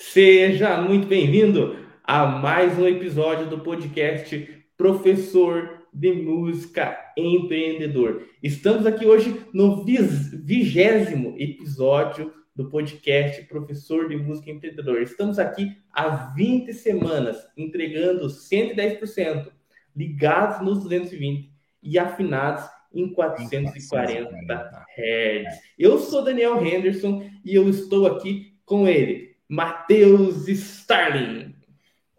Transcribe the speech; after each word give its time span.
Seja 0.00 0.80
muito 0.80 1.08
bem-vindo 1.08 1.76
a 2.04 2.24
mais 2.24 2.78
um 2.78 2.86
episódio 2.86 3.46
do 3.46 3.58
podcast 3.58 4.48
Professor 4.76 5.88
de 5.92 6.12
Música 6.12 6.96
Empreendedor. 7.16 8.28
Estamos 8.40 8.86
aqui 8.86 9.04
hoje 9.04 9.42
no 9.52 9.84
vigésimo 9.84 11.34
episódio 11.36 12.32
do 12.54 12.70
podcast 12.70 13.42
Professor 13.46 14.08
de 14.08 14.16
Música 14.16 14.52
Empreendedor. 14.52 15.02
Estamos 15.02 15.36
aqui 15.36 15.76
há 15.92 16.32
20 16.32 16.72
semanas 16.74 17.36
entregando 17.56 18.28
110%, 18.28 19.50
ligados 19.96 20.64
nos 20.64 20.84
220 20.84 21.52
e 21.82 21.98
afinados 21.98 22.64
em 22.94 23.12
440 23.12 24.86
Hz. 24.96 25.60
Eu 25.76 25.98
sou 25.98 26.22
Daniel 26.22 26.64
Henderson 26.64 27.28
e 27.44 27.56
eu 27.56 27.68
estou 27.68 28.06
aqui 28.06 28.56
com 28.64 28.86
ele, 28.86 29.27
Matheus 29.50 30.46
Starling. 30.46 31.54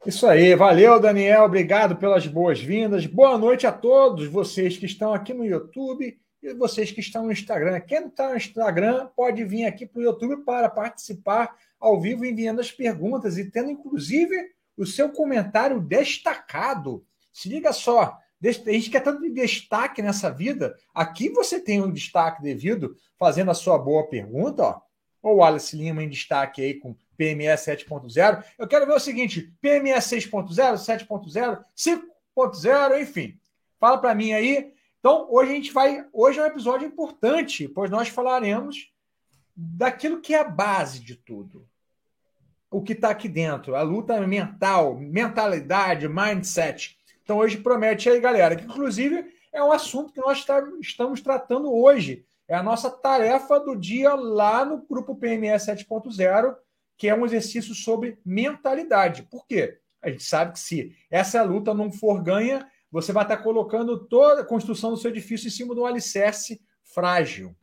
Isso 0.04 0.26
aí, 0.26 0.56
valeu 0.56 1.00
Daniel, 1.00 1.44
obrigado 1.44 1.96
pelas 1.96 2.26
boas-vindas. 2.26 3.06
Boa 3.06 3.38
noite 3.38 3.68
a 3.68 3.72
todos 3.72 4.26
vocês 4.26 4.78
que 4.78 4.88
estão 4.88 5.14
aqui 5.14 5.32
no 5.32 5.46
YouTube 5.46 6.18
e 6.42 6.54
vocês 6.56 6.92
que 6.92 7.02
estão 7.02 7.26
no 7.26 7.32
Instagram. 7.32 7.80
Quem 7.82 8.08
está 8.08 8.30
no 8.30 8.36
Instagram 8.36 9.10
pode 9.16 9.44
vir 9.44 9.66
aqui 9.66 9.86
para 9.86 10.00
o 10.00 10.04
YouTube 10.04 10.38
para 10.38 10.68
participar 10.70 11.56
ao 11.80 12.02
vivo 12.02 12.26
enviando 12.26 12.62
as 12.62 12.72
perguntas 12.72 13.38
e 13.38 13.52
tendo 13.52 13.70
inclusive 13.70 14.36
o 14.76 14.84
seu 14.84 15.10
comentário 15.10 15.80
destacado. 15.80 17.06
Se 17.32 17.48
liga 17.48 17.72
só, 17.72 18.18
a 18.44 18.72
gente 18.72 18.90
quer 18.90 19.02
tanto 19.02 19.22
de 19.22 19.30
destaque 19.30 20.02
nessa 20.02 20.32
vida. 20.32 20.76
Aqui 20.96 21.30
você 21.30 21.60
tem 21.60 21.80
um 21.80 21.92
destaque 21.92 22.42
devido, 22.42 22.96
fazendo 23.20 23.52
a 23.52 23.54
sua 23.54 23.78
boa 23.78 24.10
pergunta, 24.10 24.64
ó. 24.64 24.89
O 25.22 25.36
Wallace 25.36 25.76
Lima 25.76 26.04
em 26.04 26.10
destaque 26.10 26.62
aí 26.62 26.74
com 26.76 26.96
PME 27.18 27.46
7.0. 27.46 28.44
Eu 28.58 28.68
quero 28.68 28.86
ver 28.86 28.94
o 28.94 29.00
seguinte: 29.00 29.54
PME 29.62 29.92
6.0, 29.92 30.48
7.0, 30.54 31.64
5.0, 31.76 33.02
enfim. 33.02 33.38
Fala 33.80 33.98
para 33.98 34.16
mim 34.16 34.34
aí. 34.34 34.74
Então, 35.00 35.28
hoje 35.30 35.52
a 35.52 35.56
gente 35.56 35.72
vai. 35.72 36.06
Hoje 36.14 36.40
é 36.40 36.44
um 36.44 36.48
episódio 36.48 36.88
importante, 36.88 37.68
pois 37.68 37.90
nós 37.90 38.10
falaremos 38.10 38.92
daquilo 39.56 40.22
que 40.22 40.34
é 40.34 40.40
a 40.40 40.44
base 40.44 41.00
de 41.00 41.16
tudo. 41.16 41.68
O 42.72 42.82
que 42.82 42.94
está 42.94 43.10
aqui 43.10 43.28
dentro, 43.28 43.76
a 43.76 43.82
luta 43.82 44.20
mental, 44.26 44.96
mentalidade, 44.96 46.08
mindset. 46.08 46.98
Então 47.24 47.38
hoje 47.38 47.58
promete 47.58 48.10
aí, 48.10 48.20
galera, 48.20 48.56
que 48.56 48.64
inclusive 48.64 49.26
é 49.52 49.64
um 49.64 49.72
assunto 49.72 50.14
que 50.14 50.22
nós 50.22 50.46
tá, 50.46 50.62
estamos 50.80 51.22
tratando 51.22 51.74
hoje. 51.74 52.26
É 52.50 52.56
a 52.56 52.64
nossa 52.64 52.90
tarefa 52.90 53.60
do 53.60 53.76
dia 53.76 54.16
lá 54.16 54.66
no 54.66 54.84
grupo 54.90 55.16
PME 55.16 55.50
7.0, 55.50 56.56
que 56.98 57.08
é 57.08 57.14
um 57.14 57.24
exercício 57.24 57.76
sobre 57.76 58.18
mentalidade. 58.26 59.22
Por 59.22 59.46
quê? 59.46 59.78
A 60.02 60.10
gente 60.10 60.24
sabe 60.24 60.54
que 60.54 60.60
se 60.60 60.96
essa 61.12 61.44
luta 61.44 61.76
não 61.76 61.92
for 61.92 62.24
ganha, 62.24 62.68
você 62.92 63.14
vai 63.14 63.22
estar 63.22 63.38
colocando 63.38 64.08
toda 64.08 64.42
a 64.42 64.46
construção 64.46 64.90
do 64.90 64.98
seu 64.98 65.12
edifício 65.12 65.48
em 65.48 65.52
cima 65.52 65.76
de 65.76 65.80
um 65.80 65.86
alicerce 65.86 66.60
frágil. 66.84 67.56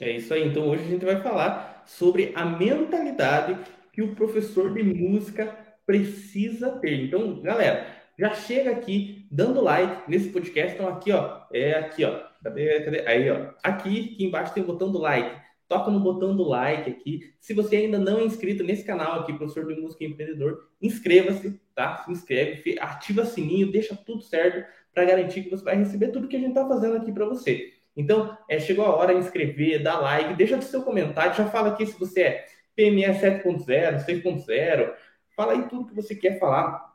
É 0.00 0.12
isso 0.12 0.32
aí. 0.32 0.46
Então 0.46 0.68
hoje 0.68 0.84
a 0.84 0.88
gente 0.88 1.04
vai 1.04 1.20
falar 1.20 1.82
sobre 1.84 2.32
a 2.36 2.44
mentalidade 2.44 3.58
que 3.92 4.00
o 4.00 4.14
professor 4.14 4.72
de 4.72 4.84
música 4.84 5.58
precisa 5.84 6.70
ter. 6.78 7.04
Então, 7.04 7.40
galera, 7.40 7.86
já 8.16 8.32
chega 8.32 8.70
aqui 8.70 9.26
dando 9.28 9.60
like 9.60 10.08
nesse 10.08 10.28
podcast. 10.28 10.74
Então, 10.74 10.88
aqui, 10.88 11.10
ó, 11.10 11.42
é 11.52 11.74
aqui, 11.74 12.04
ó. 12.04 12.31
Cadê, 12.42 12.80
cadê? 12.80 13.00
Aí, 13.06 13.30
ó. 13.30 13.50
Aqui, 13.62 14.14
aqui 14.14 14.24
embaixo 14.24 14.52
tem 14.52 14.62
o 14.62 14.66
botão 14.66 14.90
do 14.90 14.98
like. 14.98 15.40
Toca 15.68 15.90
no 15.90 16.00
botão 16.00 16.36
do 16.36 16.42
like 16.42 16.90
aqui. 16.90 17.34
Se 17.40 17.54
você 17.54 17.76
ainda 17.76 17.98
não 17.98 18.18
é 18.18 18.24
inscrito 18.24 18.62
nesse 18.62 18.84
canal 18.84 19.20
aqui, 19.20 19.32
professor 19.32 19.66
de 19.66 19.80
música 19.80 20.04
empreendedor, 20.04 20.68
inscreva-se, 20.82 21.58
tá? 21.74 21.98
Se 21.98 22.10
inscreve, 22.10 22.76
ativa 22.78 23.24
sininho, 23.24 23.72
deixa 23.72 23.96
tudo 23.96 24.22
certo 24.22 24.66
para 24.92 25.04
garantir 25.04 25.44
que 25.44 25.50
você 25.50 25.64
vai 25.64 25.76
receber 25.76 26.08
tudo 26.08 26.28
que 26.28 26.36
a 26.36 26.38
gente 26.38 26.50
está 26.50 26.68
fazendo 26.68 26.96
aqui 26.96 27.10
para 27.10 27.24
você. 27.24 27.72
Então, 27.96 28.36
é, 28.48 28.58
chegou 28.58 28.84
a 28.84 28.94
hora 28.94 29.14
de 29.14 29.20
inscrever, 29.20 29.82
dar 29.82 29.98
like, 30.00 30.34
deixa 30.34 30.56
o 30.56 30.62
seu 30.62 30.82
comentário, 30.82 31.34
já 31.34 31.46
fala 31.46 31.70
aqui 31.70 31.86
se 31.86 31.98
você 31.98 32.22
é 32.22 32.46
PME 32.74 33.04
7.0, 33.04 34.04
6.0, 34.04 34.94
fala 35.36 35.52
aí 35.52 35.68
tudo 35.68 35.86
que 35.86 35.94
você 35.94 36.14
quer 36.14 36.38
falar 36.38 36.91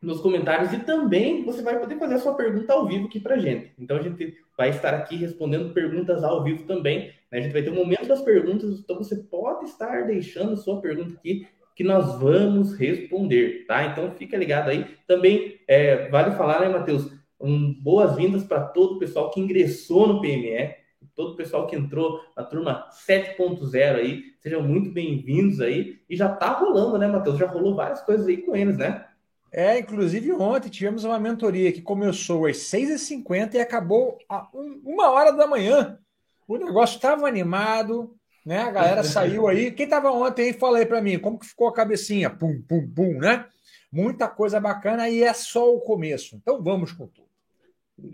nos 0.00 0.20
comentários 0.20 0.72
e 0.72 0.78
também 0.78 1.44
você 1.44 1.60
vai 1.62 1.78
poder 1.78 1.98
fazer 1.98 2.14
a 2.14 2.18
sua 2.18 2.34
pergunta 2.34 2.72
ao 2.72 2.86
vivo 2.86 3.06
aqui 3.06 3.18
para 3.18 3.38
gente. 3.38 3.72
Então 3.78 3.96
a 3.96 4.02
gente 4.02 4.36
vai 4.56 4.70
estar 4.70 4.94
aqui 4.94 5.16
respondendo 5.16 5.74
perguntas 5.74 6.22
ao 6.22 6.42
vivo 6.44 6.64
também. 6.64 7.12
Né? 7.30 7.38
A 7.38 7.40
gente 7.40 7.52
vai 7.52 7.62
ter 7.62 7.70
um 7.70 7.74
momento 7.74 8.06
das 8.06 8.22
perguntas, 8.22 8.78
então 8.78 8.96
você 8.96 9.16
pode 9.16 9.64
estar 9.64 10.06
deixando 10.06 10.56
sua 10.56 10.80
pergunta 10.80 11.14
aqui 11.14 11.46
que 11.74 11.84
nós 11.84 12.18
vamos 12.18 12.74
responder, 12.74 13.64
tá? 13.66 13.84
Então 13.86 14.10
fica 14.10 14.36
ligado 14.36 14.68
aí. 14.68 14.84
Também 15.06 15.60
é, 15.68 16.08
vale 16.08 16.32
falar, 16.32 16.60
né, 16.60 16.68
Matheus? 16.68 17.08
Um, 17.40 17.72
Boas-vindas 17.72 18.42
para 18.42 18.60
todo 18.60 18.96
o 18.96 18.98
pessoal 18.98 19.30
que 19.30 19.40
ingressou 19.40 20.08
no 20.08 20.20
PME, 20.20 20.74
todo 21.14 21.34
o 21.34 21.36
pessoal 21.36 21.68
que 21.68 21.76
entrou 21.76 22.20
na 22.36 22.42
turma 22.42 22.88
7.0 23.06 23.94
aí. 23.96 24.22
Sejam 24.40 24.60
muito 24.60 24.90
bem-vindos 24.90 25.60
aí. 25.60 26.00
E 26.10 26.16
já 26.16 26.28
tá 26.28 26.50
rolando, 26.50 26.98
né, 26.98 27.06
Matheus? 27.06 27.38
Já 27.38 27.46
rolou 27.46 27.76
várias 27.76 28.00
coisas 28.00 28.26
aí 28.26 28.38
com 28.38 28.56
eles, 28.56 28.76
né? 28.76 29.04
É, 29.50 29.78
inclusive 29.78 30.32
ontem 30.32 30.68
tivemos 30.68 31.04
uma 31.04 31.18
mentoria 31.18 31.72
que 31.72 31.80
começou 31.80 32.46
às 32.46 32.58
6h50 32.58 33.54
e 33.54 33.60
acabou 33.60 34.18
a 34.28 34.48
um, 34.54 34.80
uma 34.84 35.10
hora 35.10 35.32
da 35.32 35.46
manhã. 35.46 35.98
O 36.46 36.56
negócio 36.56 36.96
estava 36.96 37.26
animado, 37.26 38.14
né? 38.44 38.60
A 38.60 38.70
galera 38.70 39.02
saiu 39.04 39.48
aí. 39.48 39.70
Quem 39.70 39.84
estava 39.84 40.10
ontem, 40.10 40.52
fala 40.52 40.78
aí 40.78 40.86
para 40.86 41.00
mim, 41.00 41.18
como 41.18 41.38
que 41.38 41.46
ficou 41.46 41.68
a 41.68 41.74
cabecinha? 41.74 42.30
Pum, 42.30 42.62
pum, 42.68 42.88
pum, 42.88 43.18
né? 43.18 43.46
Muita 43.90 44.28
coisa 44.28 44.60
bacana 44.60 45.08
e 45.08 45.22
é 45.22 45.32
só 45.32 45.74
o 45.74 45.80
começo. 45.80 46.36
Então 46.36 46.62
vamos 46.62 46.92
com 46.92 47.06
tudo. 47.06 47.28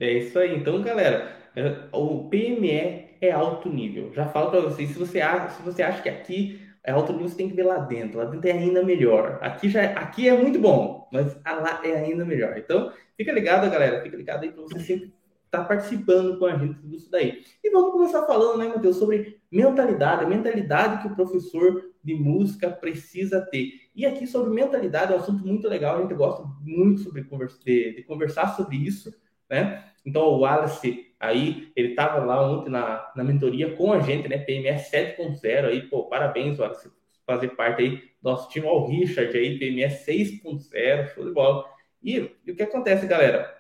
É 0.01 0.12
isso 0.12 0.39
aí. 0.39 0.56
Então, 0.56 0.81
galera, 0.83 1.37
é, 1.56 1.89
o 1.93 2.28
PME 2.28 3.16
é 3.21 3.31
alto 3.33 3.69
nível. 3.69 4.12
Já 4.15 4.27
falo 4.28 4.51
para 4.51 4.61
vocês, 4.61 4.91
se 4.91 4.99
você 4.99 5.21
acha, 5.21 5.56
se 5.56 5.62
você 5.62 5.83
acha 5.83 6.03
que 6.03 6.09
aqui 6.09 6.63
é 6.84 6.93
alto 6.93 7.15
você 7.15 7.34
tem 7.34 7.49
que 7.49 7.56
ver 7.56 7.62
lá 7.62 7.78
dentro. 7.78 8.19
Lá 8.19 8.27
dentro 8.27 8.47
é 8.47 8.53
ainda 8.53 8.84
melhor. 8.84 9.39
Aqui 9.41 9.71
já 9.71 9.83
é, 9.83 9.95
aqui 9.97 10.28
é 10.28 10.37
muito 10.37 10.59
bom, 10.59 11.09
mas 11.11 11.34
lá 11.45 11.81
é 11.83 11.97
ainda 11.97 12.27
melhor. 12.27 12.59
Então, 12.59 12.93
fica 13.17 13.33
ligado, 13.33 13.71
galera. 13.71 14.03
Fica 14.03 14.17
ligado 14.17 14.43
aí 14.43 14.53
para 14.53 14.62
você 14.62 14.78
sempre 14.81 15.15
estar 15.47 15.61
tá 15.61 15.65
participando 15.65 16.39
com 16.39 16.45
a 16.45 16.59
gente 16.59 16.78
disso 16.87 17.11
daí. 17.11 17.43
E 17.62 17.71
vamos 17.71 17.91
começar 17.91 18.27
falando, 18.27 18.59
né, 18.59 18.69
Matheus, 18.69 18.97
sobre 18.97 19.41
mentalidade, 19.50 20.25
a 20.25 20.28
mentalidade 20.28 21.00
que 21.00 21.09
o 21.09 21.15
professor 21.17 21.91
de 22.03 22.15
música 22.15 22.69
precisa 22.69 23.41
ter. 23.41 23.72
E 23.97 24.05
aqui 24.05 24.27
sobre 24.27 24.53
mentalidade 24.53 25.12
é 25.12 25.16
um 25.16 25.21
assunto 25.21 25.47
muito 25.47 25.66
legal, 25.66 25.97
a 25.97 26.03
gente 26.03 26.15
gosta 26.15 26.45
muito 26.61 27.01
sobre 27.01 27.22
de, 27.65 27.95
de 27.95 28.03
conversar 28.03 28.49
sobre 28.56 28.77
isso, 28.77 29.15
né? 29.49 29.84
Então 30.05 30.22
o 30.22 30.41
Wallace 30.41 31.13
aí, 31.26 31.72
ele 31.74 31.88
estava 31.90 32.24
lá 32.24 32.46
ontem 32.48 32.70
na, 32.70 33.10
na 33.14 33.24
mentoria 33.24 33.74
com 33.74 33.92
a 33.92 34.00
gente, 34.00 34.28
né? 34.28 34.38
PMS 34.38 34.90
7.0 34.90 35.66
aí, 35.66 35.82
pô, 35.82 36.04
parabéns, 36.04 36.58
Wallace, 36.58 36.90
fazer 37.26 37.48
parte 37.48 37.82
aí 37.82 37.96
do 37.96 38.02
nosso 38.22 38.48
time, 38.48 38.66
ao 38.66 38.86
Richard 38.86 39.36
aí, 39.36 39.58
PMS 39.58 40.06
6.0, 40.06 41.08
show 41.08 41.24
de 41.24 41.32
bola. 41.32 41.64
E, 42.02 42.30
e, 42.46 42.52
o 42.52 42.56
que 42.56 42.62
acontece, 42.62 43.06
galera? 43.06 43.52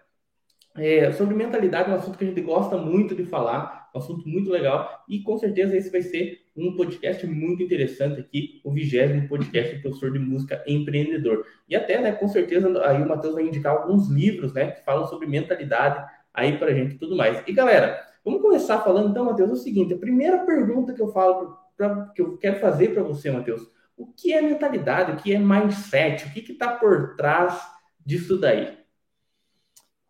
É, 0.76 1.12
sobre 1.12 1.36
mentalidade 1.36 1.88
é 1.88 1.92
um 1.92 1.96
assunto 1.96 2.18
que 2.18 2.24
a 2.24 2.26
gente 2.26 2.40
gosta 2.40 2.76
muito 2.76 3.14
de 3.14 3.24
falar, 3.24 3.90
um 3.94 3.98
assunto 3.98 4.28
muito 4.28 4.50
legal, 4.50 5.04
e 5.08 5.20
com 5.20 5.38
certeza 5.38 5.76
esse 5.76 5.88
vai 5.88 6.02
ser 6.02 6.40
um 6.56 6.76
podcast 6.76 7.24
muito 7.26 7.62
interessante 7.62 8.20
aqui, 8.20 8.60
o 8.64 8.72
vigésimo 8.72 9.28
podcast 9.28 9.76
do 9.76 9.82
professor 9.82 10.12
de 10.12 10.18
música 10.18 10.62
empreendedor. 10.66 11.46
E 11.68 11.76
até, 11.76 12.00
né, 12.00 12.10
com 12.12 12.26
certeza, 12.26 12.84
aí 12.86 13.02
o 13.02 13.08
Matheus 13.08 13.34
vai 13.34 13.44
indicar 13.44 13.76
alguns 13.76 14.08
livros, 14.08 14.52
né, 14.52 14.72
que 14.72 14.84
falam 14.84 15.06
sobre 15.06 15.28
mentalidade, 15.28 16.04
aí 16.34 16.58
para 16.58 16.74
gente 16.74 16.96
e 16.96 16.98
tudo 16.98 17.16
mais. 17.16 17.42
E 17.46 17.52
galera, 17.52 18.04
vamos 18.24 18.42
começar 18.42 18.80
falando 18.80 19.10
então, 19.10 19.24
Matheus, 19.24 19.50
é 19.50 19.52
o 19.52 19.56
seguinte: 19.56 19.94
a 19.94 19.98
primeira 19.98 20.44
pergunta 20.44 20.92
que 20.92 21.00
eu 21.00 21.12
falo, 21.12 21.56
pra, 21.76 22.06
que 22.14 22.20
eu 22.20 22.36
quero 22.36 22.60
fazer 22.60 22.92
para 22.92 23.04
você, 23.04 23.30
Matheus, 23.30 23.62
o 23.96 24.06
que 24.06 24.32
é 24.32 24.42
mentalidade, 24.42 25.12
o 25.12 25.16
que 25.16 25.32
é 25.32 25.38
mindset, 25.38 26.26
o 26.26 26.32
que 26.32 26.40
está 26.52 26.72
por 26.72 27.14
trás 27.14 27.62
disso 28.04 28.38
daí? 28.38 28.76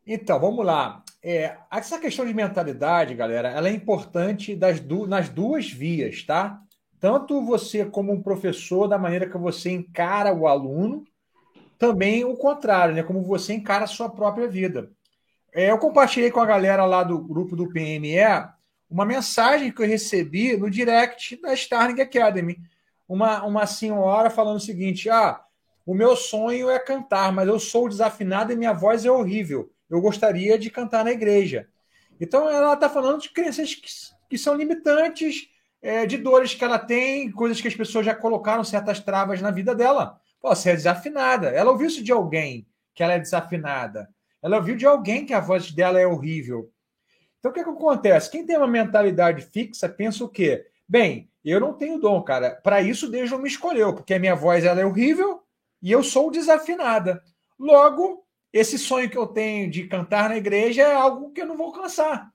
Então, 0.06 0.40
vamos 0.40 0.64
lá. 0.64 1.02
É, 1.22 1.56
essa 1.70 1.98
questão 1.98 2.26
de 2.26 2.34
mentalidade, 2.34 3.14
galera, 3.14 3.48
ela 3.48 3.68
é 3.68 3.72
importante 3.72 4.58
du 4.86 5.06
nas 5.06 5.30
duas 5.30 5.70
vias, 5.70 6.22
tá? 6.22 6.60
Tanto 7.00 7.42
você 7.42 7.84
como 7.84 8.12
um 8.12 8.22
professor, 8.22 8.88
da 8.88 8.98
maneira 8.98 9.28
que 9.28 9.36
você 9.38 9.70
encara 9.70 10.34
o 10.34 10.46
aluno, 10.46 11.04
também 11.78 12.24
o 12.24 12.36
contrário, 12.36 12.94
né? 12.94 13.02
Como 13.02 13.22
você 13.22 13.54
encara 13.54 13.84
a 13.84 13.86
sua 13.86 14.08
própria 14.08 14.48
vida. 14.48 14.90
É, 15.54 15.70
eu 15.70 15.78
compartilhei 15.78 16.32
com 16.32 16.40
a 16.40 16.46
galera 16.46 16.84
lá 16.84 17.04
do 17.04 17.16
grupo 17.16 17.54
do 17.54 17.68
PME 17.68 18.18
uma 18.90 19.04
mensagem 19.04 19.70
que 19.70 19.80
eu 19.80 19.86
recebi 19.86 20.56
no 20.56 20.68
direct 20.68 21.40
da 21.40 21.54
Starling 21.54 22.00
Academy. 22.00 22.58
Uma, 23.08 23.44
uma 23.44 23.64
senhora 23.64 24.30
falando 24.30 24.56
o 24.56 24.60
seguinte: 24.60 25.08
Ah, 25.08 25.40
o 25.86 25.94
meu 25.94 26.16
sonho 26.16 26.68
é 26.68 26.78
cantar, 26.80 27.32
mas 27.32 27.46
eu 27.46 27.60
sou 27.60 27.88
desafinado 27.88 28.52
e 28.52 28.56
minha 28.56 28.72
voz 28.72 29.04
é 29.04 29.10
horrível. 29.10 29.70
Eu 29.88 30.00
gostaria 30.00 30.58
de 30.58 30.70
cantar 30.70 31.04
na 31.04 31.12
igreja. 31.12 31.68
Então 32.20 32.50
ela 32.50 32.74
está 32.74 32.90
falando 32.90 33.20
de 33.20 33.30
crenças 33.30 33.76
que, 33.76 33.88
que 34.30 34.36
são 34.36 34.56
limitantes 34.56 35.48
é, 35.80 36.04
de 36.04 36.16
dores 36.16 36.52
que 36.52 36.64
ela 36.64 36.80
tem, 36.80 37.30
coisas 37.30 37.60
que 37.60 37.68
as 37.68 37.76
pessoas 37.76 38.04
já 38.06 38.14
colocaram 38.14 38.64
certas 38.64 38.98
travas 38.98 39.40
na 39.40 39.52
vida 39.52 39.72
dela. 39.72 40.20
Pô, 40.40 40.48
você 40.48 40.70
é 40.70 40.74
desafinada. 40.74 41.48
Ela 41.48 41.70
ouviu 41.70 41.86
isso 41.86 42.02
de 42.02 42.10
alguém 42.10 42.66
que 42.92 43.04
ela 43.04 43.12
é 43.12 43.18
desafinada. 43.20 44.08
Ela 44.44 44.58
ouviu 44.58 44.76
de 44.76 44.84
alguém 44.84 45.24
que 45.24 45.32
a 45.32 45.40
voz 45.40 45.72
dela 45.72 45.98
é 45.98 46.06
horrível. 46.06 46.70
Então, 47.38 47.50
o 47.50 47.54
que, 47.54 47.64
que 47.64 47.70
acontece? 47.70 48.30
Quem 48.30 48.44
tem 48.44 48.58
uma 48.58 48.66
mentalidade 48.66 49.40
fixa 49.40 49.88
pensa 49.88 50.22
o 50.22 50.28
quê? 50.28 50.66
Bem, 50.86 51.30
eu 51.42 51.58
não 51.58 51.72
tenho 51.72 51.98
dom, 51.98 52.22
cara. 52.22 52.50
Para 52.62 52.82
isso, 52.82 53.08
Deus 53.08 53.30
não 53.30 53.38
me 53.38 53.48
escolheu, 53.48 53.94
porque 53.94 54.12
a 54.12 54.18
minha 54.18 54.34
voz 54.34 54.62
ela 54.62 54.82
é 54.82 54.84
horrível 54.84 55.42
e 55.80 55.90
eu 55.90 56.02
sou 56.02 56.30
desafinada. 56.30 57.22
Logo, 57.58 58.22
esse 58.52 58.78
sonho 58.78 59.08
que 59.08 59.16
eu 59.16 59.26
tenho 59.26 59.70
de 59.70 59.88
cantar 59.88 60.28
na 60.28 60.36
igreja 60.36 60.82
é 60.82 60.94
algo 60.94 61.32
que 61.32 61.40
eu 61.40 61.46
não 61.46 61.56
vou 61.56 61.68
alcançar. 61.68 62.30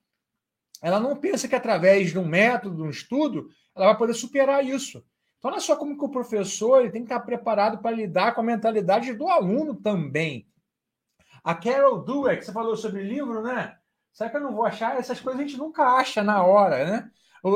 Ela 0.81 0.99
não 0.99 1.15
pensa 1.15 1.47
que 1.47 1.55
através 1.55 2.09
de 2.09 2.17
um 2.17 2.25
método, 2.25 2.77
de 2.77 2.81
um 2.81 2.89
estudo, 2.89 3.49
ela 3.75 3.85
vai 3.85 3.97
poder 3.97 4.15
superar 4.15 4.65
isso. 4.65 5.05
Então, 5.37 5.51
olha 5.51 5.59
só 5.59 5.75
como 5.75 5.95
que 5.95 6.05
o 6.05 6.09
professor 6.09 6.81
ele 6.81 6.89
tem 6.89 7.03
que 7.03 7.13
estar 7.13 7.19
preparado 7.19 7.77
para 7.77 7.95
lidar 7.95 8.33
com 8.33 8.41
a 8.41 8.43
mentalidade 8.43 9.13
do 9.13 9.27
aluno 9.27 9.75
também. 9.75 10.49
A 11.43 11.55
Carol 11.55 12.03
Dweck, 12.03 12.43
você 12.43 12.51
falou 12.51 12.75
sobre 12.75 13.03
livro, 13.03 13.41
né? 13.41 13.75
Será 14.11 14.29
que 14.29 14.37
eu 14.37 14.41
não 14.41 14.53
vou 14.53 14.65
achar? 14.65 14.97
Essas 14.97 15.19
coisas 15.19 15.39
a 15.39 15.43
gente 15.43 15.57
nunca 15.57 15.83
acha 15.83 16.23
na 16.23 16.43
hora, 16.43 16.85
né? 16.85 17.11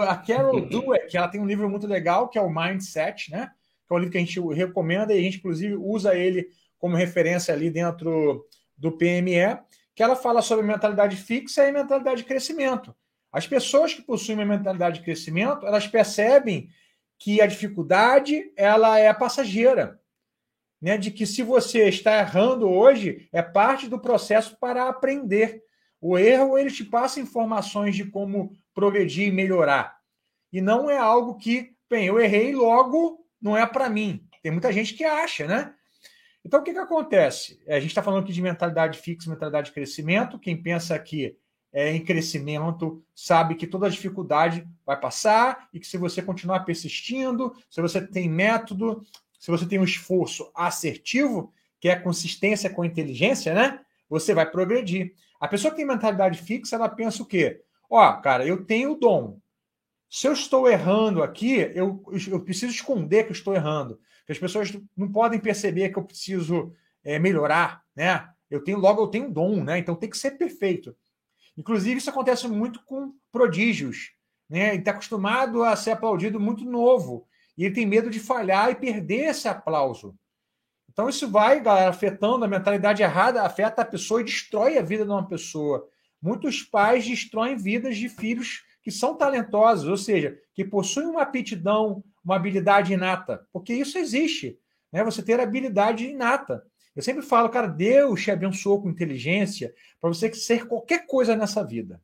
A 0.07 0.15
Carol 0.15 0.61
Dweck, 0.67 1.15
ela 1.15 1.27
tem 1.27 1.41
um 1.41 1.45
livro 1.45 1.69
muito 1.69 1.87
legal, 1.87 2.29
que 2.29 2.37
é 2.37 2.41
o 2.41 2.49
Mindset, 2.49 3.31
né? 3.31 3.51
Que 3.87 3.93
é 3.93 3.95
um 3.95 3.99
livro 3.99 4.11
que 4.11 4.17
a 4.17 4.21
gente 4.21 4.39
recomenda 4.53 5.13
e 5.13 5.19
a 5.19 5.21
gente, 5.21 5.37
inclusive, 5.37 5.75
usa 5.75 6.15
ele 6.15 6.47
como 6.77 6.95
referência 6.95 7.53
ali 7.53 7.69
dentro 7.69 8.45
do 8.77 8.91
PME, 8.91 9.57
que 9.95 10.03
ela 10.03 10.15
fala 10.15 10.41
sobre 10.41 10.65
mentalidade 10.65 11.15
fixa 11.15 11.67
e 11.67 11.71
mentalidade 11.71 12.17
de 12.17 12.27
crescimento. 12.27 12.95
As 13.31 13.47
pessoas 13.47 13.93
que 13.93 14.01
possuem 14.01 14.37
uma 14.37 14.45
mentalidade 14.45 14.99
de 14.99 15.05
crescimento, 15.05 15.65
elas 15.65 15.87
percebem 15.87 16.69
que 17.17 17.41
a 17.41 17.47
dificuldade 17.47 18.51
ela 18.55 18.99
é 18.99 19.13
passageira, 19.13 19.99
né? 20.83 20.97
De 20.97 21.09
que 21.11 21.25
se 21.25 21.41
você 21.41 21.87
está 21.87 22.19
errando 22.19 22.69
hoje, 22.69 23.29
é 23.31 23.41
parte 23.41 23.87
do 23.87 23.97
processo 23.97 24.57
para 24.59 24.89
aprender. 24.89 25.63
O 26.01 26.17
erro 26.17 26.57
ele 26.57 26.69
te 26.69 26.83
passa 26.83 27.21
informações 27.21 27.95
de 27.95 28.03
como 28.03 28.51
progredir 28.75 29.29
e 29.29 29.31
melhorar. 29.31 29.97
E 30.51 30.59
não 30.59 30.89
é 30.89 30.97
algo 30.97 31.37
que, 31.37 31.73
bem, 31.89 32.07
eu 32.07 32.19
errei 32.19 32.53
logo, 32.53 33.25
não 33.41 33.55
é 33.55 33.65
para 33.65 33.89
mim. 33.89 34.27
Tem 34.41 34.51
muita 34.51 34.73
gente 34.73 34.93
que 34.93 35.05
acha, 35.05 35.47
né? 35.47 35.73
Então, 36.43 36.59
o 36.59 36.63
que, 36.63 36.73
que 36.73 36.79
acontece? 36.79 37.63
A 37.65 37.79
gente 37.79 37.91
está 37.91 38.03
falando 38.03 38.23
aqui 38.23 38.33
de 38.33 38.41
mentalidade 38.41 38.99
fixa, 38.99 39.29
mentalidade 39.29 39.67
de 39.67 39.73
crescimento. 39.73 40.37
Quem 40.37 40.61
pensa 40.61 40.99
que 40.99 41.37
é 41.71 41.95
em 41.95 42.03
crescimento 42.03 43.01
sabe 43.15 43.55
que 43.55 43.65
toda 43.65 43.89
dificuldade 43.89 44.67
vai 44.85 44.99
passar 44.99 45.69
e 45.73 45.79
que 45.79 45.87
se 45.87 45.97
você 45.97 46.21
continuar 46.21 46.65
persistindo, 46.65 47.53
se 47.69 47.81
você 47.81 48.05
tem 48.05 48.29
método, 48.29 49.01
se 49.43 49.51
você 49.51 49.65
tem 49.65 49.77
um 49.77 49.83
esforço 49.83 50.49
assertivo, 50.55 51.51
que 51.77 51.89
é 51.89 51.97
consistência 51.97 52.69
com 52.69 52.85
inteligência, 52.85 53.53
né? 53.53 53.81
Você 54.07 54.33
vai 54.33 54.49
progredir. 54.49 55.15
A 55.37 55.49
pessoa 55.49 55.69
que 55.69 55.75
tem 55.75 55.85
mentalidade 55.85 56.41
fixa, 56.41 56.77
ela 56.77 56.87
pensa 56.87 57.21
o 57.21 57.25
quê? 57.25 57.61
Ó, 57.89 58.13
cara, 58.21 58.47
eu 58.47 58.63
tenho 58.63 58.93
o 58.93 58.95
dom. 58.95 59.37
Se 60.09 60.29
eu 60.29 60.31
estou 60.31 60.69
errando 60.69 61.21
aqui, 61.21 61.55
eu, 61.75 62.01
eu 62.31 62.39
preciso 62.39 62.71
esconder 62.71 63.25
que 63.25 63.31
eu 63.31 63.35
estou 63.35 63.53
errando 63.53 63.99
que 64.25 64.31
as 64.31 64.39
pessoas 64.39 64.71
não 64.95 65.11
podem 65.11 65.41
perceber 65.41 65.89
que 65.89 65.99
eu 65.99 66.05
preciso 66.05 66.73
é, 67.03 67.19
melhorar, 67.19 67.83
né? 67.93 68.29
Eu 68.49 68.63
tenho 68.63 68.79
logo 68.79 69.01
eu 69.01 69.07
tenho 69.07 69.29
dom, 69.29 69.61
né? 69.61 69.77
Então 69.77 69.93
tem 69.93 70.09
que 70.09 70.17
ser 70.17 70.37
perfeito. 70.37 70.95
Inclusive 71.57 71.97
isso 71.97 72.09
acontece 72.09 72.47
muito 72.47 72.81
com 72.85 73.13
prodígios, 73.29 74.13
né? 74.49 74.69
Ele 74.69 74.77
está 74.77 74.91
acostumado 74.91 75.65
a 75.65 75.75
ser 75.75 75.91
aplaudido 75.91 76.39
muito 76.39 76.63
novo 76.63 77.27
e 77.57 77.65
ele 77.65 77.75
tem 77.75 77.85
medo 77.85 78.09
de 78.09 78.19
falhar 78.19 78.71
e 78.71 78.75
perder 78.75 79.29
esse 79.29 79.47
aplauso. 79.47 80.15
Então 80.91 81.09
isso 81.09 81.29
vai, 81.29 81.59
galera, 81.59 81.89
afetando 81.89 82.45
a 82.45 82.47
mentalidade 82.47 83.01
errada, 83.01 83.41
afeta 83.41 83.81
a 83.81 83.85
pessoa 83.85 84.21
e 84.21 84.25
destrói 84.25 84.77
a 84.77 84.81
vida 84.81 85.03
de 85.03 85.11
uma 85.11 85.27
pessoa. 85.27 85.87
Muitos 86.21 86.61
pais 86.61 87.05
destroem 87.05 87.57
vidas 87.57 87.97
de 87.97 88.07
filhos 88.07 88.63
que 88.81 88.91
são 88.91 89.15
talentosos, 89.15 89.87
ou 89.87 89.97
seja, 89.97 90.37
que 90.53 90.63
possuem 90.63 91.07
uma 91.07 91.23
aptidão, 91.23 92.03
uma 92.23 92.35
habilidade 92.35 92.93
inata, 92.93 93.47
porque 93.51 93.73
isso 93.73 93.97
existe, 93.97 94.59
né? 94.91 95.03
Você 95.03 95.23
ter 95.23 95.39
habilidade 95.39 96.05
inata. 96.05 96.63
Eu 96.95 97.01
sempre 97.01 97.23
falo, 97.23 97.49
cara, 97.49 97.67
Deus 97.67 98.21
te 98.21 98.29
abençoou 98.29 98.81
com 98.81 98.89
inteligência 98.89 99.73
para 99.99 100.09
você 100.09 100.31
ser 100.33 100.67
qualquer 100.67 101.07
coisa 101.07 101.35
nessa 101.35 101.63
vida. 101.63 101.99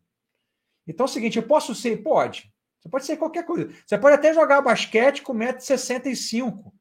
Então 0.87 1.05
é 1.05 1.09
o 1.09 1.11
seguinte, 1.11 1.37
eu 1.37 1.43
posso 1.43 1.75
ser? 1.75 1.97
Pode. 1.97 2.51
Você 2.79 2.89
pode 2.89 3.05
ser 3.05 3.17
qualquer 3.17 3.45
coisa. 3.45 3.69
Você 3.85 3.97
pode 3.97 4.15
até 4.15 4.33
jogar 4.33 4.61
basquete 4.61 5.21
com 5.21 5.33
1,65m. 5.33 6.71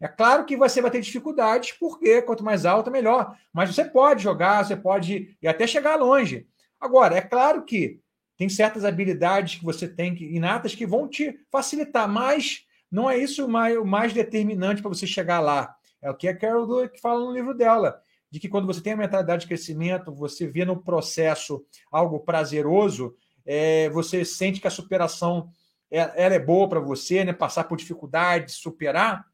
É 0.00 0.08
claro 0.08 0.44
que 0.44 0.56
você 0.56 0.82
vai 0.82 0.90
ter 0.90 1.00
dificuldades, 1.00 1.72
porque 1.72 2.20
quanto 2.22 2.44
mais 2.44 2.66
alto, 2.66 2.90
melhor. 2.90 3.36
Mas 3.52 3.74
você 3.74 3.84
pode 3.84 4.22
jogar, 4.22 4.64
você 4.64 4.76
pode 4.76 5.36
ir 5.40 5.48
até 5.48 5.66
chegar 5.66 5.96
longe. 5.96 6.46
Agora, 6.78 7.16
é 7.16 7.22
claro 7.22 7.64
que 7.64 8.00
tem 8.36 8.48
certas 8.48 8.84
habilidades 8.84 9.58
que 9.58 9.64
você 9.64 9.88
tem 9.88 10.14
inatas 10.34 10.74
que 10.74 10.86
vão 10.86 11.08
te 11.08 11.40
facilitar, 11.50 12.06
mas 12.06 12.66
não 12.90 13.08
é 13.08 13.16
isso 13.16 13.46
o 13.46 13.48
mais, 13.48 13.76
o 13.78 13.84
mais 13.84 14.12
determinante 14.12 14.82
para 14.82 14.90
você 14.90 15.06
chegar 15.06 15.40
lá. 15.40 15.74
É 16.02 16.10
o 16.10 16.14
que 16.14 16.28
a 16.28 16.36
Carol 16.36 16.66
Dweck 16.66 17.00
fala 17.00 17.24
no 17.24 17.32
livro 17.32 17.54
dela, 17.54 17.98
de 18.30 18.38
que 18.38 18.48
quando 18.48 18.66
você 18.66 18.82
tem 18.82 18.92
a 18.92 18.96
mentalidade 18.96 19.42
de 19.42 19.48
crescimento, 19.48 20.14
você 20.14 20.46
vê 20.46 20.64
no 20.66 20.82
processo 20.82 21.64
algo 21.90 22.20
prazeroso, 22.20 23.16
é, 23.46 23.88
você 23.90 24.24
sente 24.24 24.60
que 24.60 24.66
a 24.66 24.70
superação 24.70 25.48
é, 25.90 25.98
ela 25.98 26.34
é 26.34 26.38
boa 26.38 26.68
para 26.68 26.80
você, 26.80 27.24
né? 27.24 27.32
passar 27.32 27.64
por 27.64 27.78
dificuldades, 27.78 28.56
superar. 28.56 29.24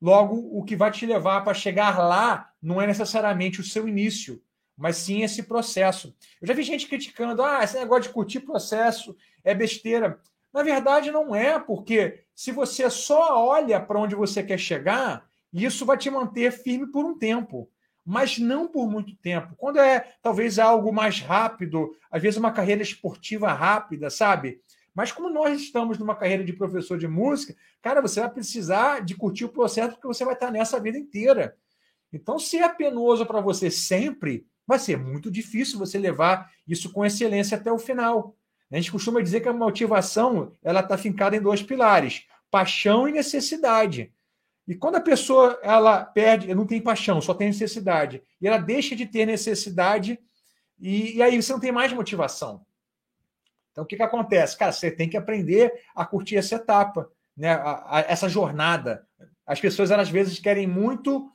Logo, 0.00 0.36
o 0.52 0.64
que 0.64 0.76
vai 0.76 0.90
te 0.90 1.06
levar 1.06 1.42
para 1.42 1.54
chegar 1.54 1.98
lá 1.98 2.50
não 2.60 2.82
é 2.82 2.86
necessariamente 2.86 3.60
o 3.60 3.64
seu 3.64 3.88
início, 3.88 4.42
mas 4.76 4.96
sim 4.96 5.22
esse 5.22 5.44
processo. 5.44 6.14
Eu 6.40 6.48
já 6.48 6.54
vi 6.54 6.62
gente 6.62 6.86
criticando, 6.86 7.42
ah, 7.42 7.62
esse 7.62 7.78
negócio 7.78 8.04
de 8.04 8.10
curtir 8.10 8.40
processo 8.40 9.16
é 9.44 9.54
besteira. 9.54 10.20
Na 10.52 10.62
verdade, 10.62 11.10
não 11.10 11.34
é, 11.34 11.58
porque 11.58 12.24
se 12.34 12.52
você 12.52 12.88
só 12.90 13.46
olha 13.48 13.80
para 13.80 13.98
onde 13.98 14.14
você 14.14 14.42
quer 14.42 14.58
chegar, 14.58 15.26
isso 15.52 15.84
vai 15.84 15.96
te 15.96 16.10
manter 16.10 16.52
firme 16.52 16.86
por 16.86 17.04
um 17.04 17.18
tempo, 17.18 17.68
mas 18.08 18.38
não 18.38 18.66
por 18.66 18.90
muito 18.90 19.14
tempo. 19.16 19.54
Quando 19.58 19.78
é 19.78 20.14
talvez 20.22 20.58
algo 20.58 20.90
mais 20.90 21.20
rápido, 21.20 21.94
às 22.10 22.22
vezes 22.22 22.38
uma 22.38 22.50
carreira 22.50 22.80
esportiva 22.80 23.52
rápida, 23.52 24.08
sabe? 24.08 24.62
Mas 24.94 25.12
como 25.12 25.28
nós 25.28 25.60
estamos 25.60 25.98
numa 25.98 26.16
carreira 26.16 26.42
de 26.42 26.54
professor 26.54 26.96
de 26.96 27.06
música, 27.06 27.54
cara, 27.82 28.00
você 28.00 28.18
vai 28.20 28.30
precisar 28.30 29.04
de 29.04 29.14
curtir 29.14 29.44
o 29.44 29.50
processo 29.50 29.90
porque 29.90 30.06
você 30.06 30.24
vai 30.24 30.32
estar 30.32 30.50
nessa 30.50 30.80
vida 30.80 30.96
inteira. 30.96 31.54
Então, 32.10 32.38
se 32.38 32.56
é 32.56 32.66
penoso 32.70 33.26
para 33.26 33.42
você 33.42 33.70
sempre, 33.70 34.46
vai 34.66 34.78
ser 34.78 34.96
muito 34.96 35.30
difícil 35.30 35.78
você 35.78 35.98
levar 35.98 36.50
isso 36.66 36.90
com 36.90 37.04
excelência 37.04 37.58
até 37.58 37.70
o 37.70 37.78
final. 37.78 38.34
A 38.72 38.76
gente 38.76 38.90
costuma 38.90 39.20
dizer 39.20 39.40
que 39.42 39.50
a 39.50 39.52
motivação 39.52 40.56
ela 40.64 40.80
está 40.80 40.96
fincada 40.96 41.36
em 41.36 41.42
dois 41.42 41.62
pilares: 41.62 42.26
paixão 42.50 43.06
e 43.06 43.12
necessidade. 43.12 44.14
E 44.68 44.74
quando 44.74 44.96
a 44.96 45.00
pessoa 45.00 45.58
ela 45.62 46.04
perde, 46.04 46.54
não 46.54 46.66
tem 46.66 46.78
paixão, 46.78 47.22
só 47.22 47.32
tem 47.32 47.48
necessidade, 47.48 48.22
e 48.38 48.46
ela 48.46 48.58
deixa 48.58 48.94
de 48.94 49.06
ter 49.06 49.24
necessidade, 49.24 50.20
e, 50.78 51.16
e 51.16 51.22
aí 51.22 51.40
você 51.40 51.50
não 51.50 51.58
tem 51.58 51.72
mais 51.72 51.90
motivação. 51.90 52.64
Então 53.72 53.82
o 53.82 53.86
que, 53.86 53.96
que 53.96 54.02
acontece? 54.02 54.58
Cara, 54.58 54.70
você 54.70 54.90
tem 54.90 55.08
que 55.08 55.16
aprender 55.16 55.72
a 55.94 56.04
curtir 56.04 56.36
essa 56.36 56.56
etapa, 56.56 57.10
né? 57.34 57.52
A, 57.52 57.98
a, 57.98 58.00
essa 58.00 58.28
jornada. 58.28 59.06
As 59.46 59.58
pessoas, 59.58 59.90
elas, 59.90 60.08
às 60.08 60.12
vezes, 60.12 60.38
querem 60.38 60.66
muito 60.66 61.32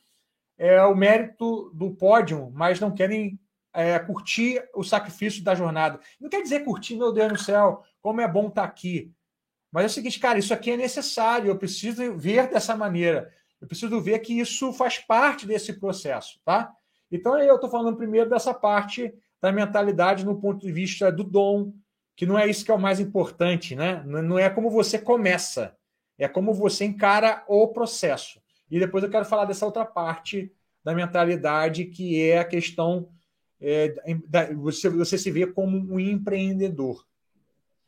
é, 0.55 0.83
o 0.83 0.93
mérito 0.93 1.71
do 1.73 1.91
pódio, 1.91 2.51
mas 2.53 2.79
não 2.79 2.93
querem 2.93 3.39
é, 3.73 3.97
curtir 3.97 4.63
o 4.75 4.83
sacrifício 4.83 5.43
da 5.43 5.55
jornada. 5.55 5.99
Não 6.19 6.29
quer 6.29 6.43
dizer 6.43 6.63
curtir, 6.63 6.95
meu 6.95 7.11
Deus 7.11 7.33
do 7.33 7.39
céu, 7.39 7.83
como 7.99 8.21
é 8.21 8.27
bom 8.27 8.47
estar 8.47 8.61
tá 8.61 8.67
aqui. 8.67 9.11
Mas 9.73 9.83
é 9.83 9.87
o 9.87 9.89
seguinte, 9.89 10.19
cara, 10.19 10.37
isso 10.37 10.53
aqui 10.53 10.69
é 10.69 10.77
necessário, 10.77 11.47
eu 11.47 11.57
preciso 11.57 12.15
ver 12.15 12.47
dessa 12.47 12.77
maneira. 12.77 13.33
Eu 13.59 13.67
preciso 13.67 13.99
ver 13.99 14.19
que 14.19 14.39
isso 14.39 14.71
faz 14.71 14.99
parte 14.99 15.47
desse 15.47 15.73
processo, 15.73 16.39
tá? 16.45 16.71
Então 17.11 17.39
eu 17.39 17.55
estou 17.55 17.71
falando 17.71 17.97
primeiro 17.97 18.29
dessa 18.29 18.53
parte 18.53 19.11
da 19.41 19.51
mentalidade 19.51 20.23
no 20.23 20.39
ponto 20.39 20.63
de 20.63 20.71
vista 20.71 21.11
do 21.11 21.23
dom, 21.23 21.73
que 22.15 22.23
não 22.23 22.37
é 22.37 22.47
isso 22.47 22.63
que 22.63 22.69
é 22.69 22.73
o 22.73 22.79
mais 22.79 22.99
importante, 22.99 23.75
né? 23.75 24.03
Não 24.05 24.37
é 24.37 24.47
como 24.47 24.69
você 24.69 24.99
começa, 24.99 25.75
é 26.19 26.27
como 26.27 26.53
você 26.53 26.85
encara 26.85 27.43
o 27.47 27.67
processo. 27.69 28.39
E 28.69 28.79
depois 28.79 29.03
eu 29.03 29.09
quero 29.09 29.25
falar 29.25 29.45
dessa 29.45 29.65
outra 29.65 29.85
parte 29.85 30.53
da 30.83 30.93
mentalidade, 30.93 31.85
que 31.85 32.21
é 32.21 32.37
a 32.37 32.45
questão 32.45 33.09
é, 33.59 33.95
você, 34.55 34.87
você 34.87 35.17
se 35.17 35.31
vê 35.31 35.47
como 35.47 35.77
um 35.95 35.99
empreendedor. 35.99 37.03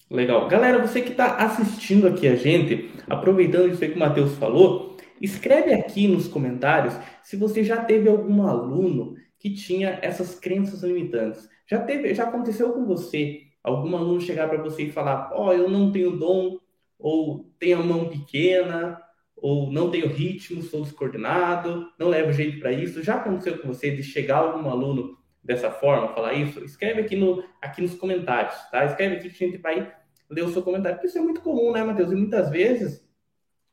Legal. 0.10 0.48
Galera, 0.48 0.86
você 0.86 1.02
que 1.02 1.12
está 1.12 1.38
assistindo 1.38 2.08
aqui 2.08 2.28
a 2.28 2.36
gente, 2.36 2.92
aproveitando 3.10 3.72
isso 3.72 3.84
aí 3.84 3.90
que 3.90 3.96
o 3.96 4.00
Matheus 4.00 4.36
falou, 4.38 4.96
escreve 5.20 5.74
aqui 5.74 6.08
nos 6.08 6.28
comentários 6.28 6.96
se 7.24 7.36
você 7.36 7.64
já 7.64 7.84
teve 7.84 8.08
algum 8.08 8.46
aluno 8.46 9.16
que 9.40 9.54
tinha 9.54 10.00
essas 10.02 10.40
crenças 10.40 10.84
limitantes. 10.84 11.50
Já 11.68 11.82
teve, 11.82 12.14
já 12.14 12.26
aconteceu 12.26 12.72
com 12.74 12.86
você 12.86 13.42
algum 13.64 13.96
aluno 13.98 14.22
chegar 14.22 14.48
para 14.48 14.62
você 14.62 14.84
e 14.84 14.92
falar: 14.92 15.32
"Ó, 15.34 15.48
oh, 15.48 15.54
eu 15.54 15.70
não 15.70 15.92
tenho 15.92 16.18
dom 16.18 16.60
ou 17.00 17.52
tem 17.60 17.74
a 17.74 17.80
mão 17.80 18.08
pequena, 18.08 19.02
ou 19.36 19.72
não 19.72 19.90
tem 19.92 20.04
o 20.04 20.08
ritmo, 20.08 20.62
sou 20.62 20.82
descoordenado, 20.82 21.88
não 22.00 22.10
levo 22.10 22.32
jeito 22.32 22.60
para 22.60 22.72
isso. 22.72 23.04
Já 23.04 23.16
aconteceu 23.16 23.58
com 23.58 23.68
você 23.68 23.92
de 23.96 24.04
chegar 24.04 24.38
algum 24.38 24.70
aluno 24.70 25.18
dessa 25.46 25.72
forma, 25.72 26.14
falar 26.14 26.34
isso? 26.34 26.64
Escreve 26.66 27.02
aqui, 27.02 27.16
no, 27.16 27.44
aqui 27.62 27.82
nos 27.82 27.94
comentários, 27.94 28.56
tá? 28.72 28.84
Escreve 28.84 29.18
aqui 29.18 29.30
que 29.30 29.44
a 29.44 29.48
gente 29.48 29.62
vai 29.62 29.94
ler 30.28 30.44
o 30.44 30.52
seu 30.52 30.64
comentário, 30.64 30.98
porque 30.98 31.08
isso 31.08 31.20
é 31.20 31.22
muito 31.22 31.42
comum, 31.42 31.72
né, 31.72 31.84
Matheus? 31.84 32.12
E 32.12 32.16
muitas 32.16 32.50
vezes 32.50 33.06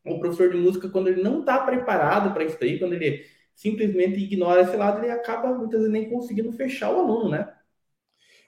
o 0.04 0.18
professor 0.18 0.50
de 0.50 0.58
música, 0.58 0.90
quando 0.90 1.08
ele 1.08 1.22
não 1.22 1.40
está 1.40 1.58
preparado 1.60 2.34
para 2.34 2.44
isso 2.44 2.58
aí, 2.60 2.78
quando 2.78 2.92
ele 2.92 3.24
simplesmente 3.54 4.18
ignora 4.18 4.62
esse 4.62 4.76
lado, 4.76 5.02
ele 5.02 5.10
acaba 5.10 5.48
muitas 5.54 5.80
vezes 5.80 5.92
nem 5.92 6.10
conseguindo 6.10 6.52
fechar 6.52 6.92
o 6.92 7.00
aluno, 7.00 7.30
né? 7.30 7.50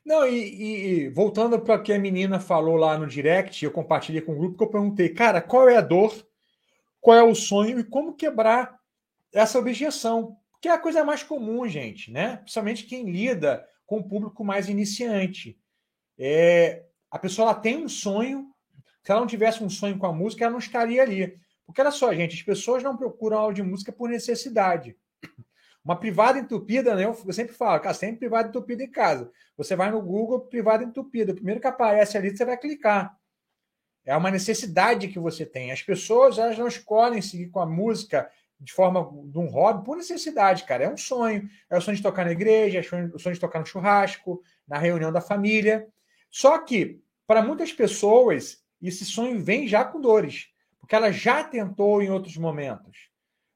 Não, 0.04 0.26
e, 0.26 1.04
e 1.04 1.08
voltando 1.08 1.58
para 1.58 1.76
o 1.76 1.82
que 1.82 1.92
a 1.92 1.98
menina 1.98 2.38
falou 2.38 2.76
lá 2.76 2.98
no 2.98 3.06
direct, 3.06 3.64
eu 3.64 3.70
compartilhei 3.70 4.20
com 4.20 4.32
o 4.32 4.36
grupo 4.36 4.58
que 4.58 4.64
eu 4.64 4.68
perguntei, 4.68 5.08
cara, 5.08 5.40
qual 5.40 5.66
é 5.66 5.76
a 5.76 5.80
dor, 5.80 6.12
qual 7.00 7.16
é 7.16 7.22
o 7.22 7.34
sonho 7.34 7.78
e 7.78 7.84
como 7.84 8.14
quebrar 8.14 8.78
essa 9.32 9.58
objeção? 9.58 10.36
Que 10.64 10.68
é 10.68 10.72
a 10.72 10.78
coisa 10.78 11.04
mais 11.04 11.22
comum, 11.22 11.68
gente, 11.68 12.10
né? 12.10 12.38
Principalmente 12.38 12.86
quem 12.86 13.10
lida 13.10 13.68
com 13.84 13.98
o 13.98 14.08
público 14.08 14.42
mais 14.42 14.66
iniciante. 14.66 15.60
É, 16.18 16.86
a 17.10 17.18
pessoa 17.18 17.50
ela 17.50 17.60
tem 17.60 17.84
um 17.84 17.86
sonho, 17.86 18.50
se 19.02 19.12
ela 19.12 19.20
não 19.20 19.26
tivesse 19.26 19.62
um 19.62 19.68
sonho 19.68 19.98
com 19.98 20.06
a 20.06 20.12
música, 20.14 20.42
ela 20.42 20.52
não 20.52 20.58
estaria 20.58 21.02
ali. 21.02 21.38
Porque 21.66 21.82
olha 21.82 21.90
só, 21.90 22.14
gente, 22.14 22.36
as 22.36 22.40
pessoas 22.40 22.82
não 22.82 22.96
procuram 22.96 23.40
aula 23.40 23.52
de 23.52 23.62
música 23.62 23.92
por 23.92 24.08
necessidade. 24.08 24.96
Uma 25.84 26.00
privada 26.00 26.38
entupida, 26.38 26.94
né? 26.94 27.04
Eu 27.04 27.14
sempre 27.30 27.52
falo, 27.52 27.78
cara, 27.82 27.94
tem 27.94 28.16
privada 28.16 28.48
entupida 28.48 28.82
em 28.82 28.90
casa. 28.90 29.30
Você 29.58 29.76
vai 29.76 29.90
no 29.90 30.00
Google, 30.00 30.46
privada 30.46 30.82
entupida. 30.82 31.32
O 31.32 31.34
primeiro 31.34 31.60
que 31.60 31.66
aparece 31.66 32.16
ali, 32.16 32.34
você 32.34 32.42
vai 32.42 32.56
clicar. 32.56 33.14
É 34.02 34.16
uma 34.16 34.30
necessidade 34.30 35.08
que 35.08 35.18
você 35.18 35.44
tem. 35.44 35.72
As 35.72 35.82
pessoas, 35.82 36.38
elas 36.38 36.56
não 36.56 36.68
escolhem 36.68 37.20
seguir 37.20 37.50
com 37.50 37.60
a 37.60 37.66
música 37.66 38.30
de 38.60 38.72
forma 38.72 39.00
de 39.26 39.38
um 39.38 39.46
hobby 39.46 39.84
por 39.84 39.96
necessidade, 39.96 40.64
cara. 40.64 40.84
É 40.84 40.88
um 40.88 40.96
sonho. 40.96 41.48
É 41.68 41.76
o 41.76 41.80
sonho 41.80 41.96
de 41.96 42.02
tocar 42.02 42.24
na 42.24 42.32
igreja, 42.32 42.78
é 42.78 42.80
o 43.14 43.18
sonho 43.18 43.34
de 43.34 43.40
tocar 43.40 43.60
no 43.60 43.66
churrasco, 43.66 44.42
na 44.66 44.78
reunião 44.78 45.12
da 45.12 45.20
família. 45.20 45.86
Só 46.30 46.58
que, 46.58 47.00
para 47.26 47.42
muitas 47.42 47.72
pessoas, 47.72 48.62
esse 48.80 49.04
sonho 49.04 49.42
vem 49.42 49.66
já 49.66 49.84
com 49.84 50.00
dores, 50.00 50.48
porque 50.78 50.94
ela 50.94 51.10
já 51.10 51.42
tentou 51.44 52.02
em 52.02 52.10
outros 52.10 52.36
momentos. 52.36 53.08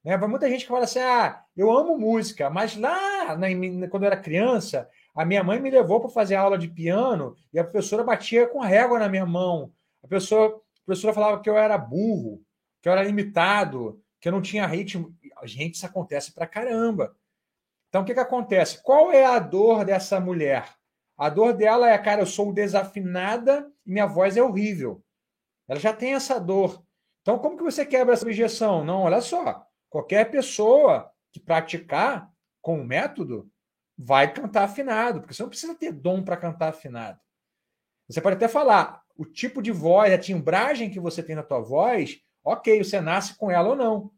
Né? 0.03 0.17
Para 0.17 0.27
muita 0.27 0.49
gente 0.49 0.61
que 0.61 0.71
fala 0.71 0.85
assim: 0.85 0.99
ah, 0.99 1.43
eu 1.55 1.71
amo 1.71 1.97
música, 1.97 2.49
mas 2.49 2.75
lá, 2.75 3.35
na, 3.37 3.47
quando 3.89 4.03
eu 4.03 4.07
era 4.07 4.17
criança, 4.17 4.89
a 5.15 5.25
minha 5.25 5.43
mãe 5.43 5.59
me 5.59 5.69
levou 5.69 5.99
para 5.99 6.09
fazer 6.09 6.35
aula 6.35 6.57
de 6.57 6.67
piano 6.67 7.35
e 7.53 7.59
a 7.59 7.63
professora 7.63 8.03
batia 8.03 8.47
com 8.47 8.59
régua 8.59 8.99
na 8.99 9.09
minha 9.09 9.25
mão. 9.25 9.71
A, 10.03 10.07
pessoa, 10.07 10.47
a 10.47 10.85
professora 10.85 11.13
falava 11.13 11.41
que 11.41 11.49
eu 11.49 11.57
era 11.57 11.77
burro, 11.77 12.41
que 12.81 12.87
eu 12.87 12.93
era 12.93 13.03
limitado, 13.03 14.01
que 14.19 14.27
eu 14.27 14.31
não 14.31 14.41
tinha 14.41 14.65
ritmo. 14.65 15.15
Gente, 15.43 15.75
isso 15.75 15.85
acontece 15.85 16.33
para 16.33 16.47
caramba. 16.47 17.15
Então, 17.87 18.01
o 18.01 18.05
que, 18.05 18.13
que 18.13 18.19
acontece? 18.19 18.81
Qual 18.83 19.11
é 19.11 19.25
a 19.25 19.39
dor 19.39 19.83
dessa 19.83 20.19
mulher? 20.19 20.75
A 21.17 21.29
dor 21.29 21.53
dela 21.53 21.89
é, 21.89 21.97
cara, 21.97 22.21
eu 22.21 22.25
sou 22.25 22.53
desafinada 22.53 23.69
e 23.85 23.91
minha 23.91 24.05
voz 24.05 24.37
é 24.37 24.43
horrível. 24.43 25.03
Ela 25.67 25.79
já 25.79 25.93
tem 25.93 26.13
essa 26.13 26.39
dor. 26.39 26.83
Então, 27.21 27.37
como 27.39 27.57
que 27.57 27.63
você 27.63 27.85
quebra 27.85 28.13
essa 28.13 28.25
objeção? 28.25 28.83
Não, 28.83 29.01
olha 29.01 29.21
só. 29.21 29.65
Qualquer 29.89 30.29
pessoa 30.31 31.11
que 31.31 31.39
praticar 31.39 32.31
com 32.61 32.79
o 32.79 32.85
método 32.85 33.51
vai 33.97 34.31
cantar 34.31 34.63
afinado, 34.63 35.19
porque 35.19 35.33
você 35.33 35.43
não 35.43 35.49
precisa 35.49 35.75
ter 35.75 35.91
dom 35.91 36.23
para 36.23 36.37
cantar 36.37 36.69
afinado. 36.69 37.19
Você 38.07 38.21
pode 38.21 38.37
até 38.37 38.47
falar 38.47 39.03
o 39.15 39.25
tipo 39.25 39.61
de 39.61 39.71
voz, 39.71 40.13
a 40.13 40.17
timbragem 40.17 40.89
que 40.89 40.99
você 40.99 41.21
tem 41.21 41.35
na 41.35 41.43
tua 41.43 41.59
voz, 41.59 42.21
ok, 42.51 42.83
você 42.83 42.99
nasce 42.99 43.37
com 43.37 43.51
ela 43.51 43.69
ou 43.69 43.75
não, 43.75 44.11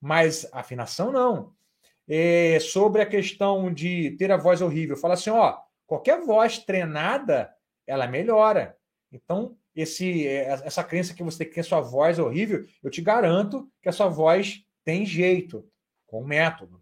mas 0.00 0.48
afinação 0.52 1.12
não. 1.12 1.54
É, 2.08 2.58
sobre 2.60 3.02
a 3.02 3.06
questão 3.06 3.72
de 3.72 4.12
ter 4.12 4.30
a 4.30 4.36
voz 4.36 4.62
horrível, 4.62 4.96
fala 4.96 5.14
assim, 5.14 5.30
ó, 5.30 5.58
qualquer 5.86 6.20
voz 6.20 6.58
treinada, 6.58 7.52
ela 7.86 8.06
melhora. 8.06 8.76
Então, 9.12 9.56
esse, 9.74 10.26
é, 10.26 10.48
essa 10.64 10.84
crença 10.84 11.14
que 11.14 11.22
você 11.22 11.44
tem 11.44 11.52
que 11.52 11.60
a 11.60 11.64
sua 11.64 11.80
voz 11.80 12.18
é 12.18 12.22
horrível, 12.22 12.64
eu 12.82 12.90
te 12.90 13.02
garanto 13.02 13.68
que 13.82 13.88
a 13.88 13.92
sua 13.92 14.08
voz 14.08 14.64
tem 14.84 15.04
jeito, 15.04 15.68
com 16.06 16.24
método. 16.24 16.80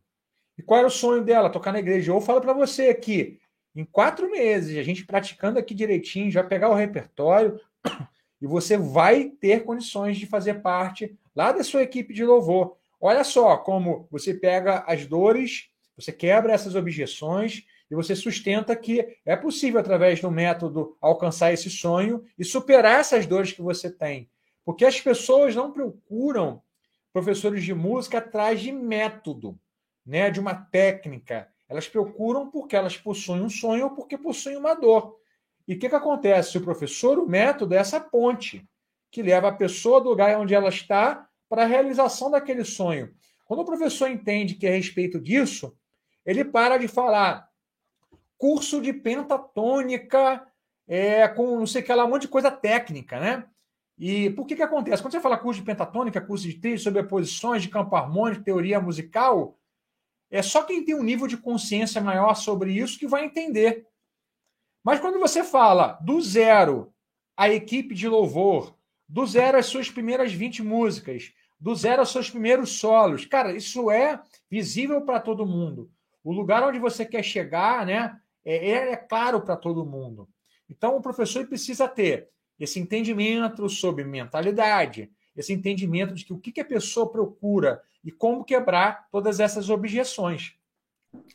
E 0.57 0.63
qual 0.63 0.79
era 0.79 0.87
o 0.87 0.91
sonho 0.91 1.25
dela? 1.25 1.51
Tocar 1.51 1.73
na 1.73 1.81
igreja. 1.81 2.13
Eu 2.13 2.21
falo 2.21 2.41
para 2.41 2.53
você 2.53 2.89
aqui, 2.89 3.41
em 3.75 3.85
quatro 3.85 4.31
meses, 4.31 4.79
a 4.79 4.83
gente 4.83 5.05
praticando 5.05 5.59
aqui 5.59 5.75
direitinho, 5.75 6.31
já 6.31 6.45
pegar 6.45 6.69
o 6.69 6.75
repertório 6.75 7.59
e 8.41 8.47
você 8.47 8.77
vai 8.77 9.31
ter 9.41 9.65
condições 9.65 10.17
de 10.17 10.27
fazer 10.27 10.63
parte 10.63 11.17
lá 11.35 11.53
da 11.53 11.65
sua 11.65 11.83
equipe 11.83 12.13
de 12.13 12.25
louvor. 12.25 12.77
Olha 13.01 13.25
só 13.25 13.57
como 13.57 14.09
você 14.11 14.33
pega 14.33 14.85
as 14.87 15.07
dores, 15.07 15.69
você 15.97 16.13
quebra 16.13 16.53
essas 16.53 16.75
objeções 16.75 17.65
e 17.91 17.95
você 17.95 18.17
sustenta 18.17 18.75
que 18.75 19.19
é 19.25 19.37
possível, 19.37 19.81
através 19.81 20.21
do 20.21 20.31
método, 20.31 20.97
alcançar 21.01 21.53
esse 21.53 21.71
sonho 21.71 22.25
e 22.39 22.45
superar 22.45 23.01
essas 23.01 23.27
dores 23.27 23.53
que 23.53 23.63
você 23.63 23.91
tem. 23.91 24.29
Porque 24.65 24.85
as 24.85 25.01
pessoas 25.01 25.55
não 25.55 25.71
procuram 25.71 26.63
professores 27.13 27.63
de 27.63 27.75
música 27.75 28.19
atrás 28.19 28.61
de 28.61 28.73
método, 28.73 29.59
né, 30.05 30.31
de 30.31 30.41
uma 30.41 30.55
técnica. 30.55 31.49
Elas 31.69 31.87
procuram 31.87 32.51
porque 32.51 32.75
elas 32.75 32.97
possuem 32.97 33.43
um 33.43 33.49
sonho 33.49 33.85
ou 33.85 33.91
porque 33.91 34.19
possuem 34.19 34.57
uma 34.57 34.75
dor. 34.75 35.19
E 35.67 35.75
o 35.75 35.79
que, 35.79 35.89
que 35.89 35.95
acontece? 35.95 36.59
O 36.59 36.63
professor, 36.63 37.19
o 37.19 37.27
método 37.27 37.75
é 37.75 37.79
essa 37.79 38.01
ponte 38.01 38.67
que 39.11 39.23
leva 39.23 39.49
a 39.49 39.55
pessoa 39.55 40.01
do 40.01 40.11
lugar 40.11 40.37
onde 40.39 40.55
ela 40.55 40.69
está 40.69 41.29
para 41.49 41.63
a 41.63 41.67
realização 41.67 42.31
daquele 42.31 42.65
sonho. 42.65 43.15
Quando 43.45 43.61
o 43.61 43.65
professor 43.65 44.11
entende 44.11 44.55
que 44.55 44.67
é 44.67 44.71
a 44.71 44.77
respeito 44.77 45.21
disso, 45.21 45.77
ele 46.25 46.45
para 46.45 46.79
de 46.79 46.89
falar 46.89 47.49
curso 48.37 48.81
de 48.81 48.93
pentatônica 48.93 50.47
é, 50.87 51.27
com 51.29 51.59
não 51.59 51.67
sei 51.67 51.83
o 51.83 51.85
que 51.85 51.95
lá, 51.95 52.05
um 52.05 52.11
monte 52.11 52.23
de 52.23 52.29
coisa 52.29 52.51
técnica, 52.51 53.19
né? 53.19 53.47
E 53.97 54.31
por 54.31 54.47
que 54.47 54.57
que 54.57 54.63
acontece? 54.63 55.03
Quando 55.03 55.13
você 55.13 55.21
fala 55.21 55.39
curso 55.39 55.61
de 55.61 55.67
pentatônica, 55.67 56.21
curso 56.21 56.47
de 56.47 56.55
tríade, 56.55 56.83
sobreposições 56.83 57.63
de 57.63 57.69
campo 57.69 57.95
harmônico, 57.95 58.43
teoria 58.43 58.81
musical, 58.81 59.57
é 60.31 60.43
só 60.43 60.65
quem 60.65 60.85
tem 60.85 60.95
um 60.95 61.03
nível 61.03 61.27
de 61.27 61.37
consciência 61.37 62.01
maior 62.01 62.35
sobre 62.35 62.73
isso 62.73 62.99
que 62.99 63.07
vai 63.07 63.25
entender. 63.25 63.87
Mas 64.85 65.01
quando 65.01 65.19
você 65.19 65.43
fala 65.43 65.99
do 66.03 66.21
zero 66.21 66.93
a 67.35 67.49
equipe 67.49 67.95
de 67.95 68.07
louvor, 68.07 68.77
do 69.09 69.27
zero 69.27 69.59
as 69.59 69.67
suas 69.67 69.91
primeiras 69.91 70.33
20 70.33 70.63
músicas, 70.63 71.33
do 71.59 71.75
zero 71.75 72.01
aos 72.01 72.13
seus 72.13 72.31
primeiros 72.31 72.79
solos, 72.79 73.25
cara, 73.25 73.57
isso 73.57 73.91
é 73.91 74.21
visível 74.51 75.01
para 75.03 75.19
todo 75.19 75.47
mundo. 75.47 75.91
O 76.23 76.33
lugar 76.33 76.63
onde 76.63 76.79
você 76.79 77.07
quer 77.07 77.23
chegar, 77.23 77.87
né, 77.87 78.15
é, 78.45 78.71
é 78.71 78.97
claro 78.97 79.41
para 79.41 79.57
todo 79.57 79.87
mundo. 79.87 80.29
Então 80.69 80.97
o 80.97 81.03
professor 81.03 81.47
precisa 81.47 81.89
ter 81.89 82.29
esse 82.61 82.79
entendimento 82.79 83.69
sobre 83.69 84.05
mentalidade, 84.05 85.11
esse 85.35 85.53
entendimento 85.53 86.15
de 86.15 86.25
que 86.25 86.33
o 86.33 86.39
que 86.39 86.61
a 86.61 86.65
pessoa 86.65 87.11
procura 87.11 87.83
e 88.05 88.13
como 88.13 88.45
quebrar 88.45 89.09
todas 89.11 89.41
essas 89.41 89.71
objeções. 89.71 90.55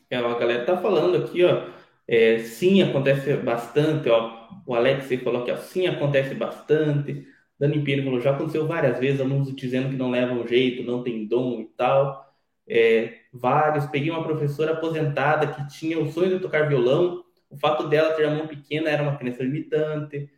É, 0.09 0.17
a 0.17 0.37
galera 0.37 0.65
tá 0.65 0.77
falando 0.77 1.23
aqui, 1.23 1.43
ó, 1.43 1.67
é, 2.09 2.39
sim, 2.39 2.81
acontece 2.81 3.35
bastante, 3.37 4.09
ó, 4.09 4.49
o 4.65 4.73
Alex 4.73 5.07
falou 5.23 5.43
que 5.45 5.51
ó, 5.51 5.57
sim, 5.57 5.85
acontece 5.87 6.33
bastante, 6.33 7.27
Dani 7.59 7.81
Pinheiro 7.83 8.05
falou, 8.05 8.19
já 8.19 8.31
aconteceu 8.31 8.67
várias 8.67 8.99
vezes, 8.99 9.21
alunos 9.21 9.55
dizendo 9.55 9.89
que 9.89 9.95
não 9.95 10.09
levam 10.09 10.47
jeito, 10.47 10.83
não 10.83 11.03
tem 11.03 11.27
dom 11.27 11.61
e 11.61 11.65
tal, 11.77 12.33
é, 12.67 13.13
vários, 13.31 13.85
peguei 13.85 14.09
uma 14.09 14.23
professora 14.23 14.73
aposentada 14.73 15.47
que 15.47 15.67
tinha 15.69 15.99
o 15.99 16.11
sonho 16.11 16.29
de 16.29 16.39
tocar 16.39 16.67
violão, 16.67 17.23
o 17.49 17.57
fato 17.57 17.87
dela 17.87 18.13
ter 18.13 18.25
a 18.25 18.31
mão 18.31 18.47
pequena 18.47 18.89
era 18.89 19.03
uma 19.03 19.17
criança 19.17 19.43
limitante, 19.43 20.29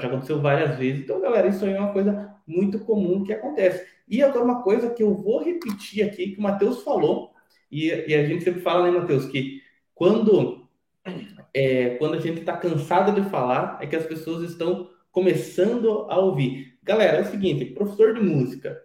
já 0.00 0.08
aconteceu 0.08 0.40
várias 0.40 0.78
vezes. 0.78 1.02
Então, 1.02 1.20
galera, 1.20 1.48
isso 1.48 1.64
aí 1.64 1.72
é 1.72 1.78
uma 1.78 1.92
coisa 1.92 2.34
muito 2.46 2.78
comum 2.80 3.24
que 3.24 3.32
acontece. 3.32 3.86
E 4.08 4.22
agora, 4.22 4.44
uma 4.44 4.62
coisa 4.62 4.90
que 4.90 5.02
eu 5.02 5.14
vou 5.14 5.42
repetir 5.42 6.04
aqui, 6.04 6.32
que 6.32 6.38
o 6.38 6.42
Matheus 6.42 6.82
falou, 6.82 7.32
e, 7.70 7.88
e, 7.88 8.14
a 8.14 8.26
gente 8.26 8.44
sempre 8.44 8.60
fala, 8.60 8.90
né, 8.90 8.98
Matheus, 8.98 9.26
que 9.26 9.60
quando, 9.94 10.61
é, 11.54 11.96
quando 11.96 12.14
a 12.14 12.20
gente 12.20 12.40
está 12.40 12.56
cansado 12.56 13.20
de 13.20 13.28
falar, 13.28 13.78
é 13.80 13.86
que 13.86 13.96
as 13.96 14.06
pessoas 14.06 14.48
estão 14.50 14.90
começando 15.10 16.06
a 16.10 16.18
ouvir. 16.18 16.78
Galera, 16.82 17.18
é 17.18 17.22
o 17.22 17.30
seguinte: 17.30 17.64
professor 17.66 18.14
de 18.14 18.20
música, 18.20 18.80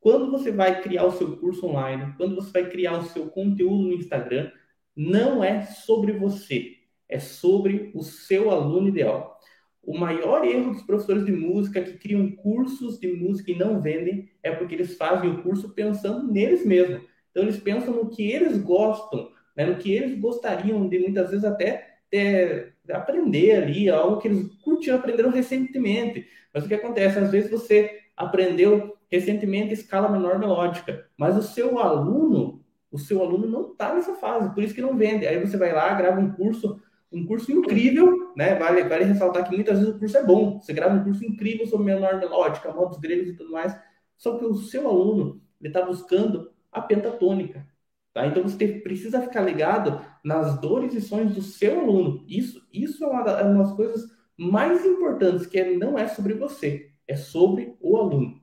quando 0.00 0.30
você 0.30 0.50
vai 0.50 0.80
criar 0.80 1.04
o 1.04 1.12
seu 1.12 1.36
curso 1.36 1.66
online, 1.66 2.14
quando 2.16 2.34
você 2.34 2.50
vai 2.50 2.70
criar 2.70 2.98
o 2.98 3.04
seu 3.04 3.26
conteúdo 3.28 3.88
no 3.88 3.94
Instagram, 3.94 4.50
não 4.96 5.42
é 5.42 5.62
sobre 5.62 6.12
você, 6.12 6.76
é 7.08 7.18
sobre 7.18 7.90
o 7.94 8.02
seu 8.02 8.50
aluno 8.50 8.88
ideal. 8.88 9.38
O 9.82 9.98
maior 9.98 10.44
erro 10.44 10.72
dos 10.72 10.82
professores 10.82 11.24
de 11.24 11.32
música 11.32 11.82
que 11.82 11.98
criam 11.98 12.30
cursos 12.32 12.98
de 12.98 13.12
música 13.12 13.50
e 13.50 13.56
não 13.56 13.80
vendem 13.80 14.30
é 14.42 14.50
porque 14.50 14.74
eles 14.74 14.96
fazem 14.96 15.30
o 15.30 15.42
curso 15.42 15.70
pensando 15.70 16.30
neles 16.30 16.64
mesmos. 16.64 17.02
Então, 17.30 17.44
eles 17.44 17.58
pensam 17.58 17.94
no 17.94 18.10
que 18.10 18.30
eles 18.30 18.58
gostam, 18.58 19.30
né, 19.60 19.66
no 19.66 19.76
que 19.76 19.92
eles 19.92 20.18
gostariam 20.18 20.88
de 20.88 20.98
muitas 20.98 21.30
vezes 21.30 21.44
até 21.44 21.98
ter, 22.10 22.74
aprender 22.90 23.62
ali 23.62 23.90
algo 23.90 24.16
que 24.16 24.26
eles 24.26 24.48
curtiam, 24.64 24.96
aprenderam 24.96 25.30
recentemente. 25.30 26.26
Mas 26.52 26.64
o 26.64 26.68
que 26.68 26.74
acontece? 26.74 27.18
Às 27.18 27.30
vezes 27.30 27.50
você 27.50 28.00
aprendeu 28.16 28.96
recentemente 29.10 29.74
escala 29.74 30.08
menor 30.08 30.38
melódica, 30.38 31.06
mas 31.16 31.36
o 31.36 31.42
seu 31.42 31.78
aluno, 31.78 32.64
o 32.90 32.98
seu 32.98 33.22
aluno 33.22 33.46
não 33.46 33.72
está 33.72 33.94
nessa 33.94 34.14
fase, 34.14 34.54
por 34.54 34.62
isso 34.62 34.74
que 34.74 34.80
não 34.80 34.96
vende. 34.96 35.26
Aí 35.26 35.38
você 35.38 35.58
vai 35.58 35.74
lá, 35.74 35.92
grava 35.92 36.20
um 36.20 36.32
curso, 36.32 36.80
um 37.12 37.26
curso 37.26 37.52
incrível, 37.52 38.32
né? 38.34 38.54
Vale, 38.54 38.84
vale 38.84 39.04
ressaltar 39.04 39.46
que 39.46 39.54
muitas 39.54 39.78
vezes 39.78 39.94
o 39.94 39.98
curso 39.98 40.16
é 40.16 40.24
bom. 40.24 40.58
Você 40.58 40.72
grava 40.72 40.94
um 40.94 41.04
curso 41.04 41.22
incrível 41.22 41.66
sobre 41.66 41.84
menor 41.84 42.18
melódica, 42.18 42.72
modos 42.72 42.98
gregos 42.98 43.28
e 43.28 43.36
tudo 43.36 43.52
mais, 43.52 43.78
só 44.16 44.38
que 44.38 44.44
o 44.44 44.54
seu 44.54 44.88
aluno 44.88 45.42
ele 45.60 45.68
está 45.68 45.82
buscando 45.84 46.50
a 46.72 46.80
pentatônica. 46.80 47.66
Tá? 48.12 48.26
Então 48.26 48.42
você 48.42 48.66
precisa 48.66 49.22
ficar 49.22 49.42
ligado 49.42 50.04
nas 50.24 50.60
dores 50.60 50.94
e 50.94 51.00
sonhos 51.00 51.34
do 51.34 51.42
seu 51.42 51.80
aluno. 51.80 52.24
Isso, 52.28 52.66
isso 52.72 53.04
é 53.04 53.06
uma, 53.06 53.30
é 53.30 53.44
uma 53.44 53.64
das 53.64 53.72
coisas 53.72 54.10
mais 54.36 54.84
importantes, 54.84 55.46
que 55.46 55.58
é, 55.58 55.74
não 55.76 55.98
é 55.98 56.08
sobre 56.08 56.34
você, 56.34 56.90
é 57.06 57.16
sobre 57.16 57.76
o 57.80 57.96
aluno. 57.96 58.40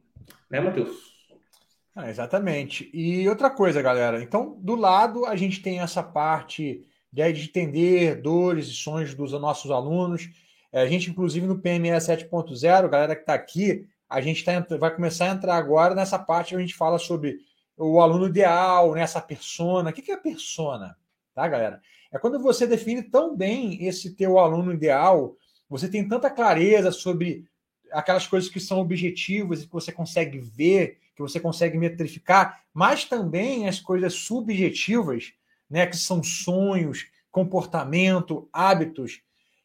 Né, 0.49 0.59
Matheus? 0.59 1.17
Ah, 1.95 2.09
exatamente. 2.09 2.89
E 2.93 3.27
outra 3.27 3.49
coisa, 3.49 3.81
galera. 3.81 4.21
Então, 4.21 4.57
do 4.61 4.75
lado, 4.75 5.25
a 5.25 5.35
gente 5.35 5.61
tem 5.61 5.79
essa 5.79 6.03
parte 6.03 6.85
de 7.11 7.23
entender 7.23 8.21
dores 8.21 8.67
e 8.67 8.73
sonhos 8.73 9.15
dos 9.15 9.31
nossos 9.33 9.71
alunos. 9.71 10.29
É, 10.71 10.81
a 10.81 10.87
gente, 10.87 11.09
inclusive, 11.09 11.47
no 11.47 11.59
PME 11.59 11.89
7.0, 11.89 12.89
galera 12.89 13.15
que 13.15 13.21
está 13.21 13.33
aqui, 13.33 13.87
a 14.07 14.21
gente 14.21 14.45
tá, 14.45 14.63
vai 14.77 14.93
começar 14.93 15.25
a 15.25 15.33
entrar 15.33 15.55
agora 15.55 15.95
nessa 15.95 16.19
parte 16.19 16.49
que 16.49 16.55
a 16.55 16.59
gente 16.59 16.75
fala 16.75 16.99
sobre 16.99 17.39
o 17.77 18.01
aluno 18.01 18.27
ideal, 18.27 18.93
né, 18.93 19.05
persona. 19.27 19.91
O 19.91 19.93
que 19.93 20.11
é 20.11 20.15
a 20.15 20.19
persona? 20.19 20.97
Tá, 21.33 21.47
galera? 21.47 21.81
É 22.11 22.17
quando 22.17 22.41
você 22.41 22.65
define 22.65 23.03
tão 23.03 23.35
bem 23.35 23.85
esse 23.85 24.15
teu 24.15 24.39
aluno 24.39 24.73
ideal, 24.73 25.37
você 25.69 25.87
tem 25.87 26.07
tanta 26.07 26.29
clareza 26.29 26.91
sobre 26.91 27.45
aquelas 27.91 28.25
coisas 28.25 28.49
que 28.49 28.59
são 28.59 28.79
objetivas 28.79 29.61
e 29.61 29.67
que 29.67 29.73
você 29.73 29.91
consegue 29.91 30.39
ver, 30.39 30.99
que 31.15 31.21
você 31.21 31.39
consegue 31.39 31.77
metrificar, 31.77 32.63
mas 32.73 33.05
também 33.05 33.67
as 33.67 33.79
coisas 33.79 34.13
subjetivas, 34.13 35.33
né, 35.69 35.85
que 35.85 35.97
são 35.97 36.23
sonhos, 36.23 37.07
comportamento, 37.31 38.49
hábitos. 38.51 39.21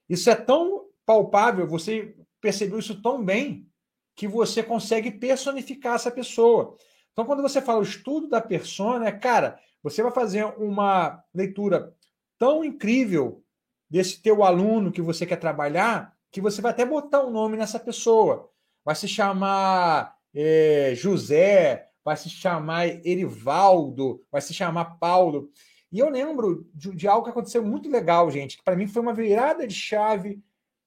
Isso 0.08 0.28
é 0.28 0.34
tão 0.34 0.86
palpável, 1.06 1.66
você 1.66 2.14
percebeu 2.40 2.78
isso 2.78 3.00
tão 3.00 3.24
bem 3.24 3.66
que 4.14 4.28
você 4.28 4.62
consegue 4.62 5.10
personificar 5.10 5.94
essa 5.94 6.10
pessoa. 6.10 6.76
Então, 7.12 7.24
quando 7.24 7.42
você 7.42 7.60
fala 7.60 7.80
o 7.80 7.84
estudo 7.84 8.28
da 8.28 8.40
persona, 8.40 9.12
cara, 9.12 9.58
você 9.82 10.02
vai 10.02 10.12
fazer 10.12 10.44
uma 10.58 11.22
leitura 11.34 11.94
tão 12.38 12.64
incrível 12.64 13.42
desse 13.88 14.22
teu 14.22 14.42
aluno 14.42 14.90
que 14.90 15.02
você 15.02 15.26
quer 15.26 15.36
trabalhar, 15.36 16.16
que 16.30 16.40
você 16.40 16.62
vai 16.62 16.72
até 16.72 16.84
botar 16.84 17.22
um 17.22 17.30
nome 17.30 17.56
nessa 17.56 17.78
pessoa. 17.78 18.50
Vai 18.84 18.94
se 18.94 19.06
chamar 19.06 20.16
é, 20.34 20.94
José, 20.94 21.90
vai 22.04 22.16
se 22.16 22.30
chamar 22.30 22.88
Erivaldo, 23.06 24.24
vai 24.30 24.40
se 24.40 24.54
chamar 24.54 24.96
Paulo. 24.98 25.50
E 25.90 25.98
eu 25.98 26.08
lembro 26.08 26.66
de, 26.74 26.94
de 26.94 27.06
algo 27.06 27.24
que 27.24 27.30
aconteceu 27.30 27.62
muito 27.62 27.90
legal, 27.90 28.30
gente, 28.30 28.56
que 28.56 28.64
para 28.64 28.76
mim 28.76 28.86
foi 28.86 29.02
uma 29.02 29.12
virada 29.12 29.66
de 29.66 29.74
chave, 29.74 30.42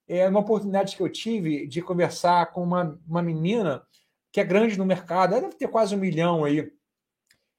é, 0.08 0.28
uma 0.28 0.40
oportunidade 0.40 0.96
que 0.96 1.04
eu 1.04 1.10
tive 1.10 1.68
de 1.68 1.82
conversar 1.82 2.52
com 2.52 2.64
uma, 2.64 3.00
uma 3.08 3.22
menina 3.22 3.84
que 4.36 4.42
é 4.42 4.44
grande 4.44 4.78
no 4.78 4.86
mercado, 4.86 5.32
ela 5.32 5.44
deve 5.44 5.56
ter 5.56 5.70
quase 5.70 5.96
um 5.96 5.98
milhão 5.98 6.44
aí. 6.44 6.70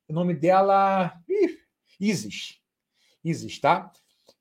O 0.06 0.12
nome 0.12 0.35
dela. 0.35 1.18
Ih, 1.26 1.59
Isis. 1.99 2.61
Isis, 3.25 3.59
tá? 3.59 3.90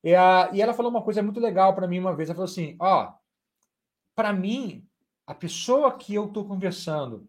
E, 0.04 0.14
a, 0.14 0.50
e 0.52 0.62
ela 0.62 0.74
falou 0.74 0.92
uma 0.92 1.02
coisa 1.02 1.24
muito 1.24 1.40
legal 1.40 1.74
para 1.74 1.88
mim 1.88 1.98
uma 1.98 2.14
vez. 2.14 2.28
Ela 2.28 2.36
falou 2.36 2.52
assim: 2.52 2.76
ó, 2.78 3.14
para 4.14 4.34
mim, 4.34 4.86
a 5.26 5.34
pessoa 5.34 5.98
que 5.98 6.14
eu 6.14 6.26
estou 6.26 6.46
conversando, 6.46 7.26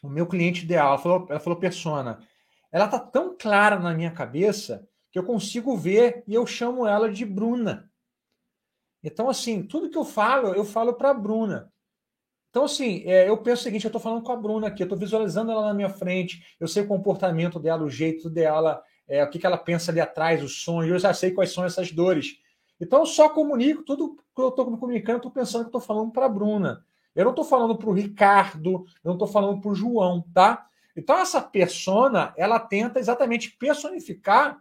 o 0.00 0.08
meu 0.08 0.24
cliente 0.24 0.62
ideal, 0.62 0.90
ela 0.90 0.98
falou, 0.98 1.26
ela 1.28 1.40
falou 1.40 1.58
persona, 1.58 2.24
ela 2.70 2.86
tá 2.86 3.00
tão 3.00 3.36
clara 3.36 3.76
na 3.76 3.92
minha 3.92 4.12
cabeça 4.12 4.88
que 5.10 5.18
eu 5.18 5.24
consigo 5.24 5.76
ver 5.76 6.22
e 6.28 6.34
eu 6.34 6.46
chamo 6.46 6.86
ela 6.86 7.10
de 7.10 7.24
Bruna. 7.24 7.90
Então, 9.02 9.28
assim, 9.28 9.64
tudo 9.64 9.90
que 9.90 9.98
eu 9.98 10.04
falo, 10.04 10.54
eu 10.54 10.64
falo 10.64 10.94
para 10.94 11.12
Bruna. 11.12 11.72
Então, 12.50 12.64
assim, 12.64 13.02
é, 13.04 13.28
eu 13.28 13.36
penso 13.38 13.60
o 13.60 13.64
seguinte: 13.64 13.84
eu 13.84 13.88
estou 13.88 14.00
falando 14.00 14.22
com 14.22 14.32
a 14.32 14.36
Bruna 14.36 14.68
aqui, 14.68 14.82
eu 14.82 14.86
estou 14.86 14.98
visualizando 14.98 15.50
ela 15.50 15.66
na 15.66 15.74
minha 15.74 15.88
frente, 15.88 16.42
eu 16.58 16.66
sei 16.66 16.82
o 16.82 16.88
comportamento 16.88 17.58
dela, 17.58 17.82
o 17.82 17.90
jeito 17.90 18.30
dela, 18.30 18.82
é, 19.06 19.22
o 19.24 19.30
que, 19.30 19.38
que 19.38 19.46
ela 19.46 19.58
pensa 19.58 19.90
ali 19.90 20.00
atrás, 20.00 20.42
os 20.42 20.62
sonhos, 20.62 20.90
eu 20.90 20.98
já 20.98 21.12
sei 21.14 21.30
quais 21.32 21.52
são 21.52 21.64
essas 21.64 21.92
dores. 21.92 22.36
Então, 22.80 23.00
eu 23.00 23.06
só 23.06 23.28
comunico 23.28 23.82
tudo 23.82 24.16
que 24.16 24.40
eu 24.40 24.48
estou 24.48 24.64
comunicando, 24.64 25.14
eu 25.14 25.18
estou 25.18 25.32
pensando 25.32 25.62
que 25.62 25.68
estou 25.68 25.80
falando 25.80 26.12
para 26.12 26.26
a 26.26 26.28
Bruna. 26.28 26.84
Eu 27.14 27.24
não 27.24 27.32
estou 27.32 27.44
falando 27.44 27.76
para 27.76 27.88
o 27.88 27.92
Ricardo, 27.92 28.84
eu 29.02 29.08
não 29.08 29.14
estou 29.14 29.26
falando 29.26 29.60
para 29.60 29.70
o 29.70 29.74
João, 29.74 30.24
tá? 30.32 30.66
Então, 30.96 31.18
essa 31.18 31.40
persona, 31.40 32.32
ela 32.36 32.60
tenta 32.60 33.00
exatamente 33.00 33.56
personificar 33.56 34.56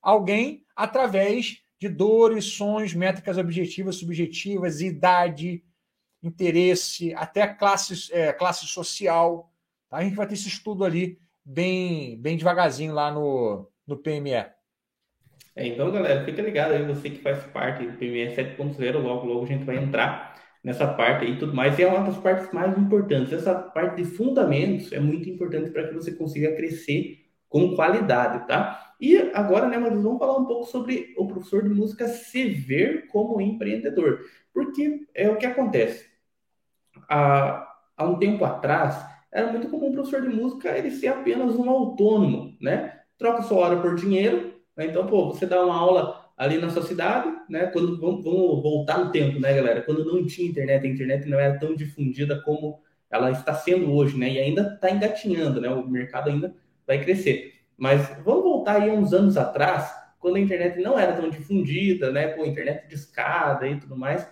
alguém 0.00 0.64
através 0.74 1.62
de 1.80 1.88
dores, 1.88 2.52
sonhos, 2.52 2.94
métricas 2.94 3.36
objetivas, 3.38 3.96
subjetivas, 3.96 4.80
idade, 4.80 5.64
interesse, 6.22 7.14
até 7.14 7.46
classe, 7.46 8.12
é, 8.12 8.32
classe 8.32 8.66
social. 8.66 9.52
Tá? 9.88 9.98
A 9.98 10.04
gente 10.04 10.16
vai 10.16 10.26
ter 10.26 10.34
esse 10.34 10.48
estudo 10.48 10.84
ali 10.84 11.18
bem, 11.44 12.20
bem 12.20 12.36
devagarzinho 12.36 12.92
lá 12.92 13.10
no, 13.10 13.68
no 13.86 13.96
PME. 13.96 14.32
É, 15.54 15.66
então, 15.66 15.90
galera, 15.90 16.24
fica 16.24 16.42
ligado 16.42 16.72
aí, 16.72 16.84
você 16.84 17.08
que 17.08 17.22
faz 17.22 17.42
parte 17.44 17.86
do 17.86 17.96
PME 17.96 18.34
7.0, 18.34 18.98
logo, 18.98 19.26
logo 19.26 19.44
a 19.44 19.48
gente 19.48 19.64
vai 19.64 19.76
entrar 19.76 20.36
nessa 20.62 20.86
parte 20.86 21.24
aí 21.24 21.32
e 21.32 21.38
tudo 21.38 21.54
mais. 21.54 21.78
E 21.78 21.82
é 21.82 21.86
uma 21.86 22.04
das 22.04 22.18
partes 22.18 22.52
mais 22.52 22.76
importantes. 22.76 23.32
Essa 23.32 23.54
parte 23.54 24.02
de 24.02 24.04
fundamentos 24.04 24.92
é 24.92 25.00
muito 25.00 25.30
importante 25.30 25.70
para 25.70 25.88
que 25.88 25.94
você 25.94 26.12
consiga 26.12 26.54
crescer 26.54 27.24
com 27.48 27.74
qualidade, 27.74 28.46
tá? 28.46 28.85
E 29.00 29.16
agora, 29.34 29.68
né, 29.68 29.78
mas 29.78 30.00
vamos 30.00 30.18
falar 30.18 30.38
um 30.38 30.46
pouco 30.46 30.64
sobre 30.64 31.14
o 31.18 31.26
professor 31.26 31.62
de 31.62 31.68
música 31.68 32.08
se 32.08 32.48
ver 32.48 33.06
como 33.08 33.40
empreendedor. 33.40 34.20
Porque 34.52 35.06
é 35.14 35.28
o 35.28 35.36
que 35.36 35.46
acontece 35.46 36.06
há, 37.08 37.66
há 37.96 38.04
um 38.04 38.18
tempo 38.18 38.44
atrás, 38.44 39.04
era 39.32 39.52
muito 39.52 39.68
comum 39.68 39.90
o 39.90 39.92
professor 39.92 40.22
de 40.22 40.28
música 40.28 40.76
ele 40.76 40.90
ser 40.90 41.08
apenas 41.08 41.54
um 41.56 41.68
autônomo, 41.68 42.56
né? 42.60 43.00
Troca 43.18 43.42
sua 43.42 43.58
hora 43.58 43.80
por 43.80 43.94
dinheiro, 43.94 44.54
né? 44.76 44.86
Então, 44.86 45.06
pô, 45.06 45.26
você 45.26 45.46
dá 45.46 45.64
uma 45.64 45.76
aula 45.76 46.30
ali 46.36 46.58
na 46.58 46.70
sua 46.70 46.82
cidade, 46.82 47.28
né? 47.48 47.66
Quando 47.66 47.98
vamos, 48.00 48.24
vamos, 48.24 48.62
voltar 48.62 48.98
no 48.98 49.10
tempo, 49.10 49.40
né, 49.40 49.54
galera? 49.54 49.82
Quando 49.82 50.04
não 50.04 50.24
tinha 50.26 50.48
internet, 50.48 50.86
a 50.86 50.90
internet 50.90 51.28
não 51.28 51.38
era 51.38 51.58
tão 51.58 51.74
difundida 51.74 52.40
como 52.42 52.80
ela 53.10 53.30
está 53.30 53.54
sendo 53.54 53.92
hoje, 53.92 54.18
né? 54.18 54.30
E 54.30 54.38
ainda 54.38 54.74
está 54.74 54.90
engatinhando, 54.90 55.60
né? 55.60 55.68
O 55.68 55.86
mercado 55.86 56.30
ainda 56.30 56.54
vai 56.86 57.02
crescer. 57.02 57.55
Mas 57.76 58.08
vamos 58.24 58.42
voltar 58.42 58.80
aí 58.80 58.90
uns 58.90 59.12
anos 59.12 59.36
atrás, 59.36 59.92
quando 60.18 60.36
a 60.36 60.40
internet 60.40 60.80
não 60.80 60.98
era 60.98 61.14
tão 61.14 61.28
difundida, 61.28 62.10
né? 62.10 62.28
Pô, 62.28 62.44
internet 62.44 62.88
de 62.88 62.94
escada 62.94 63.68
e 63.68 63.78
tudo 63.78 63.96
mais. 63.96 64.26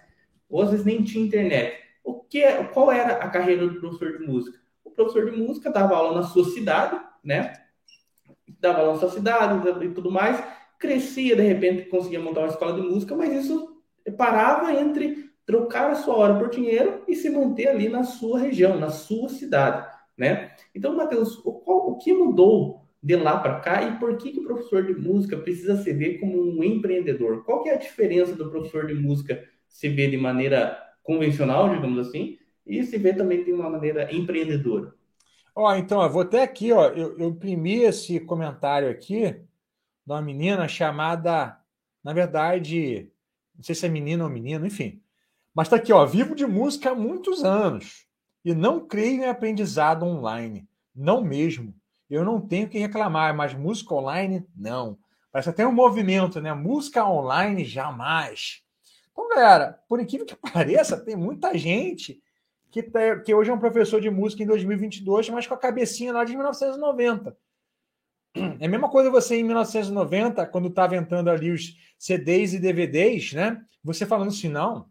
Ou 0.48 0.62
às 0.62 0.70
vezes 0.70 0.86
nem 0.86 1.02
tinha 1.02 1.24
internet. 1.24 1.76
O 2.02 2.20
que, 2.20 2.42
é, 2.42 2.64
qual 2.64 2.90
era 2.90 3.14
a 3.14 3.28
carreira 3.28 3.66
do 3.66 3.80
professor 3.80 4.18
de 4.18 4.26
música? 4.26 4.58
O 4.82 4.90
professor 4.90 5.30
de 5.30 5.36
música 5.36 5.70
dava 5.70 5.96
aula 5.96 6.20
na 6.20 6.22
sua 6.26 6.44
cidade, 6.44 7.00
né? 7.22 7.52
Dava 8.60 8.80
aula 8.80 8.92
na 8.94 8.98
sua 8.98 9.10
cidade 9.10 9.68
e 9.84 9.90
tudo 9.90 10.10
mais. 10.10 10.42
Crescia, 10.78 11.36
de 11.36 11.42
repente, 11.42 11.88
conseguia 11.88 12.20
montar 12.20 12.40
uma 12.40 12.48
escola 12.48 12.74
de 12.74 12.86
música, 12.86 13.14
mas 13.14 13.32
isso 13.32 13.82
parava 14.16 14.72
entre 14.72 15.30
trocar 15.46 15.90
a 15.90 15.94
sua 15.94 16.16
hora 16.16 16.38
por 16.38 16.50
dinheiro 16.50 17.02
e 17.06 17.14
se 17.14 17.30
manter 17.30 17.68
ali 17.68 17.88
na 17.88 18.04
sua 18.04 18.38
região, 18.38 18.78
na 18.78 18.90
sua 18.90 19.28
cidade, 19.28 19.86
né? 20.16 20.52
Então, 20.74 20.96
Matheus, 20.96 21.38
o, 21.44 21.52
qual, 21.52 21.90
o 21.90 21.98
que 21.98 22.12
mudou 22.12 22.83
de 23.04 23.16
lá 23.16 23.38
para 23.38 23.60
cá 23.60 23.82
e 23.82 23.98
por 23.98 24.16
que, 24.16 24.32
que 24.32 24.40
o 24.40 24.44
professor 24.44 24.82
de 24.86 24.94
música 24.94 25.36
precisa 25.36 25.76
se 25.76 25.92
ver 25.92 26.18
como 26.18 26.40
um 26.40 26.64
empreendedor? 26.64 27.44
Qual 27.44 27.62
que 27.62 27.68
é 27.68 27.74
a 27.74 27.78
diferença 27.78 28.34
do 28.34 28.50
professor 28.50 28.86
de 28.86 28.94
música 28.94 29.44
se 29.68 29.88
ver 29.88 30.10
de 30.10 30.16
maneira 30.16 30.80
convencional, 31.02 31.68
digamos 31.68 32.08
assim, 32.08 32.38
e 32.64 32.82
se 32.84 32.96
vê 32.96 33.12
também 33.12 33.44
de 33.44 33.52
uma 33.52 33.68
maneira 33.68 34.12
empreendedora. 34.14 34.94
Ó, 35.54 35.74
então, 35.74 36.02
eu 36.02 36.08
vou 36.08 36.22
até 36.22 36.42
aqui, 36.42 36.72
ó, 36.72 36.86
eu, 36.88 37.18
eu 37.18 37.28
imprimi 37.28 37.82
esse 37.82 38.18
comentário 38.20 38.88
aqui 38.88 39.30
de 39.32 40.12
uma 40.12 40.22
menina 40.22 40.66
chamada, 40.66 41.58
na 42.02 42.12
verdade, 42.12 43.10
não 43.54 43.62
sei 43.62 43.74
se 43.74 43.84
é 43.84 43.88
menina 43.88 44.24
ou 44.24 44.30
menino, 44.30 44.66
enfim. 44.66 45.02
Mas 45.54 45.66
está 45.66 45.76
aqui, 45.76 45.92
ó, 45.92 46.06
vivo 46.06 46.34
de 46.34 46.46
música 46.46 46.90
há 46.90 46.94
muitos 46.94 47.44
anos 47.44 48.06
e 48.44 48.54
não 48.54 48.86
creio 48.86 49.22
em 49.22 49.28
aprendizado 49.28 50.04
online. 50.04 50.68
Não 50.94 51.22
mesmo. 51.22 51.74
Eu 52.08 52.24
não 52.24 52.40
tenho 52.40 52.68
que 52.68 52.78
reclamar, 52.78 53.34
mas 53.34 53.54
música 53.54 53.94
online, 53.94 54.46
não. 54.56 54.98
Parece 55.32 55.50
até 55.50 55.66
um 55.66 55.72
movimento, 55.72 56.40
né? 56.40 56.52
Música 56.52 57.04
online, 57.04 57.64
jamais. 57.64 58.62
Então, 59.10 59.28
galera, 59.28 59.80
por 59.88 60.00
incrível 60.00 60.26
que 60.26 60.36
pareça, 60.52 60.96
tem 60.96 61.16
muita 61.16 61.56
gente 61.56 62.22
que, 62.70 62.82
tá, 62.82 63.20
que 63.20 63.34
hoje 63.34 63.50
é 63.50 63.54
um 63.54 63.58
professor 63.58 64.00
de 64.00 64.10
música 64.10 64.42
em 64.42 64.46
2022, 64.46 65.30
mas 65.30 65.46
com 65.46 65.54
a 65.54 65.58
cabecinha 65.58 66.12
lá 66.12 66.24
de 66.24 66.34
1990. 66.34 67.36
É 68.58 68.66
a 68.66 68.68
mesma 68.68 68.90
coisa 68.90 69.10
você 69.12 69.36
em 69.36 69.44
1990, 69.44 70.44
quando 70.48 70.66
estava 70.66 70.96
entrando 70.96 71.30
ali 71.30 71.52
os 71.52 71.76
CDs 71.96 72.52
e 72.52 72.58
DVDs, 72.58 73.32
né? 73.32 73.64
Você 73.84 74.04
falando 74.04 74.28
assim, 74.28 74.48
não, 74.48 74.90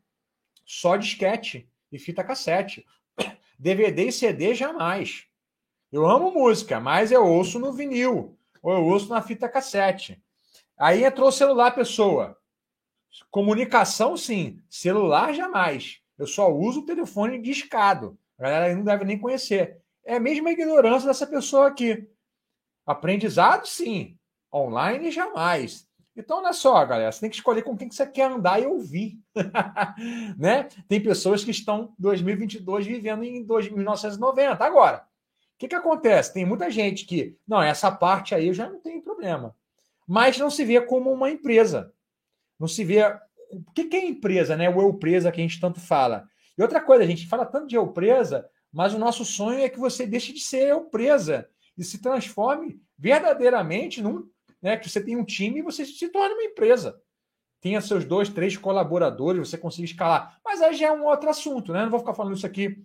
só 0.66 0.96
disquete 0.96 1.70
e 1.92 2.00
fita 2.00 2.24
cassete. 2.24 2.86
DVD 3.60 4.08
e 4.08 4.12
CD 4.14 4.56
jamais. 4.56 5.28
Eu 5.94 6.10
amo 6.10 6.32
música, 6.32 6.80
mas 6.80 7.12
eu 7.12 7.24
ouço 7.24 7.60
no 7.60 7.72
vinil, 7.72 8.36
ou 8.64 8.74
eu 8.74 8.84
ouço 8.84 9.08
na 9.10 9.22
fita 9.22 9.48
cassete. 9.48 10.20
Aí 10.76 11.04
entrou 11.04 11.30
o 11.30 11.32
celular, 11.32 11.70
pessoa. 11.70 12.36
Comunicação, 13.30 14.18
sim. 14.18 14.60
Celular, 14.68 15.36
jamais. 15.36 16.00
Eu 16.18 16.26
só 16.26 16.52
uso 16.52 16.80
o 16.80 16.86
telefone 16.88 17.40
discado. 17.40 18.18
A 18.40 18.42
galera 18.42 18.76
não 18.76 18.84
deve 18.84 19.06
nem 19.06 19.20
conhecer. 19.20 19.84
É 20.04 20.16
a 20.16 20.20
mesma 20.20 20.50
ignorância 20.50 21.08
dessa 21.08 21.28
pessoa 21.28 21.68
aqui. 21.68 22.10
Aprendizado, 22.88 23.68
sim. 23.68 24.18
Online, 24.52 25.12
jamais. 25.12 25.88
Então, 26.18 26.40
olha 26.40 26.54
só, 26.54 26.84
galera, 26.86 27.12
você 27.12 27.20
tem 27.20 27.30
que 27.30 27.36
escolher 27.36 27.62
com 27.62 27.78
quem 27.78 27.88
que 27.88 27.94
você 27.94 28.08
quer 28.08 28.32
andar 28.32 28.60
e 28.60 28.66
ouvir. 28.66 29.20
né? 30.40 30.64
Tem 30.88 31.00
pessoas 31.00 31.44
que 31.44 31.52
estão 31.52 31.94
2022 32.00 32.88
vivendo 32.88 33.24
em 33.24 33.46
1990. 33.46 34.66
Agora, 34.66 35.08
o 35.56 35.60
que, 35.60 35.68
que 35.68 35.76
acontece? 35.76 36.34
Tem 36.34 36.46
muita 36.46 36.70
gente 36.70 37.06
que, 37.06 37.38
não, 37.48 37.62
essa 37.62 37.92
parte 37.92 38.36
aí 38.36 38.48
eu 38.48 38.54
já 38.54 38.70
não 38.70 38.80
tenho 38.80 39.02
problema. 39.02 39.56
Mas 40.08 40.38
não 40.38 40.50
se 40.50 40.66
vê 40.66 40.82
como 40.82 41.12
uma 41.12 41.30
empresa. 41.30 41.94
Não 42.60 42.68
se 42.68 42.84
vê. 42.84 43.04
O 43.52 43.72
que, 43.74 43.86
que 43.86 43.96
é 43.96 44.06
empresa, 44.06 44.56
né? 44.56 44.70
O 44.70 44.82
eu 44.82 44.94
presa 44.96 45.32
que 45.32 45.40
a 45.40 45.44
gente 45.44 45.60
tanto 45.60 45.80
fala. 45.80 46.28
E 46.58 46.62
outra 46.62 46.82
coisa, 46.82 47.04
a 47.04 47.08
gente 47.08 47.28
fala 47.28 47.46
tanto 47.46 47.68
de 47.68 47.76
eu 47.76 47.88
presa, 47.88 48.48
mas 48.72 48.94
o 48.94 49.00
nosso 49.00 49.24
sonho 49.24 49.60
é 49.60 49.70
que 49.70 49.80
você 49.80 50.06
deixe 50.06 50.34
de 50.34 50.40
ser 50.40 50.68
eu 50.68 50.82
presa 50.82 51.48
e 51.78 51.84
se 51.84 52.00
transforme 52.02 52.82
verdadeiramente 52.98 54.02
num 54.02 54.28
né, 54.62 54.78
que 54.78 54.90
você 54.90 55.04
tem 55.04 55.18
um 55.18 55.26
time 55.26 55.60
e 55.60 55.64
você 55.64 55.86
se 55.86 56.10
torna 56.10 56.36
uma 56.36 56.44
empresa. 56.44 57.00
Tenha 57.60 57.82
seus 57.82 58.06
dois, 58.06 58.30
três 58.30 58.58
colaboradores, 58.58 59.50
você 59.50 59.58
consiga 59.58 59.86
escalar. 59.86 60.40
Mas 60.44 60.62
aí 60.62 60.74
já 60.74 60.88
é 60.88 60.92
um 60.92 61.06
outro 61.06 61.30
assunto, 61.30 61.72
né? 61.74 61.84
Não 61.84 61.90
vou 61.90 62.00
ficar 62.00 62.14
falando 62.14 62.36
isso 62.36 62.46
aqui 62.46 62.84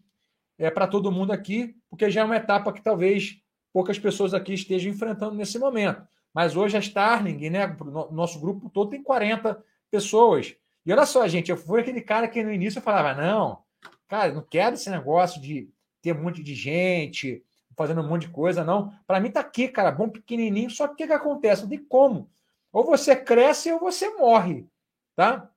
é, 0.59 0.71
para 0.71 0.87
todo 0.87 1.13
mundo 1.13 1.33
aqui, 1.33 1.77
porque 1.89 2.11
já 2.11 2.23
é 2.23 2.25
uma 2.25 2.37
etapa 2.37 2.73
que 2.73 2.83
talvez 2.83 3.41
poucas 3.73 3.99
pessoas 3.99 4.35
aqui 4.35 4.55
estejam 4.55 4.93
enfrentando 4.93 5.35
nesse 5.35 5.59
momento. 5.59 6.07
Mas 6.35 6.57
hoje 6.57 6.77
a 6.77 6.81
Starling, 6.81 7.49
né, 7.49 7.77
nosso 8.11 8.41
grupo 8.41 8.69
todo 8.69 8.91
tem 8.91 9.03
40 9.03 9.63
pessoas. 9.91 10.55
E 10.85 10.93
olha 10.93 11.07
só, 11.07 11.27
gente, 11.29 11.51
eu 11.51 11.57
fui 11.57 11.81
aquele 11.81 12.01
cara 12.01 12.29
que 12.29 12.43
no 12.43 12.53
início 12.53 12.79
eu 12.79 12.83
falava: 12.83 13.15
não, 13.15 13.63
cara, 14.09 14.33
não 14.33 14.43
quero 14.43 14.75
esse 14.75 14.91
negócio 14.91 15.41
de 15.41 15.71
ter 16.03 16.15
um 16.15 16.23
monte 16.23 16.43
de 16.43 16.55
gente, 16.55 17.45
fazendo 17.77 18.01
um 18.01 18.09
monte 18.09 18.23
de 18.23 18.33
coisa, 18.33 18.65
não. 18.65 18.93
Para 19.07 19.21
mim 19.21 19.31
tá 19.31 19.41
aqui, 19.41 19.69
cara, 19.69 19.93
bom 19.93 20.09
pequenininho, 20.09 20.71
só 20.71 20.89
que 20.89 20.95
o 20.95 20.97
que, 20.97 21.07
que 21.07 21.13
acontece? 21.13 21.69
Tem 21.69 21.79
como. 21.79 22.29
Ou 22.73 22.85
você 22.85 23.17
cresce 23.17 23.73
ou 23.73 23.79
você 23.79 24.11
morre, 24.17 24.67
tá? 25.15 25.51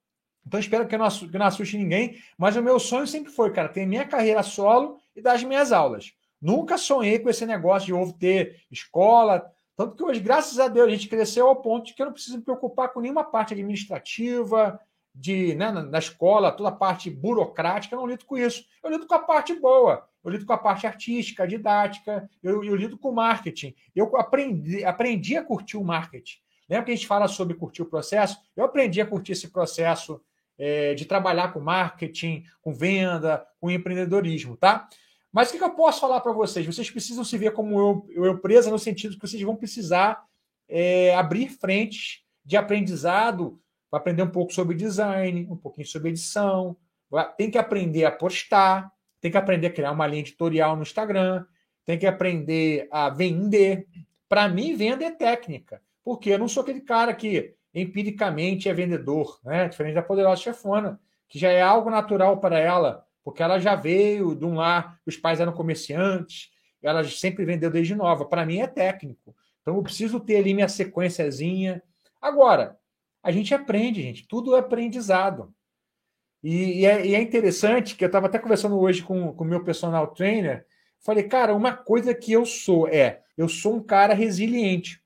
Então 0.46 0.60
espero 0.60 0.88
que 0.88 0.96
eu, 0.96 1.00
não, 1.00 1.10
que 1.10 1.38
não 1.38 1.46
assuste 1.46 1.78
ninguém, 1.78 2.18
mas 2.38 2.56
o 2.56 2.64
meu 2.64 2.80
sonho 2.80 3.06
sempre 3.06 3.32
foi, 3.32 3.52
cara, 3.52 3.70
ter 3.70 3.86
minha 3.86 4.06
carreira 4.06 4.44
solo 4.44 4.98
e 5.16 5.22
dar 5.22 5.34
as 5.34 5.44
minhas 5.44 5.72
aulas. 5.72 6.14
Nunca 6.42 6.78
sonhei 6.78 7.20
com 7.20 7.30
esse 7.30 7.46
negócio 7.46 7.86
de 7.86 7.94
ovo 7.94 8.14
ter 8.14 8.62
escola, 8.72 9.52
tanto 9.76 9.96
que 9.96 10.04
hoje, 10.04 10.20
graças 10.20 10.60
a 10.60 10.68
Deus, 10.68 10.88
a 10.88 10.92
gente 10.92 11.08
cresceu 11.08 11.48
ao 11.48 11.56
ponto 11.56 11.88
de 11.88 11.94
que 11.94 12.02
eu 12.02 12.06
não 12.06 12.14
preciso 12.14 12.38
me 12.38 12.44
preocupar 12.44 12.90
com 12.90 13.00
nenhuma 13.00 13.24
parte 13.24 13.54
administrativa, 13.54 14.80
de 15.14 15.56
né, 15.56 15.72
na, 15.72 16.00
escola, 16.00 16.52
toda 16.52 16.70
a 16.70 16.74
parte 16.74 17.10
burocrática, 17.10 17.96
eu 17.96 18.00
não 18.00 18.08
lido 18.08 18.26
com 18.26 18.38
isso. 18.38 18.64
Eu 18.84 18.92
lido 18.92 19.06
com 19.06 19.16
a 19.16 19.20
parte 19.20 19.54
boa, 19.54 20.08
eu 20.24 20.32
lido 20.32 20.46
com 20.46 20.54
a 20.54 20.58
parte 20.58 20.88
artística, 20.88 21.48
didática, 21.48 22.30
eu, 22.42 22.64
eu 22.64 22.76
lido 22.76 22.98
com 22.98 23.12
marketing. 23.12 23.76
Eu 23.96 24.16
aprendi, 24.18 24.86
aprendi 24.86 25.36
a 25.36 25.44
curtir 25.44 25.78
o 25.78 25.84
marketing. 25.84 26.38
Lembra 26.70 26.86
que 26.86 26.92
a 26.92 26.96
gente 26.96 27.08
fala 27.08 27.28
sobre 27.28 27.56
curtir 27.56 27.82
o 27.82 27.86
processo? 27.86 28.40
Eu 28.56 28.64
aprendi 28.64 29.02
a 29.02 29.06
curtir 29.06 29.34
esse 29.34 29.50
processo 29.50 30.22
é, 30.62 30.94
de 30.94 31.06
trabalhar 31.06 31.52
com 31.52 31.60
marketing, 31.60 32.44
com 32.62 32.72
venda, 32.72 33.44
com 33.60 33.72
empreendedorismo, 33.72 34.56
tá? 34.56 34.88
Mas 35.34 35.50
o 35.50 35.58
que, 35.58 35.64
eu 35.64 35.72
posso 35.72 36.02
falar 36.02 36.22
para 36.22 36.32
vocês? 36.32 36.66
Vocês 36.66 36.92
precisam 36.92 37.24
se 37.24 37.36
ver 37.36 37.52
como 37.52 37.80
eu, 37.80 38.28
eu 38.28 38.38
presa 38.38 38.70
no 38.70 38.78
sentido 38.78 39.16
que 39.16 39.28
vocês 39.28 39.42
vão 39.42 39.56
precisar 39.56 40.24
é, 40.70 41.16
abrir 41.16 41.50
frentes 41.50 42.22
de 42.46 42.56
aprendizado 42.58 43.60
aprender 43.92 44.24
um 44.24 44.30
pouco 44.30 44.54
sobre 44.54 44.76
design, 44.76 45.48
um 45.50 45.58
pouquinho 45.58 45.88
sobre 45.88 46.10
edição, 46.10 46.78
tem 47.38 47.52
que 47.52 47.58
aprender 47.58 48.06
a 48.06 48.12
postar, 48.12 48.90
tem 49.20 49.30
que 49.30 49.38
aprender 49.38 49.68
a 49.68 49.74
criar 49.74 49.92
uma 49.92 50.08
linha 50.08 50.22
editorial 50.22 50.76
no 50.76 50.84
Instagram, 50.84 51.46
tem 51.86 52.00
que 52.00 52.08
aprender 52.08 52.88
a 52.92 53.10
vender. 53.10 53.88
Para 54.30 54.48
mim, 54.48 54.76
venda 54.76 55.04
é 55.04 55.12
técnica, 55.12 55.82
porque 56.04 56.30
eu 56.30 56.40
não 56.40 56.48
sou 56.48 56.64
aquele 56.64 56.82
cara 56.82 57.14
que 57.14 57.54
empiricamente 57.74 58.68
é 58.68 58.74
vendedor, 58.74 59.40
né? 59.44 59.68
diferente 59.68 59.96
da 59.96 60.02
poderosa 60.02 60.42
chefona, 60.42 61.00
que 61.28 61.40
já 61.40 61.50
é 61.50 61.62
algo 61.62 61.90
natural 61.90 62.40
para 62.40 62.60
ela, 62.60 63.06
porque 63.24 63.42
ela 63.42 63.60
já 63.60 63.76
veio 63.76 64.36
de 64.36 64.46
um 64.46 64.56
lar, 64.56 65.00
os 65.06 65.16
pais 65.16 65.40
eram 65.40 65.54
comerciantes, 65.54 66.50
ela 66.82 67.04
sempre 67.04 67.46
vendeu 67.46 67.70
desde 67.70 67.96
nova. 67.96 68.26
Para 68.26 68.46
mim 68.46 68.60
é 68.60 68.68
técnico. 68.68 69.36
Então 69.62 69.76
eu 69.76 69.84
preciso 69.84 70.20
ter 70.20 70.38
ali 70.38 70.54
minha 70.54 70.68
sequenciazinha. 70.68 71.82
Agora, 72.20 72.78
a 73.22 73.32
gente 73.32 73.54
aprende, 73.54 74.02
gente. 74.02 74.28
Tudo 74.28 74.56
é 74.56 74.60
aprendizado. 74.60 75.54
E, 76.44 76.82
e, 76.82 76.86
é, 76.86 77.06
e 77.06 77.16
é, 77.16 77.22
interessante 77.22 77.96
que 77.96 78.04
eu 78.04 78.08
estava 78.08 78.26
até 78.26 78.40
conversando 78.40 78.80
hoje 78.80 79.04
com 79.04 79.30
o 79.30 79.46
meu 79.46 79.64
personal 79.64 80.08
trainer. 80.08 80.66
Falei, 81.00 81.24
cara, 81.24 81.54
uma 81.54 81.76
coisa 81.76 82.14
que 82.14 82.32
eu 82.32 82.46
sou 82.46 82.88
é, 82.88 83.22
eu 83.38 83.48
sou 83.48 83.76
um 83.76 83.84
cara 83.84 84.14
resiliente. 84.14 85.01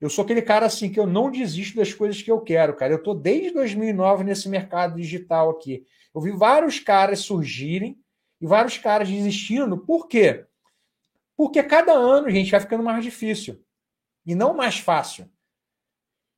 Eu 0.00 0.08
sou 0.08 0.24
aquele 0.24 0.40
cara 0.40 0.66
assim 0.66 0.90
que 0.90 0.98
eu 0.98 1.06
não 1.06 1.30
desisto 1.30 1.76
das 1.76 1.92
coisas 1.92 2.22
que 2.22 2.30
eu 2.30 2.40
quero, 2.40 2.74
cara. 2.74 2.92
Eu 2.92 2.98
estou 2.98 3.14
desde 3.14 3.50
2009 3.50 4.24
nesse 4.24 4.48
mercado 4.48 4.96
digital 4.96 5.50
aqui. 5.50 5.84
Eu 6.14 6.20
vi 6.20 6.30
vários 6.30 6.78
caras 6.78 7.20
surgirem 7.20 7.98
e 8.40 8.46
vários 8.46 8.78
caras 8.78 9.08
desistindo. 9.08 9.76
Por 9.76 10.08
quê? 10.08 10.46
Porque 11.36 11.62
cada 11.62 11.92
ano, 11.92 12.30
gente, 12.30 12.50
vai 12.50 12.60
ficando 12.60 12.82
mais 12.82 13.04
difícil 13.04 13.62
e 14.24 14.34
não 14.34 14.54
mais 14.54 14.78
fácil. 14.78 15.28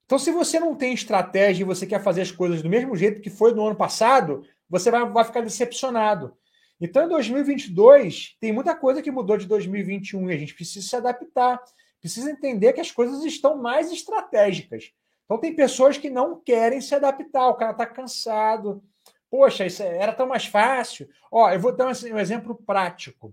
Então, 0.04 0.18
se 0.18 0.30
você 0.30 0.60
não 0.60 0.74
tem 0.74 0.92
estratégia 0.92 1.62
e 1.62 1.66
você 1.66 1.86
quer 1.86 2.02
fazer 2.02 2.22
as 2.22 2.30
coisas 2.30 2.62
do 2.62 2.68
mesmo 2.68 2.94
jeito 2.96 3.20
que 3.20 3.30
foi 3.30 3.54
no 3.54 3.66
ano 3.66 3.76
passado, 3.76 4.44
você 4.68 4.90
vai, 4.90 5.08
vai 5.08 5.24
ficar 5.24 5.40
decepcionado. 5.40 6.36
Então, 6.80 7.04
em 7.04 7.08
2022, 7.08 8.36
tem 8.40 8.52
muita 8.52 8.74
coisa 8.74 9.00
que 9.00 9.10
mudou 9.10 9.36
de 9.36 9.46
2021 9.46 10.30
e 10.30 10.34
a 10.34 10.36
gente 10.36 10.54
precisa 10.54 10.86
se 10.86 10.96
adaptar, 10.96 11.62
precisa 12.02 12.32
entender 12.32 12.72
que 12.72 12.80
as 12.80 12.90
coisas 12.90 13.24
estão 13.24 13.56
mais 13.56 13.90
estratégicas. 13.90 14.92
Então, 15.24 15.38
tem 15.38 15.54
pessoas 15.54 15.96
que 15.96 16.10
não 16.10 16.38
querem 16.38 16.80
se 16.80 16.94
adaptar, 16.94 17.48
o 17.48 17.54
cara 17.54 17.70
está 17.70 17.86
cansado. 17.86 18.82
Poxa, 19.30 19.64
isso 19.64 19.82
era 19.82 20.12
tão 20.12 20.26
mais 20.26 20.44
fácil. 20.44 21.08
Ó, 21.30 21.48
eu 21.48 21.60
vou 21.60 21.74
dar 21.74 21.86
um 21.86 22.18
exemplo 22.18 22.54
prático. 22.66 23.32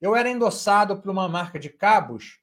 Eu 0.00 0.16
era 0.16 0.30
endossado 0.30 1.00
por 1.00 1.10
uma 1.10 1.28
marca 1.28 1.58
de 1.58 1.68
cabos 1.68 2.40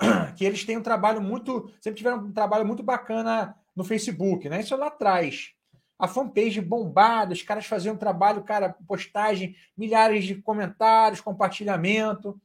que 0.36 0.44
eles 0.44 0.64
têm 0.64 0.78
um 0.78 0.82
trabalho 0.82 1.20
muito. 1.20 1.70
Sempre 1.80 1.98
tiveram 1.98 2.18
um 2.18 2.32
trabalho 2.32 2.66
muito 2.66 2.82
bacana 2.82 3.54
no 3.76 3.84
Facebook, 3.84 4.48
né? 4.48 4.60
Isso 4.60 4.72
é 4.72 4.76
lá 4.76 4.86
atrás. 4.86 5.52
A 5.98 6.08
fanpage 6.08 6.60
bombada, 6.60 7.34
os 7.34 7.42
caras 7.42 7.66
faziam 7.66 7.94
um 7.94 7.98
trabalho, 7.98 8.42
cara, 8.42 8.74
postagem, 8.86 9.54
milhares 9.76 10.24
de 10.24 10.34
comentários, 10.34 11.20
compartilhamento. 11.20 12.40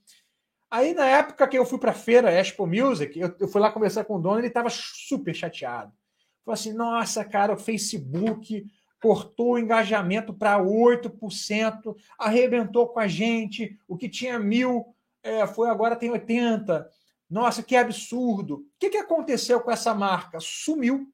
Aí, 0.71 0.93
na 0.93 1.05
época 1.05 1.45
que 1.49 1.57
eu 1.57 1.65
fui 1.65 1.77
para 1.77 1.91
a 1.91 1.93
feira 1.93 2.31
Expo 2.31 2.65
Music, 2.65 3.19
eu, 3.19 3.35
eu, 3.37 3.47
fui 3.49 3.59
lá 3.59 3.69
conversar 3.69 4.05
com 4.05 4.15
o 4.15 4.21
dono, 4.21 4.39
ele 4.39 4.47
estava 4.47 4.69
super 4.69 5.35
chateado. 5.35 5.91
Falou 6.45 6.53
assim: 6.53 6.71
nossa, 6.71 7.25
cara, 7.25 7.53
o 7.53 7.57
Facebook 7.57 8.65
cortou 9.01 9.53
o 9.53 9.59
engajamento 9.59 10.33
para 10.33 10.57
8%, 10.59 11.95
arrebentou 12.17 12.87
com 12.87 12.99
a 13.01 13.07
gente, 13.07 13.77
o 13.85 13.97
que 13.97 14.07
tinha 14.07 14.39
mil 14.39 14.95
é, 15.21 15.45
foi 15.45 15.69
agora 15.69 15.95
tem 15.95 16.09
80%. 16.09 16.85
Nossa, 17.29 17.63
que 17.63 17.75
absurdo. 17.75 18.55
O 18.55 18.65
que, 18.77 18.89
que 18.89 18.97
aconteceu 18.97 19.61
com 19.61 19.71
essa 19.71 19.93
marca? 19.93 20.37
Sumiu. 20.41 21.07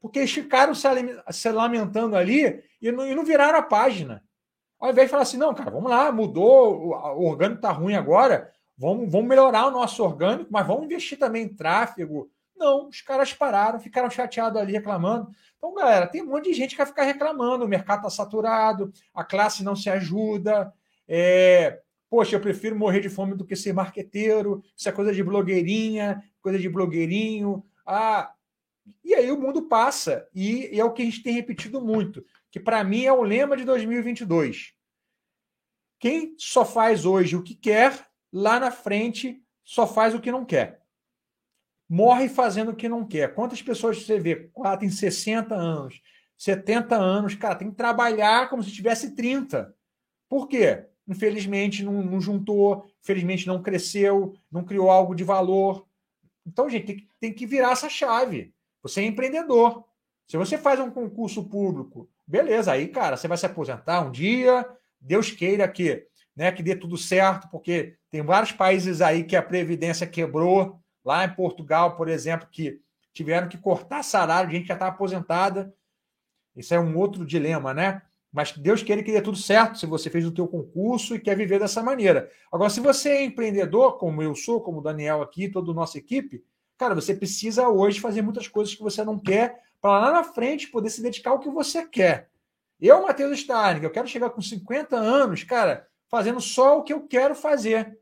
Porque 0.00 0.18
eles 0.18 0.32
ficaram 0.32 0.74
se 0.74 1.52
lamentando 1.52 2.16
ali 2.16 2.62
e 2.80 2.90
não, 2.90 3.06
e 3.06 3.14
não 3.14 3.24
viraram 3.24 3.58
a 3.58 3.62
página. 3.62 4.24
Ao 4.84 4.90
invés 4.90 5.06
de 5.06 5.10
falar 5.10 5.22
assim, 5.22 5.38
não, 5.38 5.54
cara, 5.54 5.70
vamos 5.70 5.88
lá, 5.88 6.12
mudou, 6.12 6.90
o 6.90 7.26
orgânico 7.26 7.56
está 7.56 7.72
ruim 7.72 7.94
agora, 7.94 8.52
vamos, 8.76 9.10
vamos 9.10 9.26
melhorar 9.26 9.66
o 9.66 9.70
nosso 9.70 10.04
orgânico, 10.04 10.52
mas 10.52 10.66
vamos 10.66 10.84
investir 10.84 11.18
também 11.18 11.44
em 11.44 11.48
tráfego. 11.48 12.30
Não, 12.54 12.88
os 12.88 13.00
caras 13.00 13.32
pararam, 13.32 13.80
ficaram 13.80 14.10
chateados 14.10 14.60
ali 14.60 14.74
reclamando. 14.74 15.30
Então, 15.56 15.72
galera, 15.72 16.06
tem 16.06 16.20
um 16.20 16.26
monte 16.26 16.50
de 16.50 16.52
gente 16.52 16.72
que 16.72 16.76
vai 16.76 16.86
ficar 16.86 17.04
reclamando, 17.04 17.64
o 17.64 17.68
mercado 17.68 18.00
está 18.00 18.10
saturado, 18.10 18.92
a 19.14 19.24
classe 19.24 19.64
não 19.64 19.74
se 19.74 19.88
ajuda, 19.88 20.70
é, 21.08 21.80
Poxa, 22.10 22.36
eu 22.36 22.40
prefiro 22.40 22.76
morrer 22.76 23.00
de 23.00 23.08
fome 23.08 23.34
do 23.34 23.44
que 23.44 23.56
ser 23.56 23.72
marqueteiro. 23.72 24.62
Isso 24.76 24.86
é 24.86 24.92
coisa 24.92 25.14
de 25.14 25.22
blogueirinha, 25.22 26.22
coisa 26.42 26.58
de 26.58 26.68
blogueirinho. 26.68 27.64
Ah, 27.86 28.32
e 29.02 29.14
aí 29.14 29.32
o 29.32 29.40
mundo 29.40 29.62
passa. 29.62 30.28
E, 30.34 30.76
e 30.76 30.78
é 30.78 30.84
o 30.84 30.92
que 30.92 31.02
a 31.02 31.04
gente 31.06 31.22
tem 31.22 31.32
repetido 31.32 31.80
muito, 31.80 32.24
que 32.50 32.60
para 32.60 32.84
mim 32.84 33.04
é 33.04 33.12
o 33.12 33.22
lema 33.22 33.56
de 33.56 33.64
2022. 33.64 34.73
Quem 36.04 36.34
só 36.36 36.66
faz 36.66 37.06
hoje 37.06 37.34
o 37.34 37.42
que 37.42 37.54
quer, 37.54 38.06
lá 38.30 38.60
na 38.60 38.70
frente 38.70 39.42
só 39.64 39.86
faz 39.86 40.14
o 40.14 40.20
que 40.20 40.30
não 40.30 40.44
quer. 40.44 40.82
Morre 41.88 42.28
fazendo 42.28 42.72
o 42.72 42.76
que 42.76 42.90
não 42.90 43.06
quer. 43.06 43.34
Quantas 43.34 43.62
pessoas 43.62 44.04
você 44.04 44.20
vê? 44.20 44.50
Lá 44.54 44.76
tem 44.76 44.90
60 44.90 45.54
anos, 45.54 46.02
70 46.36 46.94
anos, 46.94 47.34
cara, 47.36 47.54
tem 47.54 47.70
que 47.70 47.76
trabalhar 47.76 48.50
como 48.50 48.62
se 48.62 48.70
tivesse 48.70 49.14
30. 49.14 49.74
Por 50.28 50.46
quê? 50.46 50.84
Infelizmente 51.08 51.82
não, 51.82 52.02
não 52.02 52.20
juntou, 52.20 52.86
infelizmente 53.02 53.46
não 53.46 53.62
cresceu, 53.62 54.34
não 54.52 54.62
criou 54.62 54.90
algo 54.90 55.14
de 55.14 55.24
valor. 55.24 55.88
Então, 56.46 56.68
gente, 56.68 56.84
tem 56.84 56.96
que, 56.96 57.08
tem 57.18 57.32
que 57.32 57.46
virar 57.46 57.72
essa 57.72 57.88
chave. 57.88 58.54
Você 58.82 59.00
é 59.00 59.06
empreendedor. 59.06 59.82
Se 60.28 60.36
você 60.36 60.58
faz 60.58 60.78
um 60.80 60.90
concurso 60.90 61.48
público, 61.48 62.10
beleza, 62.26 62.72
aí, 62.72 62.88
cara, 62.88 63.16
você 63.16 63.26
vai 63.26 63.38
se 63.38 63.46
aposentar 63.46 64.02
um 64.02 64.10
dia, 64.10 64.68
Deus 65.04 65.30
queira 65.30 65.68
que, 65.68 66.06
né, 66.34 66.50
que 66.50 66.62
dê 66.62 66.74
tudo 66.74 66.96
certo, 66.96 67.48
porque 67.50 67.94
tem 68.10 68.22
vários 68.22 68.52
países 68.52 69.02
aí 69.02 69.22
que 69.22 69.36
a 69.36 69.42
Previdência 69.42 70.06
quebrou, 70.06 70.80
lá 71.04 71.24
em 71.24 71.34
Portugal, 71.34 71.94
por 71.94 72.08
exemplo, 72.08 72.48
que 72.50 72.80
tiveram 73.12 73.48
que 73.48 73.58
cortar 73.58 74.02
salário 74.02 74.48
de 74.48 74.56
gente 74.56 74.68
já 74.68 74.74
está 74.74 74.88
aposentada. 74.88 75.72
Isso 76.56 76.72
é 76.72 76.80
um 76.80 76.96
outro 76.96 77.26
dilema, 77.26 77.74
né? 77.74 78.00
Mas 78.32 78.52
Deus 78.52 78.82
queira 78.82 79.02
que 79.02 79.12
dê 79.12 79.20
tudo 79.20 79.36
certo 79.36 79.78
se 79.78 79.86
você 79.86 80.08
fez 80.10 80.26
o 80.26 80.32
teu 80.32 80.48
concurso 80.48 81.14
e 81.14 81.20
quer 81.20 81.36
viver 81.36 81.60
dessa 81.60 81.82
maneira. 81.82 82.28
Agora, 82.50 82.70
se 82.70 82.80
você 82.80 83.10
é 83.10 83.24
empreendedor, 83.24 83.98
como 83.98 84.22
eu 84.22 84.34
sou, 84.34 84.60
como 84.60 84.78
o 84.78 84.82
Daniel 84.82 85.22
aqui, 85.22 85.48
toda 85.48 85.70
a 85.70 85.74
nossa 85.74 85.98
equipe, 85.98 86.42
cara, 86.76 86.94
você 86.94 87.14
precisa 87.14 87.68
hoje 87.68 88.00
fazer 88.00 88.22
muitas 88.22 88.48
coisas 88.48 88.74
que 88.74 88.82
você 88.82 89.04
não 89.04 89.18
quer 89.18 89.60
para 89.80 90.00
lá 90.00 90.12
na 90.12 90.24
frente 90.24 90.68
poder 90.68 90.90
se 90.90 91.02
dedicar 91.02 91.30
ao 91.30 91.38
que 91.38 91.50
você 91.50 91.86
quer. 91.86 92.30
Eu, 92.86 93.00
Matheus 93.00 93.40
Stein, 93.40 93.82
eu 93.82 93.90
quero 93.90 94.06
chegar 94.06 94.28
com 94.28 94.42
50 94.42 94.94
anos, 94.94 95.42
cara, 95.42 95.88
fazendo 96.10 96.38
só 96.38 96.78
o 96.78 96.82
que 96.82 96.92
eu 96.92 97.08
quero 97.08 97.34
fazer. 97.34 97.98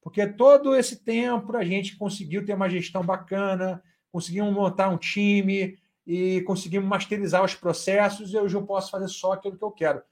Porque 0.00 0.26
todo 0.26 0.74
esse 0.74 1.04
tempo 1.04 1.54
a 1.54 1.62
gente 1.62 1.98
conseguiu 1.98 2.42
ter 2.42 2.54
uma 2.54 2.70
gestão 2.70 3.04
bacana, 3.04 3.82
conseguimos 4.10 4.50
montar 4.54 4.88
um 4.88 4.96
time 4.96 5.78
e 6.06 6.40
conseguimos 6.46 6.88
masterizar 6.88 7.44
os 7.44 7.54
processos 7.54 8.32
e 8.32 8.38
hoje 8.38 8.56
eu 8.56 8.64
posso 8.64 8.90
fazer 8.90 9.08
só 9.08 9.32
aquilo 9.32 9.58
que 9.58 9.64
eu 9.64 9.70
quero. 9.70 10.02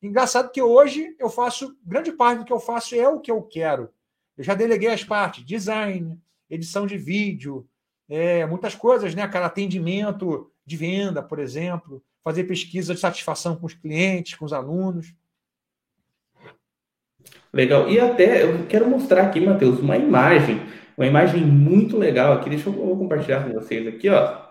Engraçado 0.00 0.52
que 0.52 0.62
hoje 0.62 1.16
eu 1.18 1.28
faço, 1.28 1.76
grande 1.84 2.12
parte 2.12 2.38
do 2.38 2.44
que 2.44 2.52
eu 2.52 2.60
faço 2.60 2.94
é 2.94 3.08
o 3.08 3.18
que 3.18 3.32
eu 3.32 3.42
quero. 3.42 3.90
Eu 4.38 4.44
já 4.44 4.54
deleguei 4.54 4.90
as 4.90 5.02
partes, 5.02 5.44
design, 5.44 6.22
edição 6.48 6.86
de 6.86 6.96
vídeo, 6.96 7.68
é, 8.08 8.46
muitas 8.46 8.76
coisas, 8.76 9.12
né, 9.12 9.26
cara? 9.26 9.46
Atendimento 9.46 10.52
de 10.64 10.76
venda, 10.76 11.20
por 11.20 11.40
exemplo, 11.40 12.00
fazer 12.26 12.42
pesquisa 12.42 12.92
de 12.92 12.98
satisfação 12.98 13.54
com 13.54 13.66
os 13.66 13.74
clientes, 13.74 14.34
com 14.34 14.44
os 14.44 14.52
alunos. 14.52 15.14
Legal. 17.52 17.88
E 17.88 18.00
até 18.00 18.42
eu 18.42 18.66
quero 18.66 18.90
mostrar 18.90 19.22
aqui, 19.22 19.38
Matheus, 19.38 19.78
uma 19.78 19.96
imagem, 19.96 20.60
uma 20.96 21.06
imagem 21.06 21.44
muito 21.44 21.96
legal 21.96 22.32
aqui. 22.32 22.50
Deixa 22.50 22.68
eu 22.68 22.72
compartilhar 22.96 23.44
com 23.44 23.52
vocês 23.52 23.86
aqui, 23.86 24.08
ó. 24.08 24.42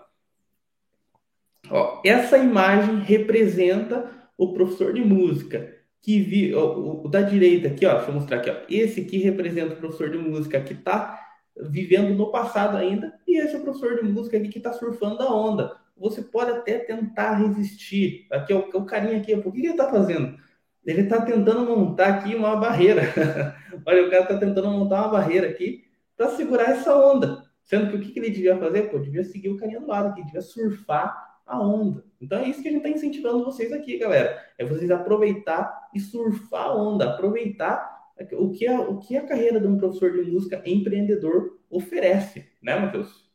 ó 1.70 2.00
essa 2.02 2.38
imagem 2.38 3.00
representa 3.00 4.10
o 4.38 4.54
professor 4.54 4.94
de 4.94 5.04
música 5.04 5.76
que 6.00 6.18
vi, 6.18 6.54
ó, 6.54 6.78
o, 6.78 7.04
o, 7.04 7.08
da 7.10 7.20
direita 7.20 7.68
aqui, 7.68 7.84
ó. 7.84 7.96
Deixa 7.96 8.10
eu 8.10 8.14
mostrar 8.14 8.38
aqui, 8.38 8.48
ó. 8.48 8.56
Esse 8.70 9.02
aqui 9.02 9.18
representa 9.18 9.74
o 9.74 9.76
professor 9.76 10.08
de 10.08 10.16
música 10.16 10.62
que 10.62 10.72
está 10.72 11.20
vivendo 11.54 12.14
no 12.14 12.30
passado 12.32 12.74
ainda, 12.74 13.12
e 13.28 13.38
esse 13.38 13.54
é 13.54 13.58
o 13.58 13.62
professor 13.62 13.96
de 13.96 14.08
música 14.08 14.38
aqui 14.38 14.48
que 14.48 14.58
está 14.58 14.72
surfando 14.72 15.22
a 15.22 15.30
onda. 15.30 15.85
Você 15.96 16.22
pode 16.22 16.50
até 16.50 16.78
tentar 16.78 17.34
resistir. 17.34 18.26
Aqui 18.30 18.52
é 18.52 18.56
o, 18.56 18.70
é 18.72 18.76
o 18.76 18.84
carinha 18.84 19.18
aqui, 19.18 19.36
por 19.36 19.52
que 19.52 19.60
ele 19.60 19.68
está 19.68 19.88
fazendo? 19.88 20.36
Ele 20.84 21.02
está 21.02 21.20
tentando 21.20 21.64
montar 21.64 22.08
aqui 22.08 22.34
uma 22.34 22.56
barreira. 22.56 23.02
Olha, 23.84 24.06
o 24.06 24.10
cara 24.10 24.22
está 24.22 24.38
tentando 24.38 24.70
montar 24.70 25.02
uma 25.02 25.12
barreira 25.12 25.48
aqui 25.48 25.84
para 26.16 26.30
segurar 26.30 26.70
essa 26.70 26.96
onda. 26.96 27.44
Sendo 27.64 27.90
que 27.90 27.96
o 27.96 28.00
que, 28.00 28.12
que 28.12 28.20
ele 28.20 28.30
devia 28.30 28.56
fazer? 28.56 28.82
Pô, 28.82 28.98
devia 28.98 29.24
seguir 29.24 29.48
o 29.48 29.56
carinha 29.56 29.80
do 29.80 29.88
lado 29.88 30.10
aqui, 30.10 30.24
devia 30.24 30.40
surfar 30.40 31.40
a 31.44 31.60
onda. 31.60 32.04
Então 32.20 32.38
é 32.38 32.48
isso 32.48 32.62
que 32.62 32.68
a 32.68 32.70
gente 32.70 32.86
está 32.86 32.96
incentivando 32.96 33.44
vocês 33.44 33.72
aqui, 33.72 33.98
galera. 33.98 34.40
É 34.56 34.64
vocês 34.64 34.90
aproveitar 34.90 35.88
e 35.92 35.98
surfar 35.98 36.66
a 36.66 36.74
onda, 36.76 37.14
aproveitar 37.14 37.96
o 38.32 38.50
que 38.50 38.66
a, 38.66 38.80
o 38.80 38.98
que 38.98 39.16
a 39.16 39.26
carreira 39.26 39.60
de 39.60 39.66
um 39.66 39.76
professor 39.76 40.12
de 40.12 40.30
música 40.30 40.62
empreendedor 40.64 41.58
oferece, 41.68 42.46
né, 42.62 42.78
Matheus? 42.78 43.25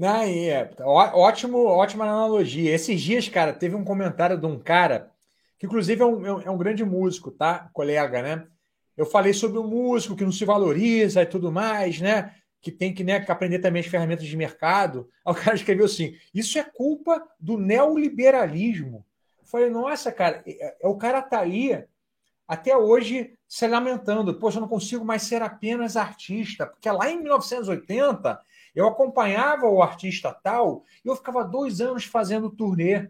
Não, 0.00 0.22
é, 0.22 0.70
ótimo, 0.82 1.62
ótima 1.66 2.06
analogia. 2.06 2.74
Esses 2.74 3.02
dias, 3.02 3.28
cara, 3.28 3.52
teve 3.52 3.76
um 3.76 3.84
comentário 3.84 4.38
de 4.38 4.46
um 4.46 4.58
cara 4.58 5.10
que 5.58 5.66
inclusive 5.66 6.00
é 6.00 6.06
um, 6.06 6.40
é 6.40 6.50
um 6.50 6.54
é 6.54 6.58
grande 6.58 6.82
músico, 6.82 7.30
tá? 7.30 7.68
Colega, 7.74 8.22
né? 8.22 8.46
Eu 8.96 9.04
falei 9.04 9.34
sobre 9.34 9.58
o 9.58 9.62
músico 9.62 10.16
que 10.16 10.24
não 10.24 10.32
se 10.32 10.46
valoriza 10.46 11.20
e 11.20 11.26
tudo 11.26 11.52
mais, 11.52 12.00
né? 12.00 12.34
Que 12.62 12.72
tem 12.72 12.94
que, 12.94 13.04
né, 13.04 13.22
aprender 13.28 13.58
também 13.58 13.80
as 13.80 13.88
ferramentas 13.88 14.24
de 14.24 14.34
mercado. 14.38 15.06
Aí 15.22 15.34
o 15.34 15.36
cara 15.36 15.54
escreveu 15.54 15.84
assim: 15.84 16.16
isso 16.32 16.58
é 16.58 16.64
culpa 16.64 17.22
do 17.38 17.58
neoliberalismo. 17.58 19.04
Eu 19.38 19.44
falei, 19.44 19.68
nossa, 19.68 20.10
cara, 20.10 20.42
é, 20.46 20.76
é, 20.82 20.88
o 20.88 20.96
cara 20.96 21.20
tá 21.20 21.40
aí 21.40 21.84
até 22.48 22.74
hoje 22.74 23.34
se 23.46 23.68
lamentando. 23.68 24.32
Poxa, 24.38 24.56
eu 24.56 24.62
não 24.62 24.68
consigo 24.68 25.04
mais 25.04 25.24
ser 25.24 25.42
apenas 25.42 25.94
artista. 25.94 26.66
Porque 26.66 26.90
lá 26.90 27.10
em 27.10 27.20
1980 27.20 28.40
eu 28.74 28.86
acompanhava 28.86 29.66
o 29.66 29.82
artista 29.82 30.32
tal 30.32 30.84
e 31.04 31.08
eu 31.08 31.16
ficava 31.16 31.44
dois 31.44 31.80
anos 31.80 32.04
fazendo 32.04 32.50
turnê. 32.50 33.08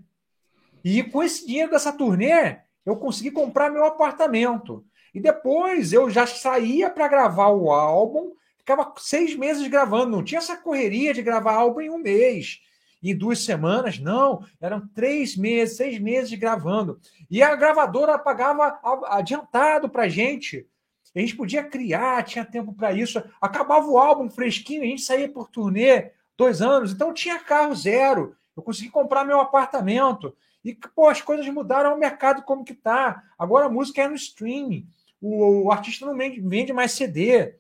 E 0.85 1.03
com 1.03 1.23
esse 1.23 1.47
dinheiro 1.47 1.71
dessa 1.71 1.93
turnê, 1.93 2.59
eu 2.85 2.97
consegui 2.97 3.31
comprar 3.31 3.71
meu 3.71 3.85
apartamento. 3.85 4.85
E 5.15 5.21
depois 5.21 5.93
eu 5.93 6.09
já 6.09 6.27
saía 6.27 6.89
para 6.89 7.09
gravar 7.09 7.49
o 7.49 7.71
álbum, 7.71 8.33
ficava 8.59 8.93
seis 8.99 9.35
meses 9.35 9.67
gravando. 9.69 10.17
Não 10.17 10.25
tinha 10.25 10.39
essa 10.39 10.57
correria 10.57 11.13
de 11.13 11.23
gravar 11.23 11.55
álbum 11.55 11.81
em 11.81 11.91
um 11.91 11.99
mês, 11.99 12.61
em 13.03 13.15
duas 13.17 13.45
semanas, 13.45 13.99
não. 13.99 14.45
Eram 14.61 14.87
três 14.95 15.37
meses, 15.37 15.77
seis 15.77 15.99
meses 15.99 16.33
gravando. 16.39 16.99
E 17.31 17.43
a 17.43 17.55
gravadora 17.57 18.19
pagava 18.19 18.79
adiantado 19.09 19.89
para 19.89 20.09
gente. 20.09 20.67
A 21.15 21.19
gente 21.19 21.37
podia 21.37 21.65
criar, 21.65 22.23
tinha 22.25 22.45
tempo 22.45 22.73
para 22.73 22.93
isso. 22.93 23.23
Acabava 23.41 23.87
o 23.87 23.99
álbum 23.99 24.31
fresquinho, 24.31 24.83
a 24.83 24.87
gente 24.87 25.03
saía 25.03 25.29
por 25.29 25.49
turnê 25.49 26.13
dois 26.37 26.63
anos, 26.63 26.93
então 26.93 27.13
tinha 27.13 27.39
carro 27.39 27.75
zero. 27.75 28.37
Eu 28.57 28.63
consegui 28.63 28.91
comprar 28.91 29.25
meu 29.25 29.41
apartamento. 29.41 30.35
E, 30.65 30.75
pô, 30.95 31.09
as 31.09 31.21
coisas 31.23 31.47
mudaram, 31.49 31.95
o 31.95 31.99
mercado 31.99 32.43
como 32.43 32.65
que 32.65 32.75
tá. 32.75 33.23
Agora 33.39 33.67
a 33.67 33.71
música 33.71 34.03
é 34.03 34.09
no 34.09 34.15
streaming. 34.15 34.87
O, 35.21 35.65
o 35.65 35.73
artista 35.73 36.07
não 36.07 36.17
vende, 36.17 36.41
vende, 36.41 36.73
mais 36.73 36.93
CD. 36.93 37.55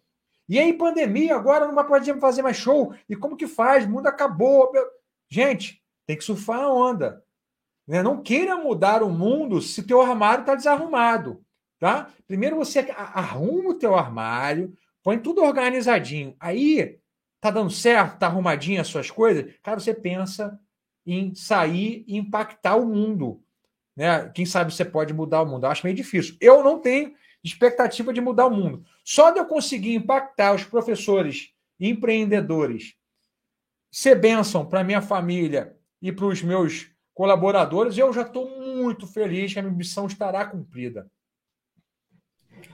E 0.48 0.58
aí, 0.58 0.72
pandemia, 0.72 1.34
agora 1.34 1.66
não 1.66 1.74
vai 1.74 1.86
poder 1.86 2.18
fazer 2.18 2.42
mais 2.42 2.56
show. 2.56 2.94
E 3.08 3.16
como 3.16 3.36
que 3.36 3.46
faz? 3.46 3.84
O 3.84 3.90
mundo 3.90 4.06
acabou. 4.06 4.70
Gente, 5.28 5.82
tem 6.06 6.16
que 6.16 6.24
surfar 6.24 6.60
a 6.60 6.72
onda. 6.72 7.24
Né? 7.86 8.02
Não 8.02 8.22
queira 8.22 8.56
mudar 8.56 9.02
o 9.02 9.10
mundo 9.10 9.60
se 9.60 9.82
teu 9.82 10.00
armário 10.02 10.42
está 10.42 10.54
desarrumado. 10.54 11.44
Tá? 11.80 12.10
Primeiro 12.28 12.56
você 12.56 12.80
arruma 12.94 13.70
o 13.70 13.74
teu 13.74 13.96
armário, 13.96 14.76
põe 15.02 15.18
tudo 15.18 15.42
organizadinho. 15.42 16.36
Aí, 16.38 16.98
tá 17.40 17.50
dando 17.50 17.70
certo, 17.70 18.18
tá 18.18 18.26
arrumadinho 18.26 18.82
as 18.82 18.86
suas 18.86 19.10
coisas. 19.10 19.50
Cara, 19.62 19.80
você 19.80 19.94
pensa 19.94 20.60
em 21.06 21.34
sair 21.34 22.04
e 22.06 22.18
impactar 22.18 22.76
o 22.76 22.86
mundo. 22.86 23.42
Né? 23.96 24.28
Quem 24.34 24.44
sabe 24.44 24.74
você 24.74 24.84
pode 24.84 25.14
mudar 25.14 25.40
o 25.40 25.46
mundo. 25.46 25.64
Eu 25.64 25.70
acho 25.70 25.84
meio 25.86 25.96
difícil. 25.96 26.36
Eu 26.38 26.62
não 26.62 26.78
tenho 26.78 27.14
expectativa 27.42 28.12
de 28.12 28.20
mudar 28.20 28.46
o 28.46 28.50
mundo. 28.50 28.84
Só 29.02 29.30
de 29.30 29.38
eu 29.38 29.46
conseguir 29.46 29.94
impactar 29.94 30.54
os 30.54 30.64
professores 30.64 31.50
empreendedores, 31.80 32.94
ser 33.90 34.16
bênção 34.16 34.66
para 34.66 34.84
minha 34.84 35.00
família 35.00 35.74
e 36.02 36.12
para 36.12 36.26
os 36.26 36.42
meus 36.42 36.90
colaboradores, 37.14 37.96
eu 37.96 38.12
já 38.12 38.20
estou 38.20 38.50
muito 38.50 39.06
feliz 39.06 39.54
que 39.54 39.58
a 39.58 39.62
minha 39.62 39.74
missão 39.74 40.06
estará 40.06 40.44
cumprida. 40.44 41.10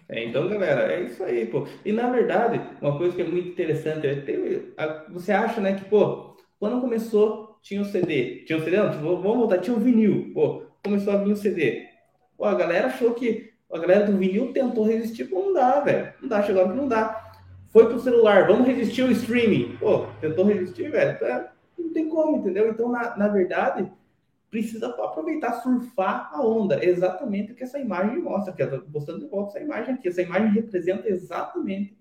É, 0.09 0.25
então, 0.25 0.49
galera, 0.49 0.93
é 0.93 1.03
isso 1.03 1.23
aí, 1.23 1.47
pô. 1.47 1.67
E 1.85 1.93
na 1.93 2.09
verdade, 2.11 2.61
uma 2.81 2.97
coisa 2.97 3.15
que 3.15 3.23
é 3.23 3.27
muito 3.27 3.49
interessante 3.49 4.07
é 4.07 4.17
ter, 4.17 4.75
você 5.11 5.33
acha, 5.33 5.61
né, 5.61 5.75
que, 5.75 5.85
pô, 5.85 6.37
quando 6.59 6.81
começou 6.81 7.47
tinha 7.67 7.81
o 7.81 7.85
um 7.85 7.89
CD. 7.89 8.45
Tinha 8.47 8.59
o 8.59 8.63
um 8.63 8.65
CD? 8.65 8.77
Não, 8.77 8.93
vamos 8.93 9.39
voltar, 9.39 9.59
tinha 9.59 9.75
o 9.75 9.81
um 9.81 9.83
vinil. 9.83 10.31
Pô, 10.33 10.63
começou 10.85 11.13
a 11.13 11.17
vir 11.17 11.33
o 11.33 11.37
CD. 11.37 11.89
Pô, 12.39 12.45
a 12.45 12.55
galera 12.55 12.87
achou 12.87 13.13
que. 13.13 13.53
A 13.73 13.79
galera 13.79 14.07
do 14.07 14.17
vinil 14.17 14.53
tentou 14.53 14.85
resistir, 14.85 15.25
pô, 15.25 15.41
não 15.41 15.53
dá, 15.53 15.81
velho. 15.81 16.13
Não 16.23 16.29
dá, 16.29 16.41
chegou 16.45 16.69
que 16.69 16.77
não 16.77 16.87
dá. 16.87 17.33
Foi 17.73 17.87
pro 17.87 17.99
celular, 17.99 18.47
vamos 18.47 18.69
resistir 18.69 19.03
ao 19.03 19.11
streaming. 19.11 19.77
Pô, 19.81 20.07
tentou 20.21 20.45
resistir, 20.45 20.89
velho. 20.89 21.19
É, 21.25 21.51
não 21.77 21.93
tem 21.93 22.09
como, 22.09 22.37
entendeu? 22.37 22.71
Então, 22.71 22.89
na, 22.89 23.17
na 23.17 23.27
verdade, 23.27 23.91
precisa 24.51 24.89
aproveitar, 24.89 25.61
surfar 25.61 26.31
a 26.33 26.45
onda. 26.45 26.85
exatamente 26.85 27.53
o 27.53 27.55
que 27.55 27.65
essa 27.65 27.79
imagem 27.79 28.21
mostra. 28.21 28.53
Aqui, 28.53 28.63
eu 28.63 28.85
mostrando 28.89 29.21
de 29.21 29.27
volta 29.27 29.51
essa 29.51 29.65
imagem 29.65 29.95
aqui. 29.95 30.09
Essa 30.09 30.23
imagem 30.23 30.51
representa 30.51 31.09
exatamente 31.09 31.97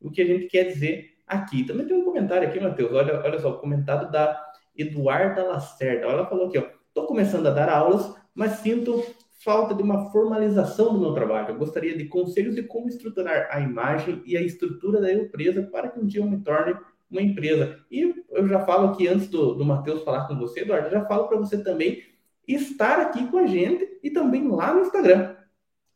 o 0.00 0.10
que 0.10 0.22
a 0.22 0.26
gente 0.26 0.46
quer 0.46 0.64
dizer 0.64 1.16
aqui. 1.26 1.64
Também 1.64 1.86
tem 1.86 1.96
um 1.96 2.04
comentário 2.04 2.48
aqui, 2.48 2.60
Matheus. 2.60 2.92
Olha, 2.92 3.22
olha 3.22 3.38
só, 3.38 3.50
o 3.50 3.58
comentário 3.58 4.10
da 4.10 4.40
Eduarda 4.76 5.44
Lacerda. 5.44 6.06
Ela 6.06 6.26
falou 6.26 6.48
aqui, 6.48 6.58
ó, 6.58 6.64
tô 6.92 7.06
começando 7.06 7.46
a 7.46 7.50
dar 7.50 7.68
aulas, 7.68 8.14
mas 8.34 8.52
sinto 8.52 9.02
falta 9.44 9.74
de 9.74 9.82
uma 9.82 10.10
formalização 10.10 10.92
do 10.92 11.00
meu 11.00 11.12
trabalho. 11.12 11.50
Eu 11.50 11.58
gostaria 11.58 11.96
de 11.96 12.06
conselhos 12.06 12.54
de 12.54 12.62
como 12.62 12.88
estruturar 12.88 13.48
a 13.50 13.60
imagem 13.60 14.22
e 14.26 14.36
a 14.36 14.42
estrutura 14.42 15.00
da 15.00 15.12
empresa 15.12 15.62
para 15.62 15.88
que 15.88 16.00
um 16.00 16.06
dia 16.06 16.20
eu 16.20 16.26
me 16.26 16.40
torne 16.40 16.74
uma 17.10 17.22
empresa. 17.22 17.78
E 17.90 18.14
eu 18.30 18.48
já 18.48 18.60
falo 18.64 18.88
aqui 18.88 19.08
antes 19.08 19.28
do, 19.28 19.54
do 19.54 19.64
Matheus 19.64 20.02
falar 20.02 20.26
com 20.26 20.36
você, 20.36 20.60
Eduardo, 20.60 20.90
já 20.90 21.04
falo 21.04 21.28
para 21.28 21.38
você 21.38 21.62
também 21.62 22.02
estar 22.46 23.00
aqui 23.00 23.26
com 23.28 23.38
a 23.38 23.46
gente 23.46 23.98
e 24.02 24.10
também 24.10 24.46
lá 24.48 24.72
no 24.74 24.82
Instagram. 24.82 25.34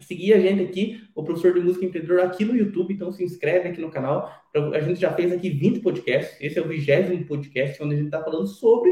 Seguir 0.01 0.33
a 0.33 0.41
gente 0.41 0.63
aqui, 0.63 1.03
o 1.15 1.23
professor 1.23 1.53
de 1.53 1.61
música 1.61 1.85
empreendedor 1.85 2.21
aqui 2.21 2.45
no 2.45 2.57
YouTube, 2.57 2.95
então 2.95 3.13
se 3.13 3.23
inscreve 3.23 3.69
aqui 3.69 3.81
no 3.81 3.91
canal. 3.91 4.33
A 4.73 4.81
gente 4.81 4.99
já 4.99 5.13
fez 5.13 5.31
aqui 5.31 5.51
20 5.51 5.81
podcasts, 5.81 6.41
esse 6.41 6.59
é 6.59 6.63
o 6.63 6.69
vigésimo 6.69 7.25
podcast 7.27 7.83
onde 7.83 7.95
a 7.95 7.97
gente 7.99 8.07
está 8.07 8.23
falando 8.25 8.47
sobre 8.47 8.91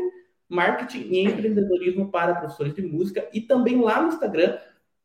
marketing 0.49 1.09
e 1.11 1.25
empreendedorismo 1.25 2.11
para 2.11 2.35
professores 2.35 2.75
de 2.75 2.83
música 2.83 3.29
e 3.33 3.41
também 3.41 3.81
lá 3.81 4.03
no 4.03 4.09
Instagram. 4.09 4.59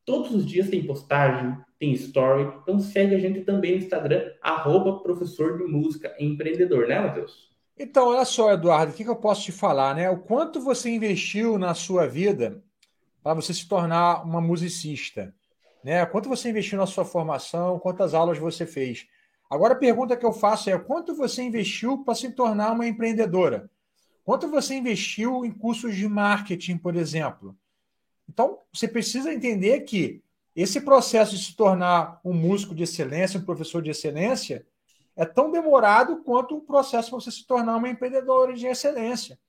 Todos 0.05 0.35
os 0.35 0.45
dias 0.45 0.69
tem 0.69 0.83
postagem, 0.83 1.57
tem 1.83 1.91
story, 1.91 2.49
então 2.61 2.79
segue 2.79 3.13
a 3.13 3.19
gente 3.19 3.41
também 3.41 3.71
no 3.71 3.83
Instagram, 3.83 4.31
arroba 4.41 4.99
professor 4.99 5.57
de 5.57 5.65
música 5.65 6.15
empreendedor, 6.17 6.87
né, 6.87 7.01
Matheus? 7.01 7.51
Então, 7.77 8.07
olha 8.07 8.23
só, 8.23 8.53
Eduardo, 8.53 8.93
o 8.93 8.95
que, 8.95 9.03
que 9.03 9.09
eu 9.09 9.17
posso 9.17 9.43
te 9.43 9.51
falar, 9.51 9.93
né? 9.93 10.09
O 10.09 10.19
quanto 10.19 10.61
você 10.61 10.89
investiu 10.89 11.57
na 11.57 11.73
sua 11.73 12.07
vida 12.07 12.63
para 13.21 13.33
você 13.33 13.53
se 13.53 13.67
tornar 13.67 14.23
uma 14.23 14.39
musicista, 14.39 15.35
né? 15.83 16.05
Quanto 16.05 16.29
você 16.29 16.49
investiu 16.49 16.77
na 16.77 16.85
sua 16.85 17.03
formação, 17.03 17.77
quantas 17.79 18.13
aulas 18.13 18.37
você 18.37 18.65
fez. 18.65 19.05
Agora 19.49 19.73
a 19.73 19.77
pergunta 19.77 20.15
que 20.15 20.25
eu 20.25 20.31
faço 20.31 20.69
é: 20.69 20.79
quanto 20.79 21.13
você 21.13 21.43
investiu 21.43 22.03
para 22.05 22.15
se 22.15 22.31
tornar 22.31 22.71
uma 22.71 22.87
empreendedora? 22.87 23.69
Quanto 24.23 24.47
você 24.47 24.75
investiu 24.75 25.43
em 25.43 25.51
cursos 25.51 25.95
de 25.95 26.07
marketing, 26.07 26.77
por 26.77 26.95
exemplo? 26.95 27.57
Então, 28.29 28.59
você 28.71 28.87
precisa 28.87 29.33
entender 29.33 29.81
que 29.81 30.22
esse 30.55 30.81
processo 30.81 31.35
de 31.35 31.43
se 31.43 31.55
tornar 31.55 32.19
um 32.23 32.33
músico 32.33 32.75
de 32.75 32.83
excelência, 32.83 33.39
um 33.39 33.45
professor 33.45 33.81
de 33.81 33.89
excelência, 33.89 34.65
é 35.15 35.25
tão 35.25 35.51
demorado 35.51 36.23
quanto 36.23 36.57
o 36.57 36.61
processo 36.61 37.09
para 37.09 37.19
você 37.19 37.31
se 37.31 37.45
tornar 37.45 37.77
uma 37.77 37.89
empreendedora 37.89 38.53
de 38.53 38.65
excelência. 38.65 39.39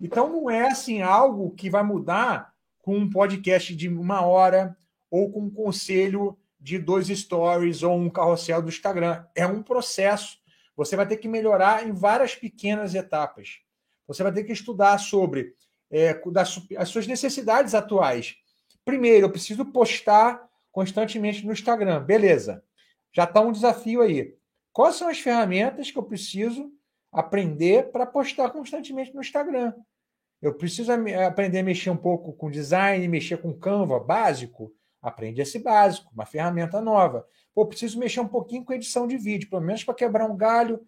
Então, 0.00 0.28
não 0.28 0.50
é 0.50 0.68
assim 0.68 1.02
algo 1.02 1.54
que 1.54 1.70
vai 1.70 1.82
mudar 1.82 2.52
com 2.78 2.96
um 2.96 3.10
podcast 3.10 3.74
de 3.74 3.88
uma 3.88 4.20
hora 4.22 4.76
ou 5.10 5.30
com 5.30 5.40
um 5.40 5.50
conselho 5.50 6.38
de 6.60 6.78
dois 6.78 7.08
stories 7.08 7.82
ou 7.82 7.96
um 7.96 8.10
carrossel 8.10 8.62
do 8.62 8.68
Instagram. 8.68 9.24
É 9.34 9.46
um 9.46 9.62
processo. 9.62 10.38
Você 10.76 10.96
vai 10.96 11.06
ter 11.06 11.16
que 11.16 11.28
melhorar 11.28 11.86
em 11.86 11.92
várias 11.92 12.34
pequenas 12.34 12.94
etapas. 12.94 13.60
Você 14.06 14.22
vai 14.22 14.32
ter 14.32 14.44
que 14.44 14.52
estudar 14.52 14.98
sobre 14.98 15.54
é, 15.90 16.14
das, 16.30 16.60
as 16.76 16.88
suas 16.88 17.06
necessidades 17.06 17.74
atuais. 17.74 18.36
Primeiro, 18.86 19.26
eu 19.26 19.30
preciso 19.30 19.66
postar 19.66 20.48
constantemente 20.72 21.44
no 21.44 21.52
Instagram. 21.52 22.02
Beleza. 22.02 22.64
Já 23.12 23.24
está 23.24 23.42
um 23.42 23.52
desafio 23.52 24.00
aí. 24.00 24.34
Quais 24.72 24.94
são 24.94 25.08
as 25.08 25.18
ferramentas 25.18 25.90
que 25.90 25.98
eu 25.98 26.02
preciso 26.02 26.72
aprender 27.12 27.90
para 27.90 28.06
postar 28.06 28.48
constantemente 28.50 29.14
no 29.14 29.20
Instagram? 29.20 29.74
Eu 30.40 30.54
preciso 30.54 30.90
aprender 31.26 31.58
a 31.58 31.62
mexer 31.62 31.90
um 31.90 31.96
pouco 31.96 32.32
com 32.32 32.50
design, 32.50 33.06
mexer 33.08 33.42
com 33.42 33.52
Canva, 33.52 34.00
básico. 34.00 34.72
Aprende 35.02 35.42
esse 35.42 35.58
básico, 35.58 36.10
uma 36.14 36.24
ferramenta 36.24 36.80
nova. 36.80 37.26
Pô, 37.54 37.66
preciso 37.66 37.98
mexer 37.98 38.20
um 38.20 38.28
pouquinho 38.28 38.64
com 38.64 38.72
edição 38.72 39.06
de 39.06 39.18
vídeo, 39.18 39.50
pelo 39.50 39.62
menos 39.62 39.84
para 39.84 39.94
quebrar 39.94 40.30
um 40.30 40.36
galho, 40.36 40.86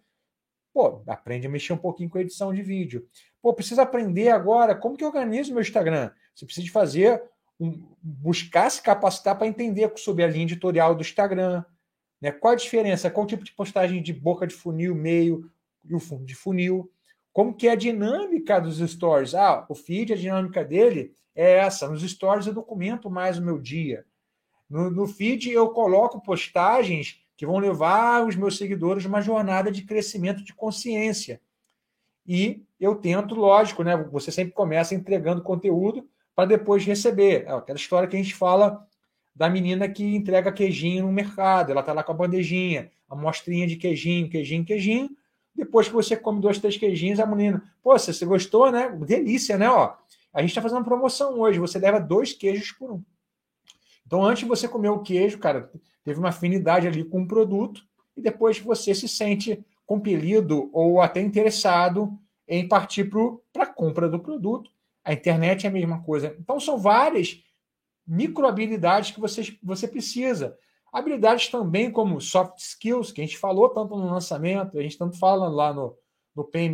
Pô, 0.73 1.03
aprende 1.07 1.47
a 1.47 1.49
mexer 1.49 1.73
um 1.73 1.77
pouquinho 1.77 2.09
com 2.09 2.19
edição 2.19 2.53
de 2.53 2.61
vídeo. 2.61 3.07
Pô, 3.41 3.53
precisa 3.53 3.81
aprender 3.81 4.29
agora 4.29 4.75
como 4.75 4.95
que 4.95 5.03
eu 5.03 5.07
organizo 5.07 5.51
meu 5.51 5.61
Instagram. 5.61 6.11
Você 6.35 6.45
precisa 6.45 6.71
fazer 6.71 7.21
um, 7.59 7.88
buscar 8.01 8.69
se 8.69 8.81
capacitar 8.81 9.37
para 9.37 9.47
entender 9.47 9.91
sobre 9.97 10.23
a 10.23 10.27
linha 10.27 10.43
editorial 10.43 10.95
do 10.95 11.01
Instagram. 11.01 11.63
Né? 12.21 12.31
Qual 12.31 12.53
a 12.53 12.55
diferença? 12.55 13.09
Qual 13.09 13.25
o 13.25 13.27
tipo 13.27 13.43
de 13.43 13.51
postagem 13.51 14.01
de 14.01 14.13
boca 14.13 14.45
de 14.45 14.53
funil, 14.53 14.95
meio 14.95 15.49
e 15.83 15.95
o 15.95 15.99
fundo 15.99 16.25
de 16.25 16.35
funil? 16.35 16.91
Como 17.31 17.53
que 17.53 17.67
é 17.67 17.71
a 17.71 17.75
dinâmica 17.75 18.59
dos 18.59 18.77
stories? 18.77 19.35
Ah, 19.35 19.65
o 19.69 19.75
feed, 19.75 20.13
a 20.13 20.17
dinâmica 20.17 20.63
dele 20.63 21.13
é 21.35 21.57
essa. 21.57 21.87
Nos 21.87 22.01
stories 22.01 22.47
eu 22.47 22.53
documento 22.53 23.09
mais 23.09 23.37
o 23.37 23.41
meu 23.41 23.59
dia. 23.59 24.05
No, 24.69 24.89
no 24.89 25.07
feed 25.07 25.51
eu 25.51 25.69
coloco 25.69 26.21
postagens 26.21 27.21
que 27.37 27.45
vão 27.45 27.57
levar 27.57 28.27
os 28.27 28.35
meus 28.35 28.57
seguidores 28.57 29.05
uma 29.05 29.21
jornada 29.21 29.71
de 29.71 29.83
crescimento 29.83 30.43
de 30.43 30.53
consciência. 30.53 31.39
E 32.27 32.63
eu 32.79 32.95
tento, 32.95 33.33
lógico, 33.33 33.83
né? 33.83 33.95
Você 34.11 34.31
sempre 34.31 34.53
começa 34.53 34.93
entregando 34.93 35.41
conteúdo 35.41 36.07
para 36.39 36.45
depois 36.45 36.85
receber. 36.85 37.43
É 37.45 37.51
aquela 37.51 37.77
história 37.77 38.07
que 38.07 38.15
a 38.15 38.23
gente 38.23 38.33
fala 38.33 38.87
da 39.35 39.49
menina 39.49 39.89
que 39.89 40.15
entrega 40.15 40.53
queijinho 40.53 41.05
no 41.05 41.11
mercado. 41.11 41.69
Ela 41.69 41.81
está 41.81 41.91
lá 41.91 42.01
com 42.01 42.13
a 42.13 42.15
bandejinha, 42.15 42.89
a 43.09 43.13
mostrinha 43.13 43.67
de 43.67 43.75
queijinho, 43.75 44.29
queijinho, 44.29 44.63
queijinho. 44.63 45.09
Depois 45.53 45.89
que 45.89 45.93
você 45.93 46.15
come 46.15 46.39
dois, 46.39 46.57
três 46.57 46.77
queijinhos, 46.77 47.19
a 47.19 47.25
menina, 47.25 47.61
pô, 47.83 47.91
você 47.91 48.25
gostou, 48.25 48.71
né? 48.71 48.87
Delícia, 49.05 49.57
né? 49.57 49.69
Ó, 49.69 49.93
a 50.33 50.39
gente 50.39 50.51
está 50.51 50.61
fazendo 50.61 50.85
promoção 50.85 51.37
hoje. 51.41 51.59
Você 51.59 51.77
leva 51.77 51.99
dois 51.99 52.31
queijos 52.31 52.71
por 52.71 52.89
um. 52.89 53.03
Então, 54.07 54.23
antes 54.23 54.43
de 54.43 54.47
você 54.47 54.65
comer 54.65 54.91
o 54.91 54.99
queijo, 54.99 55.39
cara, 55.39 55.69
teve 56.05 56.19
uma 56.19 56.29
afinidade 56.29 56.87
ali 56.87 57.03
com 57.03 57.23
o 57.23 57.27
produto, 57.27 57.83
e 58.15 58.21
depois 58.21 58.59
você 58.59 58.95
se 58.95 59.09
sente 59.09 59.61
compelido 59.85 60.69
ou 60.71 61.01
até 61.01 61.19
interessado 61.19 62.17
em 62.47 62.65
partir 62.65 63.09
para 63.51 63.63
a 63.63 63.67
compra 63.67 64.07
do 64.07 64.21
produto. 64.21 64.71
A 65.09 65.13
internet 65.13 65.65
é 65.65 65.69
a 65.69 65.71
mesma 65.71 66.03
coisa. 66.03 66.35
Então, 66.39 66.59
são 66.59 66.77
várias 66.77 67.41
micro 68.05 68.47
habilidades 68.47 69.11
que 69.11 69.19
você, 69.19 69.57
você 69.63 69.87
precisa. 69.87 70.57
Habilidades 70.91 71.47
também 71.47 71.91
como 71.91 72.19
soft 72.19 72.57
skills, 72.59 73.11
que 73.11 73.21
a 73.21 73.23
gente 73.25 73.37
falou 73.37 73.69
tanto 73.69 73.95
no 73.95 74.09
lançamento, 74.09 74.77
a 74.77 74.81
gente 74.81 74.97
tanto 74.97 75.17
fala 75.17 75.47
lá 75.47 75.73
no, 75.73 75.97
no 76.35 76.43
PME, 76.43 76.71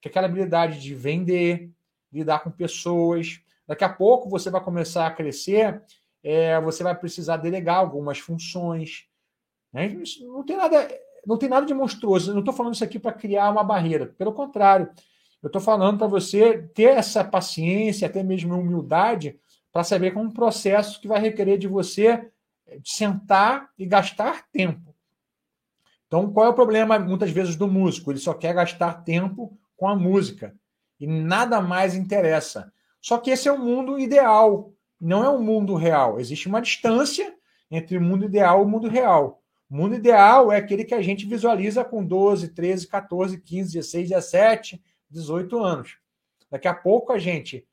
que 0.00 0.08
é 0.08 0.08
aquela 0.08 0.26
habilidade 0.26 0.80
de 0.80 0.94
vender, 0.94 1.70
lidar 2.12 2.40
com 2.40 2.50
pessoas. 2.50 3.40
Daqui 3.66 3.84
a 3.84 3.88
pouco 3.88 4.28
você 4.28 4.50
vai 4.50 4.62
começar 4.62 5.06
a 5.06 5.10
crescer 5.10 5.82
é, 6.28 6.60
você 6.60 6.82
vai 6.82 6.92
precisar 6.92 7.36
delegar 7.36 7.76
algumas 7.76 8.18
funções. 8.18 9.06
Né? 9.72 9.96
Não 10.22 10.44
tem 10.44 10.56
nada, 10.56 10.88
não 11.24 11.38
tem 11.38 11.48
nada 11.48 11.64
de 11.64 11.72
monstruoso. 11.72 12.30
Eu 12.30 12.34
não 12.34 12.40
estou 12.40 12.52
falando 12.52 12.74
isso 12.74 12.82
aqui 12.82 12.98
para 12.98 13.12
criar 13.12 13.48
uma 13.52 13.62
barreira. 13.62 14.06
Pelo 14.18 14.32
contrário, 14.32 14.90
eu 15.42 15.48
estou 15.48 15.60
falando 15.60 15.98
para 15.98 16.06
você 16.06 16.58
ter 16.74 16.96
essa 16.96 17.22
paciência, 17.24 18.06
até 18.06 18.22
mesmo 18.22 18.54
humildade, 18.54 19.38
para 19.72 19.84
saber 19.84 20.10
que 20.10 20.18
é 20.18 20.20
um 20.20 20.30
processo 20.30 21.00
que 21.00 21.08
vai 21.08 21.20
requerer 21.20 21.58
de 21.58 21.68
você 21.68 22.30
sentar 22.84 23.70
e 23.78 23.86
gastar 23.86 24.46
tempo. 24.50 24.94
Então, 26.06 26.32
qual 26.32 26.46
é 26.46 26.48
o 26.48 26.54
problema, 26.54 26.98
muitas 26.98 27.30
vezes, 27.30 27.56
do 27.56 27.68
músico? 27.68 28.10
Ele 28.10 28.18
só 28.18 28.32
quer 28.32 28.54
gastar 28.54 29.04
tempo 29.04 29.56
com 29.76 29.88
a 29.88 29.94
música 29.94 30.54
e 30.98 31.06
nada 31.06 31.60
mais 31.60 31.94
interessa. 31.94 32.72
Só 33.00 33.18
que 33.18 33.30
esse 33.30 33.48
é 33.48 33.52
o 33.52 33.58
mundo 33.58 33.98
ideal 33.98 34.72
não 35.00 35.24
é 35.24 35.30
um 35.30 35.42
mundo 35.42 35.74
real. 35.74 36.18
Existe 36.18 36.48
uma 36.48 36.60
distância 36.60 37.34
entre 37.70 37.96
o 37.96 38.00
mundo 38.00 38.24
ideal 38.24 38.60
e 38.60 38.64
o 38.64 38.68
mundo 38.68 38.88
real. 38.88 39.42
O 39.68 39.76
mundo 39.76 39.94
ideal 39.94 40.50
é 40.52 40.56
aquele 40.56 40.84
que 40.84 40.94
a 40.94 41.02
gente 41.02 41.26
visualiza 41.26 41.84
com 41.84 42.04
12, 42.04 42.48
13, 42.48 42.86
14, 42.86 43.40
15, 43.40 43.72
16, 43.72 44.08
17, 44.08 44.82
18 45.10 45.58
anos. 45.58 45.98
Daqui 46.50 46.68
a 46.68 46.74
pouco 46.74 47.12
a 47.12 47.18
gente 47.18 47.66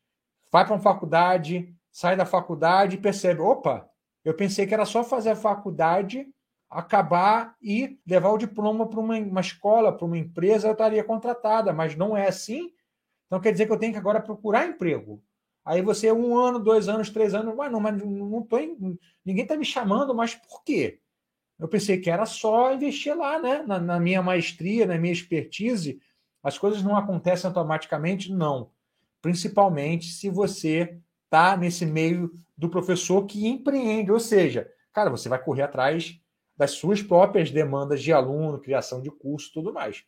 vai 0.51 0.65
para 0.65 0.73
uma 0.73 0.81
faculdade, 0.81 1.75
sai 1.91 2.15
da 2.15 2.25
faculdade 2.25 2.95
e 2.95 3.01
percebe: 3.01 3.41
opa, 3.41 3.89
eu 4.23 4.33
pensei 4.33 4.65
que 4.65 4.73
era 4.73 4.85
só 4.85 5.03
fazer 5.03 5.31
a 5.31 5.35
faculdade, 5.35 6.27
acabar 6.69 7.55
e 7.61 7.99
levar 8.05 8.31
o 8.31 8.37
diploma 8.37 8.87
para 8.87 8.99
uma, 8.99 9.17
uma 9.17 9.41
escola, 9.41 9.95
para 9.95 10.05
uma 10.05 10.17
empresa, 10.17 10.67
eu 10.67 10.73
estaria 10.73 11.03
contratada, 11.03 11.71
mas 11.71 11.95
não 11.95 12.15
é 12.17 12.27
assim. 12.27 12.71
Então 13.27 13.39
quer 13.39 13.51
dizer 13.51 13.65
que 13.65 13.71
eu 13.71 13.79
tenho 13.79 13.93
que 13.93 13.99
agora 13.99 14.21
procurar 14.21 14.67
emprego. 14.67 15.23
Aí 15.65 15.81
você, 15.81 16.11
um 16.11 16.37
ano, 16.37 16.59
dois 16.59 16.89
anos, 16.89 17.09
três 17.09 17.33
anos, 17.33 17.55
mas 17.55 17.71
não, 17.71 17.79
mas 17.79 17.97
não 18.03 18.43
tô 18.43 18.57
em, 18.57 18.77
ninguém 19.23 19.43
está 19.43 19.55
me 19.55 19.63
chamando, 19.63 20.13
mas 20.13 20.35
por 20.35 20.63
quê? 20.63 20.99
Eu 21.57 21.67
pensei 21.67 21.99
que 21.99 22.09
era 22.09 22.25
só 22.25 22.73
investir 22.73 23.15
lá, 23.15 23.39
né? 23.39 23.63
Na, 23.65 23.79
na, 23.79 23.99
minha 23.99 24.21
maestria, 24.21 24.85
na 24.85 24.97
minha 24.97 25.13
expertise. 25.13 26.01
As 26.43 26.57
coisas 26.57 26.83
não 26.83 26.97
acontecem 26.97 27.47
automaticamente, 27.47 28.31
não. 28.31 28.69
Principalmente 29.21 30.07
se 30.07 30.29
você 30.29 30.97
está 31.25 31.55
nesse 31.55 31.85
meio 31.85 32.31
do 32.57 32.69
professor 32.69 33.25
que 33.25 33.47
empreende, 33.47 34.11
ou 34.11 34.19
seja, 34.19 34.69
cara, 34.91 35.09
você 35.09 35.29
vai 35.29 35.41
correr 35.41 35.63
atrás 35.63 36.19
das 36.55 36.71
suas 36.71 37.01
próprias 37.01 37.49
demandas 37.49 38.03
de 38.03 38.11
aluno, 38.11 38.59
criação 38.59 39.01
de 39.01 39.09
curso, 39.09 39.51
tudo 39.53 39.73
mais. 39.73 40.03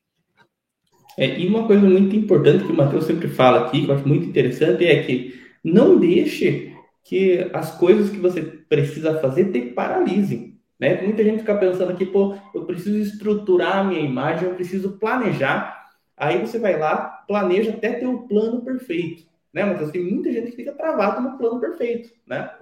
É, 1.17 1.39
e 1.39 1.47
uma 1.47 1.65
coisa 1.65 1.87
muito 1.87 2.15
importante 2.15 2.65
que 2.65 2.71
o 2.71 2.75
Matheus 2.75 3.05
sempre 3.05 3.29
fala 3.29 3.65
aqui, 3.65 3.85
que 3.85 3.89
eu 3.89 3.95
acho 3.95 4.07
muito 4.07 4.27
interessante, 4.27 4.85
é 4.85 5.01
que 5.03 5.41
não 5.63 5.97
deixe 5.97 6.75
que 7.03 7.49
as 7.53 7.77
coisas 7.77 8.09
que 8.09 8.17
você 8.17 8.41
precisa 8.41 9.19
fazer 9.19 9.51
te 9.51 9.61
paralisem. 9.61 10.59
Né? 10.79 11.01
Muita 11.01 11.23
gente 11.23 11.39
fica 11.39 11.55
pensando 11.55 11.91
aqui, 11.91 12.05
pô, 12.05 12.35
eu 12.53 12.65
preciso 12.65 12.97
estruturar 12.97 13.77
a 13.77 13.83
minha 13.83 14.01
imagem, 14.01 14.49
eu 14.49 14.55
preciso 14.55 14.97
planejar. 14.97 15.84
Aí 16.17 16.39
você 16.39 16.57
vai 16.57 16.77
lá, 16.77 17.23
planeja 17.27 17.71
até 17.71 17.93
ter 17.93 18.07
o 18.07 18.27
plano 18.27 18.61
perfeito. 18.61 19.25
Né, 19.53 19.63
Matheus? 19.65 19.91
Tem 19.91 20.03
muita 20.03 20.31
gente 20.31 20.51
que 20.51 20.57
fica 20.57 20.73
travado 20.73 21.21
no 21.21 21.37
plano 21.37 21.59
perfeito, 21.59 22.13
né? 22.27 22.53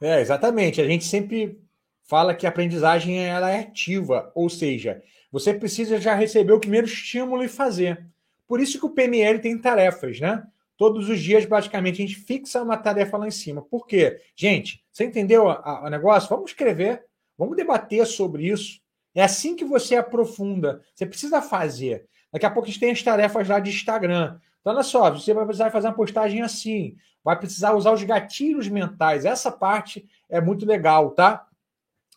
É, 0.00 0.20
exatamente. 0.20 0.80
A 0.80 0.86
gente 0.86 1.04
sempre 1.04 1.60
fala 2.02 2.34
que 2.34 2.46
a 2.46 2.48
aprendizagem 2.50 3.24
ela 3.24 3.50
é 3.50 3.60
ativa, 3.60 4.30
ou 4.34 4.50
seja, 4.50 5.02
você 5.30 5.54
precisa 5.54 5.98
já 5.98 6.14
receber 6.14 6.52
o 6.52 6.60
primeiro 6.60 6.86
estímulo 6.86 7.42
e 7.42 7.48
fazer. 7.48 8.04
Por 8.46 8.60
isso 8.60 8.78
que 8.78 8.84
o 8.84 8.90
PML 8.90 9.38
tem 9.38 9.56
tarefas, 9.56 10.20
né? 10.20 10.42
Todos 10.76 11.08
os 11.08 11.20
dias, 11.20 11.46
basicamente, 11.46 12.02
a 12.02 12.06
gente 12.06 12.16
fixa 12.16 12.62
uma 12.62 12.76
tarefa 12.76 13.16
lá 13.16 13.26
em 13.26 13.30
cima. 13.30 13.62
Por 13.62 13.86
quê? 13.86 14.20
Gente, 14.34 14.84
você 14.92 15.04
entendeu 15.04 15.44
o 15.44 15.88
negócio? 15.88 16.28
Vamos 16.28 16.50
escrever, 16.50 17.04
vamos 17.38 17.56
debater 17.56 18.04
sobre 18.06 18.48
isso. 18.48 18.80
É 19.14 19.22
assim 19.22 19.54
que 19.54 19.64
você 19.64 19.96
aprofunda. 19.96 20.82
Você 20.94 21.06
precisa 21.06 21.40
fazer. 21.40 22.06
Daqui 22.32 22.46
a 22.46 22.50
pouco 22.50 22.68
a 22.68 22.70
gente 22.70 22.80
tem 22.80 22.90
as 22.90 23.02
tarefas 23.02 23.48
lá 23.48 23.60
de 23.60 23.70
Instagram. 23.70 24.38
Então, 24.60 24.72
olha 24.72 24.82
só, 24.82 25.10
você 25.10 25.34
vai 25.34 25.44
precisar 25.44 25.70
fazer 25.70 25.88
uma 25.88 25.94
postagem 25.94 26.40
assim, 26.40 26.96
vai 27.22 27.38
precisar 27.38 27.74
usar 27.74 27.92
os 27.92 28.02
gatilhos 28.02 28.68
mentais. 28.68 29.24
Essa 29.24 29.50
parte 29.50 30.08
é 30.30 30.40
muito 30.40 30.64
legal, 30.64 31.10
tá? 31.10 31.46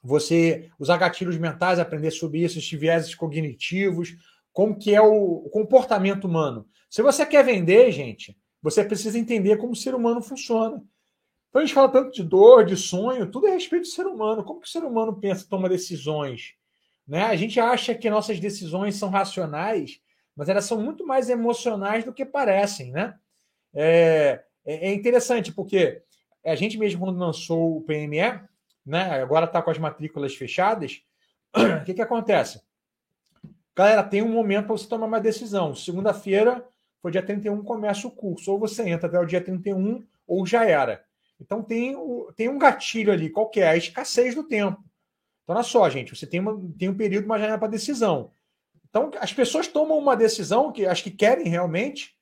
Você 0.04 0.70
usar 0.80 0.98
gatilhos 0.98 1.38
mentais, 1.38 1.80
aprender 1.80 2.12
sobre 2.12 2.44
isso, 2.44 2.60
esses 2.60 2.80
vieses 2.80 3.14
cognitivos, 3.16 4.16
como 4.54 4.78
que 4.78 4.96
é 4.96 5.02
o 5.02 5.50
comportamento 5.52 6.26
humano. 6.26 6.66
Se 6.90 7.02
você 7.02 7.26
quer 7.26 7.44
vender, 7.44 7.92
gente, 7.92 8.38
você 8.62 8.84
precisa 8.84 9.20
entender 9.20 9.58
como 9.58 9.74
o 9.74 9.76
ser 9.76 9.94
humano 9.94 10.22
funciona. 10.22 10.82
Então 11.50 11.62
a 11.62 11.66
gente 11.66 11.74
fala 11.74 11.90
tanto 11.90 12.12
de 12.12 12.24
dor, 12.24 12.66
de 12.66 12.78
sonho, 12.78 13.30
tudo 13.30 13.48
é 13.48 13.52
a 13.52 13.54
respeito 13.54 13.84
do 13.84 13.90
ser 13.90 14.06
humano. 14.06 14.44
Como 14.44 14.60
que 14.60 14.68
o 14.68 14.72
ser 14.72 14.84
humano 14.84 15.16
pensa, 15.20 15.48
toma 15.50 15.68
decisões? 15.68 16.54
Né? 17.08 17.24
A 17.24 17.36
gente 17.36 17.60
acha 17.60 17.96
que 17.96 18.10
nossas 18.10 18.40
decisões 18.40 18.96
são 18.96 19.10
racionais, 19.10 20.00
mas 20.36 20.50
elas 20.50 20.66
são 20.66 20.82
muito 20.82 21.06
mais 21.06 21.30
emocionais 21.30 22.04
do 22.04 22.14
que 22.14 22.26
parecem, 22.26 22.92
né? 22.92 23.16
É, 23.74 24.44
é, 24.66 24.90
é 24.90 24.94
interessante 24.94 25.52
porque 25.52 26.02
a 26.44 26.56
gente 26.56 26.78
mesmo 26.78 27.00
quando 27.00 27.18
lançou 27.18 27.78
o 27.78 27.82
PME, 27.82 28.42
né? 28.86 29.22
Agora 29.22 29.46
está 29.46 29.62
com 29.62 29.72
as 29.72 29.78
matrículas 29.78 30.36
fechadas. 30.36 31.02
O 31.82 31.86
que, 31.86 31.94
que 31.94 32.02
acontece? 32.02 32.62
Galera, 33.76 34.04
tem 34.04 34.22
um 34.22 34.32
momento 34.32 34.68
para 34.68 34.78
você 34.78 34.88
tomar 34.88 35.06
uma 35.06 35.20
decisão. 35.20 35.74
Segunda-feira, 35.74 36.66
foi 37.02 37.12
dia 37.12 37.22
31, 37.22 37.64
começa 37.64 38.08
o 38.08 38.12
curso. 38.12 38.52
Ou 38.52 38.60
você 38.60 38.88
entra 38.90 39.08
até 39.08 39.20
o 39.20 39.26
dia 39.26 39.42
31, 39.42 40.06
ou 40.28 40.46
já 40.46 40.66
era. 40.66 41.06
Então 41.40 41.62
tem, 41.62 41.96
o, 41.96 42.32
tem 42.36 42.50
um 42.50 42.58
gatilho 42.58 43.12
ali, 43.12 43.30
qual 43.30 43.50
que 43.50 43.62
é? 43.62 43.70
A 43.70 43.78
escassez 43.78 44.36
do 44.36 44.44
tempo. 44.44 44.84
Então, 45.44 45.56
olha 45.56 45.64
só, 45.64 45.90
gente, 45.90 46.16
você 46.16 46.26
tem, 46.26 46.40
uma, 46.40 46.60
tem 46.78 46.90
um 46.90 46.96
período, 46.96 47.26
uma 47.26 47.38
janela 47.38 47.58
para 47.58 47.68
decisão. 47.68 48.32
Então, 48.96 49.12
as 49.20 49.34
pessoas 49.34 49.68
tomam 49.68 49.98
uma 49.98 50.16
decisão 50.16 50.72
que 50.72 50.86
as 50.86 51.02
que 51.02 51.12
querem 51.12 51.50
realmente, 51.50 52.16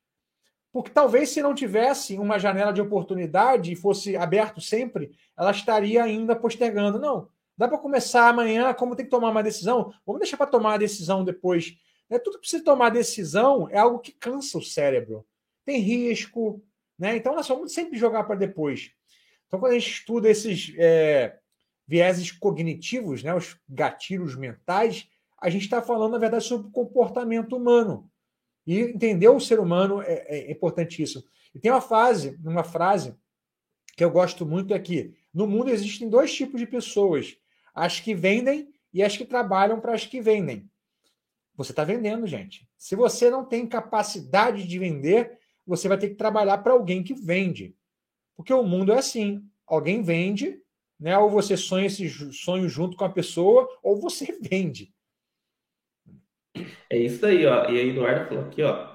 porque 0.72 0.90
talvez 0.90 1.30
se 1.30 1.40
não 1.40 1.54
tivesse 1.54 2.18
uma 2.18 2.40
janela 2.40 2.74
de 2.74 2.82
oportunidade 2.82 3.72
e 3.72 3.76
fosse 3.76 4.18
aberto 4.18 4.60
sempre, 4.60 5.12
ela 5.38 5.52
estaria 5.52 6.04
ainda 6.04 6.36
postergando. 6.36 6.98
Não, 6.98 7.30
dá 7.56 7.68
para 7.68 7.78
começar 7.78 8.28
amanhã, 8.28 8.74
como 8.74 8.96
tem 8.96 9.06
que 9.06 9.12
tomar 9.12 9.30
uma 9.30 9.44
decisão, 9.44 9.94
vamos 10.04 10.22
deixar 10.22 10.36
para 10.36 10.48
tomar 10.48 10.74
a 10.74 10.78
decisão 10.78 11.24
depois. 11.24 11.78
É, 12.10 12.18
tudo 12.18 12.38
que 12.38 12.40
precisa 12.40 12.64
tomar 12.64 12.90
decisão 12.90 13.70
é 13.70 13.78
algo 13.78 14.00
que 14.00 14.12
cansa 14.12 14.58
o 14.58 14.64
cérebro. 14.64 15.24
Tem 15.64 15.80
risco, 15.80 16.60
né? 16.98 17.16
Então 17.16 17.36
nós 17.36 17.48
vamos 17.48 17.72
sempre 17.72 18.00
jogar 18.00 18.24
para 18.24 18.36
depois. 18.36 18.92
Então, 19.46 19.60
quando 19.60 19.74
a 19.74 19.78
gente 19.78 19.92
estuda 19.92 20.28
esses 20.28 20.74
é, 20.80 21.38
vieses 21.88 22.32
cognitivos, 22.32 23.22
né, 23.22 23.32
os 23.36 23.56
gatilhos 23.70 24.36
mentais, 24.36 25.08
a 25.44 25.50
gente 25.50 25.64
está 25.64 25.82
falando, 25.82 26.14
na 26.14 26.18
verdade, 26.18 26.46
sobre 26.46 26.68
o 26.68 26.72
comportamento 26.72 27.58
humano. 27.58 28.10
E 28.66 28.80
entender 28.80 29.28
o 29.28 29.42
ser 29.42 29.60
humano 29.60 30.02
é, 30.02 30.24
é 30.30 30.52
importantíssimo. 30.52 31.22
E 31.54 31.60
tem 31.60 31.70
uma 31.70 31.82
fase, 31.82 32.40
uma 32.42 32.64
frase 32.64 33.14
que 33.98 34.06
eu 34.06 34.10
gosto 34.10 34.46
muito 34.46 34.74
aqui. 34.74 35.14
No 35.34 35.46
mundo 35.46 35.70
existem 35.70 36.10
dois 36.10 36.34
tipos 36.34 36.62
de 36.62 36.66
pessoas: 36.66 37.36
as 37.76 38.00
que 38.00 38.16
vendem 38.16 38.70
e 38.94 39.04
as 39.04 39.18
que 39.18 39.26
trabalham 39.26 39.82
para 39.82 39.94
as 39.94 40.06
que 40.06 40.22
vendem. 40.22 40.70
Você 41.58 41.74
está 41.74 41.84
vendendo, 41.84 42.26
gente. 42.26 42.66
Se 42.78 42.96
você 42.96 43.30
não 43.30 43.44
tem 43.44 43.68
capacidade 43.68 44.66
de 44.66 44.80
vender, 44.80 45.38
você 45.68 45.90
vai 45.90 45.98
ter 45.98 46.08
que 46.08 46.16
trabalhar 46.16 46.60
para 46.60 46.72
alguém 46.72 47.04
que 47.04 47.14
vende. 47.14 47.76
Porque 48.34 48.54
o 48.54 48.64
mundo 48.64 48.94
é 48.94 49.00
assim: 49.00 49.44
alguém 49.68 50.02
vende, 50.02 50.58
né? 50.98 51.18
Ou 51.18 51.30
você 51.30 51.58
sonha 51.58 51.88
esse 51.88 52.10
sonho 52.32 52.70
junto 52.70 52.96
com 52.96 53.04
a 53.04 53.10
pessoa, 53.10 53.68
ou 53.84 54.00
você 54.00 54.40
vende. 54.42 54.94
É 56.90 56.98
isso 56.98 57.26
aí, 57.26 57.46
ó. 57.46 57.70
E 57.70 57.80
a 57.80 57.84
Eduardo 57.84 58.28
falou 58.28 58.46
aqui, 58.46 58.62
ó. 58.62 58.94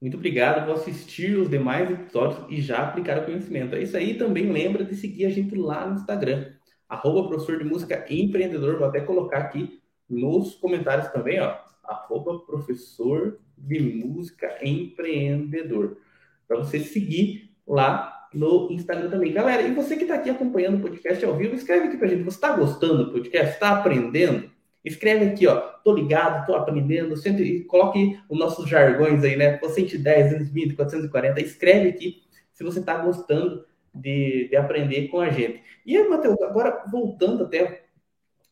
Muito 0.00 0.16
obrigado 0.16 0.66
por 0.66 0.74
assistir 0.74 1.36
os 1.36 1.48
demais 1.48 1.88
episódios 1.88 2.44
e 2.50 2.60
já 2.60 2.78
aplicar 2.78 3.18
o 3.18 3.24
conhecimento. 3.24 3.76
É 3.76 3.82
isso 3.82 3.96
aí. 3.96 4.14
Também 4.14 4.50
lembra 4.50 4.84
de 4.84 4.96
seguir 4.96 5.26
a 5.26 5.30
gente 5.30 5.54
lá 5.54 5.86
no 5.86 5.94
Instagram, 5.94 6.50
arroba 6.88 7.28
professor 7.28 7.58
de 7.58 7.64
música 7.64 8.04
empreendedor. 8.10 8.78
Vou 8.78 8.88
até 8.88 9.00
colocar 9.00 9.38
aqui 9.38 9.80
nos 10.10 10.56
comentários 10.56 11.08
também, 11.08 11.40
ó. 11.40 11.56
Arroba 11.84 12.40
professor 12.40 13.38
de 13.56 13.80
música 13.80 14.58
empreendedor. 14.60 15.98
Para 16.48 16.58
você 16.58 16.80
seguir 16.80 17.54
lá 17.66 18.28
no 18.34 18.72
Instagram 18.72 19.08
também. 19.08 19.32
Galera, 19.32 19.62
e 19.62 19.72
você 19.72 19.96
que 19.96 20.02
está 20.02 20.16
aqui 20.16 20.30
acompanhando 20.30 20.78
o 20.78 20.80
podcast 20.80 21.24
ao 21.24 21.36
vivo, 21.36 21.54
escreve 21.54 21.86
aqui 21.86 21.96
para 21.96 22.08
a 22.08 22.10
gente. 22.10 22.24
Você 22.24 22.36
está 22.36 22.56
gostando 22.56 23.04
do 23.04 23.12
podcast? 23.12 23.54
Está 23.54 23.78
aprendendo? 23.78 24.50
Escreve 24.84 25.26
aqui, 25.26 25.46
ó, 25.46 25.60
tô 25.84 25.94
ligado, 25.94 26.44
tô 26.46 26.54
aprendendo, 26.54 27.16
cento, 27.16 27.42
coloque 27.66 28.18
os 28.28 28.38
nossos 28.38 28.68
jargões 28.68 29.22
aí, 29.22 29.36
né? 29.36 29.58
110, 29.58 30.30
220, 30.30 30.74
440, 30.74 31.40
escreve 31.40 31.88
aqui 31.90 32.22
se 32.52 32.64
você 32.64 32.80
está 32.80 32.98
gostando 32.98 33.64
de, 33.94 34.48
de 34.48 34.56
aprender 34.56 35.08
com 35.08 35.20
a 35.20 35.30
gente. 35.30 35.62
E 35.86 36.02
Matheus, 36.04 36.40
agora 36.42 36.84
voltando 36.90 37.44
até 37.44 37.84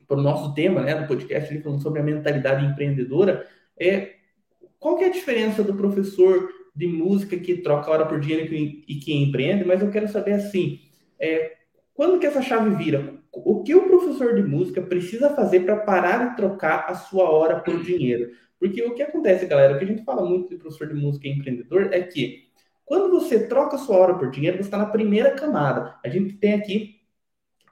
para 0.07 0.19
o 0.19 0.23
nosso 0.23 0.55
tema, 0.55 0.83
né, 0.83 0.95
do 0.95 1.07
podcast, 1.07 1.53
ali, 1.53 1.63
falando 1.63 1.83
sobre 1.83 2.01
a 2.01 2.05
mentalidade 2.05 2.67
empreendedora, 2.67 3.47
é, 3.79 4.15
qual 4.79 4.97
que 4.97 5.05
é 5.05 5.07
a 5.07 5.13
diferença 5.13 5.63
do 5.63 5.75
professor 5.75 6.49
de 6.75 6.87
música 6.87 7.37
que 7.37 7.59
troca 7.59 7.91
hora 7.91 8.07
por 8.07 8.19
dinheiro 8.19 8.53
e 8.53 8.97
que 8.97 9.15
empreende? 9.15 9.65
Mas 9.65 9.83
eu 9.83 9.91
quero 9.91 10.09
saber, 10.09 10.33
assim, 10.33 10.81
é, 11.19 11.53
quando 11.95 12.19
que 12.19 12.27
essa 12.27 12.43
chave 12.43 12.75
vira? 12.75 13.20
O 13.33 13.63
que 13.63 13.75
o 13.75 13.87
professor 13.87 14.35
de 14.35 14.43
música 14.43 14.83
precisa 14.83 15.31
fazer 15.31 15.61
para 15.61 15.77
parar 15.77 16.31
de 16.31 16.37
trocar 16.37 16.87
a 16.89 16.95
sua 16.95 17.31
hora 17.31 17.61
por 17.61 17.81
dinheiro? 17.83 18.31
Porque 18.59 18.83
o 18.83 18.95
que 18.95 19.03
acontece, 19.03 19.47
galera, 19.47 19.75
o 19.75 19.79
que 19.79 19.85
a 19.85 19.89
gente 19.89 20.05
fala 20.05 20.25
muito 20.25 20.51
de 20.51 20.57
professor 20.57 20.89
de 20.89 20.95
música 20.95 21.27
e 21.27 21.31
empreendedor 21.31 21.89
é 21.93 22.01
que 22.03 22.51
quando 22.85 23.09
você 23.09 23.47
troca 23.47 23.77
a 23.77 23.79
sua 23.79 23.97
hora 23.97 24.15
por 24.15 24.31
dinheiro, 24.31 24.57
você 24.57 24.65
está 24.65 24.77
na 24.77 24.87
primeira 24.87 25.31
camada. 25.31 25.95
A 26.05 26.09
gente 26.09 26.35
tem 26.35 26.55
aqui 26.55 27.01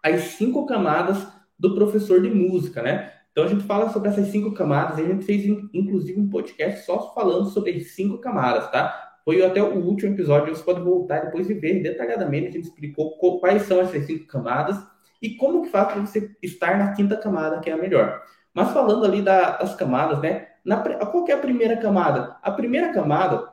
as 0.02 0.20
cinco 0.22 0.64
camadas 0.64 1.26
do 1.58 1.74
professor 1.74 2.22
de 2.22 2.30
música, 2.30 2.80
né? 2.82 3.12
Então 3.32 3.44
a 3.44 3.48
gente 3.48 3.64
fala 3.64 3.90
sobre 3.90 4.08
essas 4.08 4.28
cinco 4.28 4.52
camadas, 4.52 4.98
a 4.98 5.02
gente 5.02 5.24
fez 5.24 5.44
inclusive 5.72 6.18
um 6.20 6.28
podcast 6.28 6.84
só 6.86 7.12
falando 7.14 7.50
sobre 7.50 7.72
as 7.72 7.92
cinco 7.92 8.18
camadas, 8.18 8.70
tá? 8.70 9.20
Foi 9.24 9.44
até 9.44 9.62
o 9.62 9.84
último 9.84 10.14
episódio, 10.14 10.54
você 10.54 10.62
pode 10.62 10.80
voltar 10.80 11.26
depois 11.26 11.50
e 11.50 11.54
ver 11.54 11.82
detalhadamente, 11.82 12.48
a 12.48 12.50
gente 12.52 12.64
explicou 12.64 13.18
quais 13.38 13.62
são 13.62 13.80
essas 13.80 14.06
cinco 14.06 14.26
camadas 14.26 14.76
e 15.20 15.36
como 15.36 15.62
que 15.62 15.68
faz 15.68 15.92
para 15.92 16.00
você 16.00 16.36
estar 16.42 16.78
na 16.78 16.92
quinta 16.92 17.16
camada, 17.16 17.60
que 17.60 17.70
é 17.70 17.72
a 17.72 17.76
melhor. 17.76 18.22
Mas 18.54 18.72
falando 18.72 19.04
ali 19.04 19.22
da, 19.22 19.58
das 19.58 19.74
camadas, 19.74 20.20
né? 20.20 20.48
Na, 20.64 20.76
qual 20.76 21.26
é 21.28 21.32
a 21.32 21.38
primeira 21.38 21.76
camada? 21.76 22.36
A 22.42 22.50
primeira 22.50 22.92
camada 22.92 23.52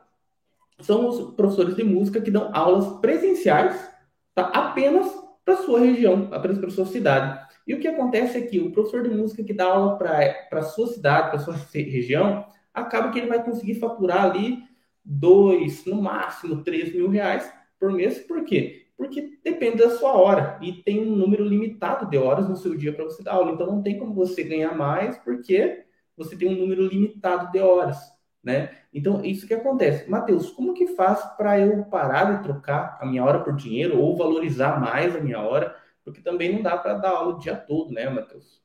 são 0.79 1.07
os 1.07 1.35
professores 1.35 1.75
de 1.75 1.83
música 1.83 2.21
que 2.21 2.31
dão 2.31 2.49
aulas 2.53 2.99
presenciais 2.99 3.89
tá? 4.33 4.43
apenas 4.47 5.07
para 5.43 5.57
sua 5.57 5.79
região, 5.79 6.27
apenas 6.31 6.57
para 6.57 6.69
sua 6.69 6.85
cidade. 6.85 7.45
E 7.67 7.73
o 7.73 7.79
que 7.79 7.87
acontece 7.87 8.37
é 8.37 8.41
que 8.41 8.59
o 8.59 8.71
professor 8.71 9.03
de 9.03 9.09
música 9.09 9.43
que 9.43 9.53
dá 9.53 9.65
aula 9.65 9.97
para 9.97 10.59
a 10.59 10.63
sua 10.63 10.87
cidade, 10.87 11.29
para 11.29 11.39
sua 11.39 11.55
região, 11.73 12.45
acaba 12.73 13.11
que 13.11 13.19
ele 13.19 13.27
vai 13.27 13.43
conseguir 13.43 13.75
faturar 13.75 14.25
ali 14.25 14.63
dois, 15.03 15.85
no 15.85 16.01
máximo 16.01 16.63
três 16.63 16.93
mil 16.93 17.09
reais 17.09 17.51
por 17.79 17.91
mês. 17.91 18.19
Por 18.19 18.43
quê? 18.43 18.84
Porque 18.97 19.39
depende 19.43 19.77
da 19.77 19.89
sua 19.91 20.13
hora 20.13 20.57
e 20.61 20.71
tem 20.71 21.05
um 21.05 21.15
número 21.15 21.43
limitado 21.43 22.09
de 22.09 22.17
horas 22.17 22.47
no 22.47 22.55
seu 22.55 22.75
dia 22.75 22.93
para 22.93 23.03
você 23.03 23.21
dar 23.21 23.33
aula. 23.33 23.51
Então 23.51 23.67
não 23.67 23.81
tem 23.81 23.99
como 23.99 24.13
você 24.13 24.43
ganhar 24.43 24.75
mais 24.75 25.17
porque 25.17 25.83
você 26.15 26.35
tem 26.35 26.47
um 26.47 26.59
número 26.59 26.87
limitado 26.87 27.51
de 27.51 27.59
horas, 27.59 27.97
né? 28.43 28.71
Então 28.93 29.23
isso 29.23 29.45
que 29.45 29.53
acontece. 29.53 30.09
Mateus, 30.09 30.49
como 30.49 30.73
que 30.73 30.87
faz 30.87 31.23
para 31.35 31.59
eu 31.59 31.83
parar 31.85 32.37
de 32.37 32.43
trocar 32.43 32.97
a 33.01 33.05
minha 33.05 33.23
hora 33.23 33.43
por 33.43 33.53
dinheiro 33.55 33.99
ou 33.99 34.15
valorizar 34.15 34.79
mais 34.79 35.15
a 35.15 35.19
minha 35.19 35.41
hora? 35.41 35.75
Porque 36.03 36.21
também 36.21 36.53
não 36.53 36.61
dá 36.61 36.77
para 36.77 36.93
dar 36.93 37.09
aula 37.09 37.35
o 37.35 37.39
dia 37.39 37.55
todo, 37.55 37.91
né, 37.91 38.09
Matheus? 38.09 38.63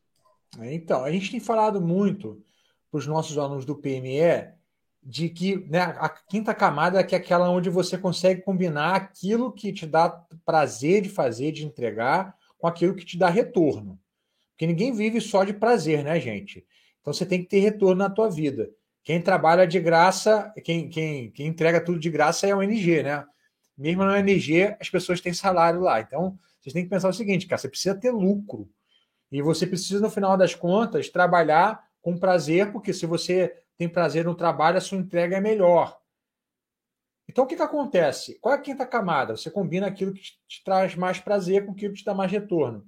Então, 0.60 1.04
a 1.04 1.10
gente 1.10 1.30
tem 1.30 1.40
falado 1.40 1.80
muito 1.80 2.42
para 2.90 2.98
os 2.98 3.06
nossos 3.06 3.38
alunos 3.38 3.64
do 3.64 3.76
PME 3.76 4.52
de 5.02 5.28
que 5.28 5.56
né, 5.68 5.80
a 5.98 6.08
quinta 6.08 6.54
camada 6.54 7.00
é, 7.00 7.06
é 7.10 7.16
aquela 7.16 7.50
onde 7.50 7.70
você 7.70 7.96
consegue 7.96 8.42
combinar 8.42 8.94
aquilo 8.94 9.52
que 9.52 9.72
te 9.72 9.86
dá 9.86 10.08
prazer 10.44 11.02
de 11.02 11.08
fazer, 11.08 11.52
de 11.52 11.64
entregar, 11.64 12.34
com 12.58 12.66
aquilo 12.66 12.94
que 12.94 13.04
te 13.04 13.18
dá 13.18 13.28
retorno. 13.28 13.98
Porque 14.50 14.66
ninguém 14.66 14.92
vive 14.92 15.20
só 15.20 15.42
de 15.42 15.54
prazer, 15.54 16.04
né, 16.04 16.20
gente? 16.20 16.66
Então 17.00 17.12
você 17.12 17.24
tem 17.24 17.42
que 17.42 17.48
ter 17.48 17.60
retorno 17.60 17.96
na 17.96 18.10
tua 18.10 18.28
vida. 18.28 18.70
Quem 19.02 19.20
trabalha 19.20 19.66
de 19.66 19.80
graça, 19.80 20.52
quem, 20.62 20.88
quem, 20.90 21.30
quem 21.30 21.46
entrega 21.46 21.82
tudo 21.82 21.98
de 21.98 22.10
graça 22.10 22.46
é 22.46 22.50
a 22.50 22.56
ONG, 22.56 23.02
né? 23.02 23.24
Mesmo 23.76 24.04
na 24.04 24.12
ONG, 24.12 24.76
as 24.78 24.90
pessoas 24.90 25.22
têm 25.22 25.32
salário 25.32 25.80
lá. 25.80 26.00
Então, 26.00 26.38
Vocês 26.60 26.74
têm 26.74 26.84
que 26.84 26.90
pensar 26.90 27.08
o 27.08 27.14
seguinte, 27.14 27.46
cara, 27.46 27.58
você 27.58 27.68
precisa 27.68 27.94
ter 27.94 28.10
lucro. 28.10 28.68
E 29.32 29.40
você 29.40 29.66
precisa, 29.66 30.00
no 30.00 30.10
final 30.10 30.36
das 30.36 30.54
contas, 30.54 31.08
trabalhar 31.08 31.82
com 32.02 32.18
prazer, 32.18 32.70
porque 32.72 32.92
se 32.92 33.06
você 33.06 33.59
tem 33.80 33.88
prazer 33.88 34.26
no 34.26 34.34
trabalho, 34.34 34.76
a 34.76 34.80
sua 34.80 34.98
entrega 34.98 35.38
é 35.38 35.40
melhor. 35.40 35.98
Então, 37.26 37.44
o 37.44 37.46
que, 37.46 37.56
que 37.56 37.62
acontece? 37.62 38.38
Qual 38.38 38.54
é 38.54 38.58
a 38.58 38.60
quinta 38.60 38.84
camada? 38.84 39.34
Você 39.34 39.50
combina 39.50 39.86
aquilo 39.86 40.12
que 40.12 40.20
te 40.20 40.62
traz 40.62 40.94
mais 40.94 41.18
prazer 41.18 41.64
com 41.64 41.72
aquilo 41.72 41.94
que 41.94 42.00
te 42.00 42.04
dá 42.04 42.12
mais 42.12 42.30
retorno. 42.30 42.84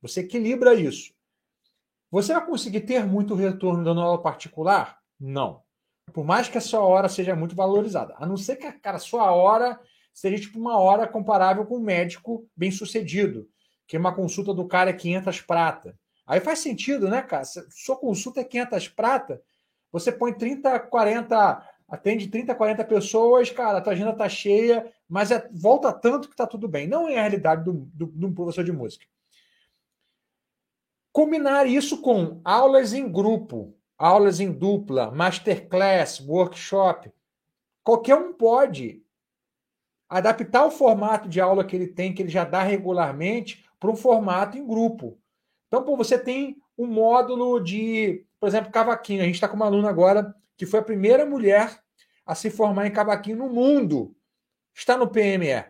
Você 0.00 0.22
equilibra 0.22 0.74
isso. 0.74 1.14
Você 2.10 2.32
vai 2.32 2.44
conseguir 2.44 2.80
ter 2.80 3.06
muito 3.06 3.36
retorno 3.36 3.84
dando 3.84 4.00
aula 4.00 4.20
particular? 4.20 4.98
Não. 5.20 5.62
Por 6.12 6.24
mais 6.24 6.48
que 6.48 6.58
a 6.58 6.60
sua 6.60 6.80
hora 6.80 7.08
seja 7.08 7.36
muito 7.36 7.54
valorizada. 7.54 8.16
A 8.18 8.26
não 8.26 8.36
ser 8.36 8.56
que 8.56 8.72
cara, 8.72 8.96
a 8.96 9.00
sua 9.00 9.30
hora 9.30 9.78
seja 10.12 10.42
tipo 10.42 10.58
uma 10.58 10.76
hora 10.76 11.06
comparável 11.06 11.64
com 11.64 11.76
um 11.76 11.84
médico 11.84 12.50
bem 12.56 12.72
sucedido, 12.72 13.48
que 13.86 13.96
uma 13.96 14.12
consulta 14.12 14.52
do 14.52 14.66
cara 14.66 14.90
é 14.90 14.92
500 14.92 15.40
prata. 15.42 15.96
Aí 16.26 16.40
faz 16.40 16.58
sentido, 16.58 17.08
né, 17.08 17.22
cara? 17.22 17.44
Sua 17.44 17.96
consulta 17.96 18.40
é 18.40 18.44
500 18.44 18.88
prata, 18.88 19.40
você 19.92 20.10
põe 20.10 20.32
30, 20.32 20.80
40, 20.80 21.68
atende 21.86 22.28
30, 22.28 22.54
40 22.54 22.84
pessoas, 22.84 23.50
cara, 23.50 23.78
a 23.78 23.80
tua 23.82 23.92
agenda 23.92 24.14
tá 24.14 24.28
cheia, 24.28 24.90
mas 25.06 25.30
é, 25.30 25.46
volta 25.52 25.92
tanto 25.92 26.30
que 26.30 26.34
tá 26.34 26.46
tudo 26.46 26.66
bem. 26.66 26.88
Não 26.88 27.06
é 27.06 27.18
a 27.18 27.20
realidade 27.20 27.64
de 27.64 28.26
um 28.26 28.34
professor 28.34 28.64
de 28.64 28.72
música. 28.72 29.04
Combinar 31.12 31.66
isso 31.66 32.00
com 32.00 32.40
aulas 32.42 32.94
em 32.94 33.06
grupo, 33.12 33.76
aulas 33.98 34.40
em 34.40 34.50
dupla, 34.50 35.10
masterclass, 35.10 36.18
workshop. 36.20 37.12
Qualquer 37.84 38.16
um 38.16 38.32
pode 38.32 39.04
adaptar 40.08 40.64
o 40.64 40.70
formato 40.70 41.28
de 41.28 41.40
aula 41.40 41.64
que 41.64 41.76
ele 41.76 41.86
tem, 41.86 42.14
que 42.14 42.22
ele 42.22 42.30
já 42.30 42.44
dá 42.44 42.62
regularmente, 42.62 43.64
para 43.78 43.90
um 43.90 43.96
formato 43.96 44.56
em 44.56 44.66
grupo. 44.66 45.18
Então, 45.72 45.82
pô, 45.82 45.96
você 45.96 46.18
tem 46.18 46.58
um 46.76 46.86
módulo 46.86 47.58
de, 47.58 48.26
por 48.38 48.46
exemplo, 48.46 48.70
cavaquinho. 48.70 49.22
A 49.22 49.24
gente 49.24 49.36
está 49.36 49.48
com 49.48 49.56
uma 49.56 49.64
aluna 49.64 49.88
agora 49.88 50.34
que 50.54 50.66
foi 50.66 50.80
a 50.80 50.84
primeira 50.84 51.24
mulher 51.24 51.82
a 52.26 52.34
se 52.34 52.50
formar 52.50 52.86
em 52.86 52.92
cavaquinho 52.92 53.38
no 53.38 53.48
mundo. 53.48 54.14
Está 54.74 54.98
no 54.98 55.08
PME. 55.08 55.64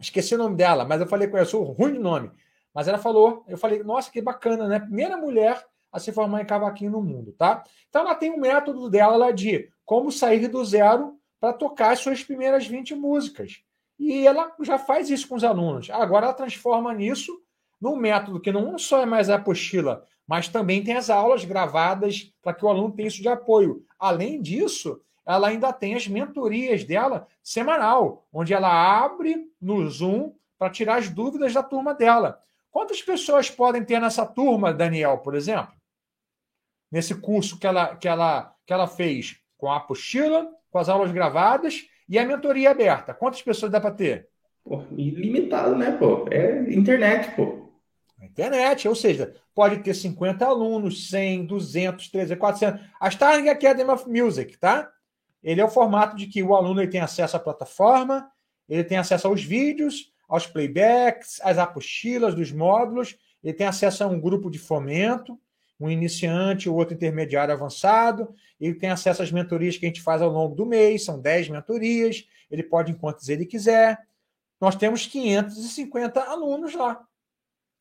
Esqueci 0.00 0.34
o 0.34 0.38
nome 0.38 0.56
dela, 0.56 0.86
mas 0.86 1.02
eu 1.02 1.06
falei 1.06 1.28
com 1.28 1.36
ela, 1.36 1.44
eu 1.44 1.50
sou 1.50 1.62
ruim 1.62 1.92
de 1.92 1.98
nome. 1.98 2.30
Mas 2.72 2.88
ela 2.88 2.96
falou, 2.96 3.44
eu 3.46 3.58
falei, 3.58 3.82
nossa, 3.82 4.10
que 4.10 4.22
bacana, 4.22 4.66
né? 4.66 4.80
Primeira 4.80 5.18
mulher 5.18 5.62
a 5.92 6.00
se 6.00 6.10
formar 6.10 6.40
em 6.40 6.46
cavaquinho 6.46 6.92
no 6.92 7.02
mundo, 7.02 7.32
tá? 7.32 7.62
Então 7.90 8.00
ela 8.00 8.14
tem 8.14 8.30
um 8.30 8.40
método 8.40 8.88
dela 8.88 9.30
de 9.30 9.70
como 9.84 10.10
sair 10.10 10.48
do 10.48 10.64
zero 10.64 11.18
para 11.38 11.52
tocar 11.52 11.92
as 11.92 11.98
suas 11.98 12.24
primeiras 12.24 12.66
20 12.66 12.94
músicas. 12.94 13.62
E 13.98 14.26
ela 14.26 14.54
já 14.62 14.78
faz 14.78 15.10
isso 15.10 15.28
com 15.28 15.34
os 15.34 15.44
alunos. 15.44 15.90
Agora 15.90 16.24
ela 16.24 16.34
transforma 16.34 16.94
nisso 16.94 17.38
num 17.80 17.96
método 17.96 18.40
que 18.40 18.52
não 18.52 18.78
só 18.78 19.02
é 19.02 19.06
mais 19.06 19.30
a 19.30 19.36
apostila, 19.36 20.04
mas 20.26 20.48
também 20.48 20.82
tem 20.82 20.94
as 20.94 21.08
aulas 21.08 21.44
gravadas 21.44 22.32
para 22.42 22.52
que 22.52 22.64
o 22.64 22.68
aluno 22.68 22.92
tenha 22.92 23.08
isso 23.08 23.22
de 23.22 23.28
apoio. 23.28 23.84
Além 23.98 24.42
disso, 24.42 25.00
ela 25.26 25.48
ainda 25.48 25.72
tem 25.72 25.94
as 25.94 26.06
mentorias 26.08 26.84
dela 26.84 27.26
semanal, 27.42 28.26
onde 28.32 28.52
ela 28.52 28.70
abre 28.70 29.36
no 29.60 29.86
Zoom 29.88 30.32
para 30.58 30.70
tirar 30.70 30.96
as 30.96 31.08
dúvidas 31.08 31.54
da 31.54 31.62
turma 31.62 31.94
dela. 31.94 32.40
Quantas 32.70 33.02
pessoas 33.02 33.50
podem 33.50 33.84
ter 33.84 34.00
nessa 34.00 34.26
turma, 34.26 34.72
Daniel, 34.72 35.18
por 35.18 35.34
exemplo? 35.34 35.74
Nesse 36.90 37.14
curso 37.14 37.58
que 37.58 37.66
ela, 37.66 37.96
que 37.96 38.08
ela, 38.08 38.54
que 38.66 38.72
ela 38.72 38.86
fez 38.86 39.40
com 39.56 39.70
a 39.70 39.76
apostila, 39.76 40.50
com 40.70 40.78
as 40.78 40.88
aulas 40.88 41.10
gravadas 41.10 41.86
e 42.08 42.18
a 42.18 42.24
mentoria 42.26 42.70
aberta. 42.70 43.12
Quantas 43.14 43.42
pessoas 43.42 43.70
dá 43.70 43.80
para 43.80 43.90
ter? 43.90 44.28
Pô, 44.64 44.82
ilimitado, 44.96 45.74
né, 45.76 45.92
pô? 45.92 46.26
É 46.30 46.72
internet, 46.72 47.34
pô. 47.34 47.67
Internet, 48.26 48.88
ou 48.88 48.94
seja, 48.94 49.34
pode 49.54 49.78
ter 49.78 49.94
50 49.94 50.44
alunos, 50.44 51.08
100, 51.08 51.46
200, 51.46 52.08
300, 52.08 52.38
400. 52.38 52.80
A 53.00 53.08
Starling 53.08 53.48
Academy 53.48 53.90
of 53.90 54.08
Music, 54.08 54.56
tá? 54.58 54.90
Ele 55.42 55.60
é 55.60 55.64
o 55.64 55.70
formato 55.70 56.16
de 56.16 56.26
que 56.26 56.42
o 56.42 56.54
aluno 56.54 56.80
ele 56.80 56.90
tem 56.90 57.00
acesso 57.00 57.36
à 57.36 57.40
plataforma, 57.40 58.30
ele 58.68 58.84
tem 58.84 58.98
acesso 58.98 59.28
aos 59.28 59.42
vídeos, 59.42 60.12
aos 60.28 60.46
playbacks, 60.46 61.40
às 61.42 61.58
apostilas 61.58 62.34
dos 62.34 62.52
módulos, 62.52 63.16
ele 63.42 63.54
tem 63.54 63.66
acesso 63.66 64.04
a 64.04 64.06
um 64.06 64.20
grupo 64.20 64.50
de 64.50 64.58
fomento, 64.58 65.38
um 65.80 65.88
iniciante, 65.88 66.68
o 66.68 66.74
outro 66.74 66.94
intermediário 66.94 67.54
avançado. 67.54 68.34
Ele 68.60 68.74
tem 68.74 68.90
acesso 68.90 69.22
às 69.22 69.30
mentorias 69.30 69.76
que 69.76 69.86
a 69.86 69.88
gente 69.88 70.02
faz 70.02 70.20
ao 70.20 70.30
longo 70.30 70.54
do 70.54 70.66
mês, 70.66 71.04
são 71.04 71.20
10 71.20 71.50
mentorias. 71.50 72.26
Ele 72.50 72.62
pode 72.62 72.92
ir 72.92 72.96
quantas 72.96 73.28
ele 73.28 73.46
quiser. 73.46 73.98
Nós 74.60 74.74
temos 74.74 75.06
550 75.06 76.20
alunos 76.20 76.74
lá. 76.74 77.06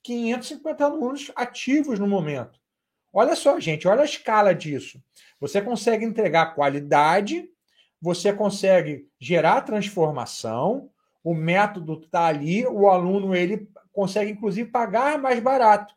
550 0.08 0.86
alunos 0.86 1.32
ativos 1.36 2.00
no 2.00 2.08
momento. 2.08 2.58
Olha 3.12 3.36
só, 3.36 3.60
gente, 3.60 3.90
olha 3.90 4.04
a 4.04 4.06
escala 4.06 4.56
disso. 4.56 5.04
Você 5.38 5.62
consegue 5.62 6.06
entregar 6.06 6.56
qualidade, 6.56 7.50
você 8.02 8.32
consegue 8.32 9.10
gerar 9.20 9.62
transformação, 9.62 10.90
o 11.22 11.34
método 11.34 12.02
está 12.02 12.28
ali, 12.28 12.66
o 12.66 12.88
aluno 12.88 13.36
ele 13.36 13.70
consegue 13.92 14.32
inclusive 14.32 14.72
pagar 14.72 15.20
mais 15.20 15.42
barato. 15.42 15.94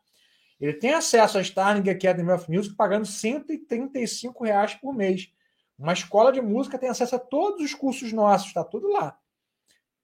Ele 0.60 0.72
tem 0.72 0.92
acesso 0.92 1.38
à 1.38 1.40
Starling 1.40 1.88
Academy 1.88 2.32
of 2.32 2.50
Music 2.50 2.74
pagando 2.74 3.06
135 3.06 4.42
reais 4.42 4.74
por 4.74 4.92
mês. 4.92 5.32
Uma 5.78 5.92
escola 5.92 6.32
de 6.32 6.42
música 6.42 6.78
tem 6.78 6.88
acesso 6.88 7.14
a 7.14 7.18
todos 7.18 7.64
os 7.64 7.74
cursos 7.74 8.12
nossos, 8.12 8.48
está 8.48 8.64
tudo 8.64 8.88
lá. 8.88 9.16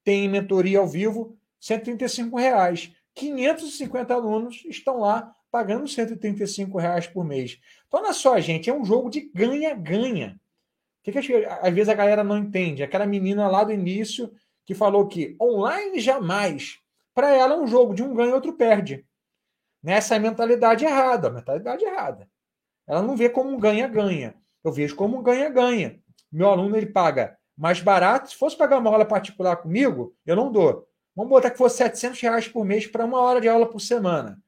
Tem 0.05 0.29
mentoria 0.29 0.79
ao 0.79 0.87
vivo, 0.87 1.37
135 1.59 2.37
reais. 2.39 2.93
550 3.17 4.15
alunos 4.15 4.63
estão 4.67 5.01
lá 5.01 5.35
pagando 5.51 5.89
135 5.89 6.79
reais 6.79 7.07
por 7.07 7.25
mês. 7.25 7.59
Então, 7.89 8.01
olha 8.01 8.13
só, 8.13 8.39
gente, 8.39 8.69
é 8.69 8.75
um 8.75 8.85
jogo 8.85 9.09
de 9.09 9.31
ganha-ganha. 9.35 10.39
O 11.01 11.03
que, 11.03 11.13
que 11.13 11.47
às 11.47 11.75
vezes 11.75 11.89
a 11.89 11.95
galera 11.95 12.23
não 12.23 12.37
entende? 12.37 12.83
Aquela 12.83 13.07
menina 13.07 13.49
lá 13.49 13.65
do 13.65 13.73
início 13.73 14.31
que 14.65 14.75
falou 14.75 15.07
que 15.07 15.35
online 15.41 15.99
jamais. 15.99 16.79
Para 17.15 17.31
ela 17.31 17.55
é 17.55 17.59
um 17.59 17.67
jogo 17.67 17.95
de 17.95 18.03
um 18.03 18.15
ganha 18.15 18.31
e 18.31 18.35
outro 18.35 18.53
perde. 18.53 19.07
Nessa 19.83 20.15
é 20.15 20.19
a 20.19 20.21
mentalidade 20.21 20.85
errada, 20.85 21.29
a 21.29 21.31
mentalidade 21.31 21.85
errada. 21.85 22.29
Ela 22.87 23.01
não 23.01 23.17
vê 23.17 23.31
como 23.31 23.51
um 23.51 23.59
ganha-ganha. 23.59 24.35
Eu 24.63 24.73
vejo 24.73 24.95
como 24.95 25.19
um 25.19 25.23
ganha-ganha. 25.23 25.99
Meu 26.31 26.49
aluno 26.49 26.77
ele 26.77 26.87
paga 26.87 27.39
mais 27.57 27.81
barato. 27.81 28.29
Se 28.29 28.37
fosse 28.37 28.57
pagar 28.59 28.79
uma 28.79 28.91
aula 28.91 29.07
particular 29.07 29.57
comigo, 29.57 30.15
eu 30.27 30.37
não 30.37 30.53
dou. 30.53 30.86
Vamos 31.17 31.31
botar 31.31 31.51
que 31.51 31.57
fosse 31.57 31.79
700 31.79 32.21
reais 32.21 32.47
por 32.47 32.63
mês 32.63 32.87
para 32.87 33.07
uma 33.07 33.19
hora 33.19 33.41
de 33.41 33.49
aula 33.49 33.67
por 33.67 33.81
semana. 33.81 34.39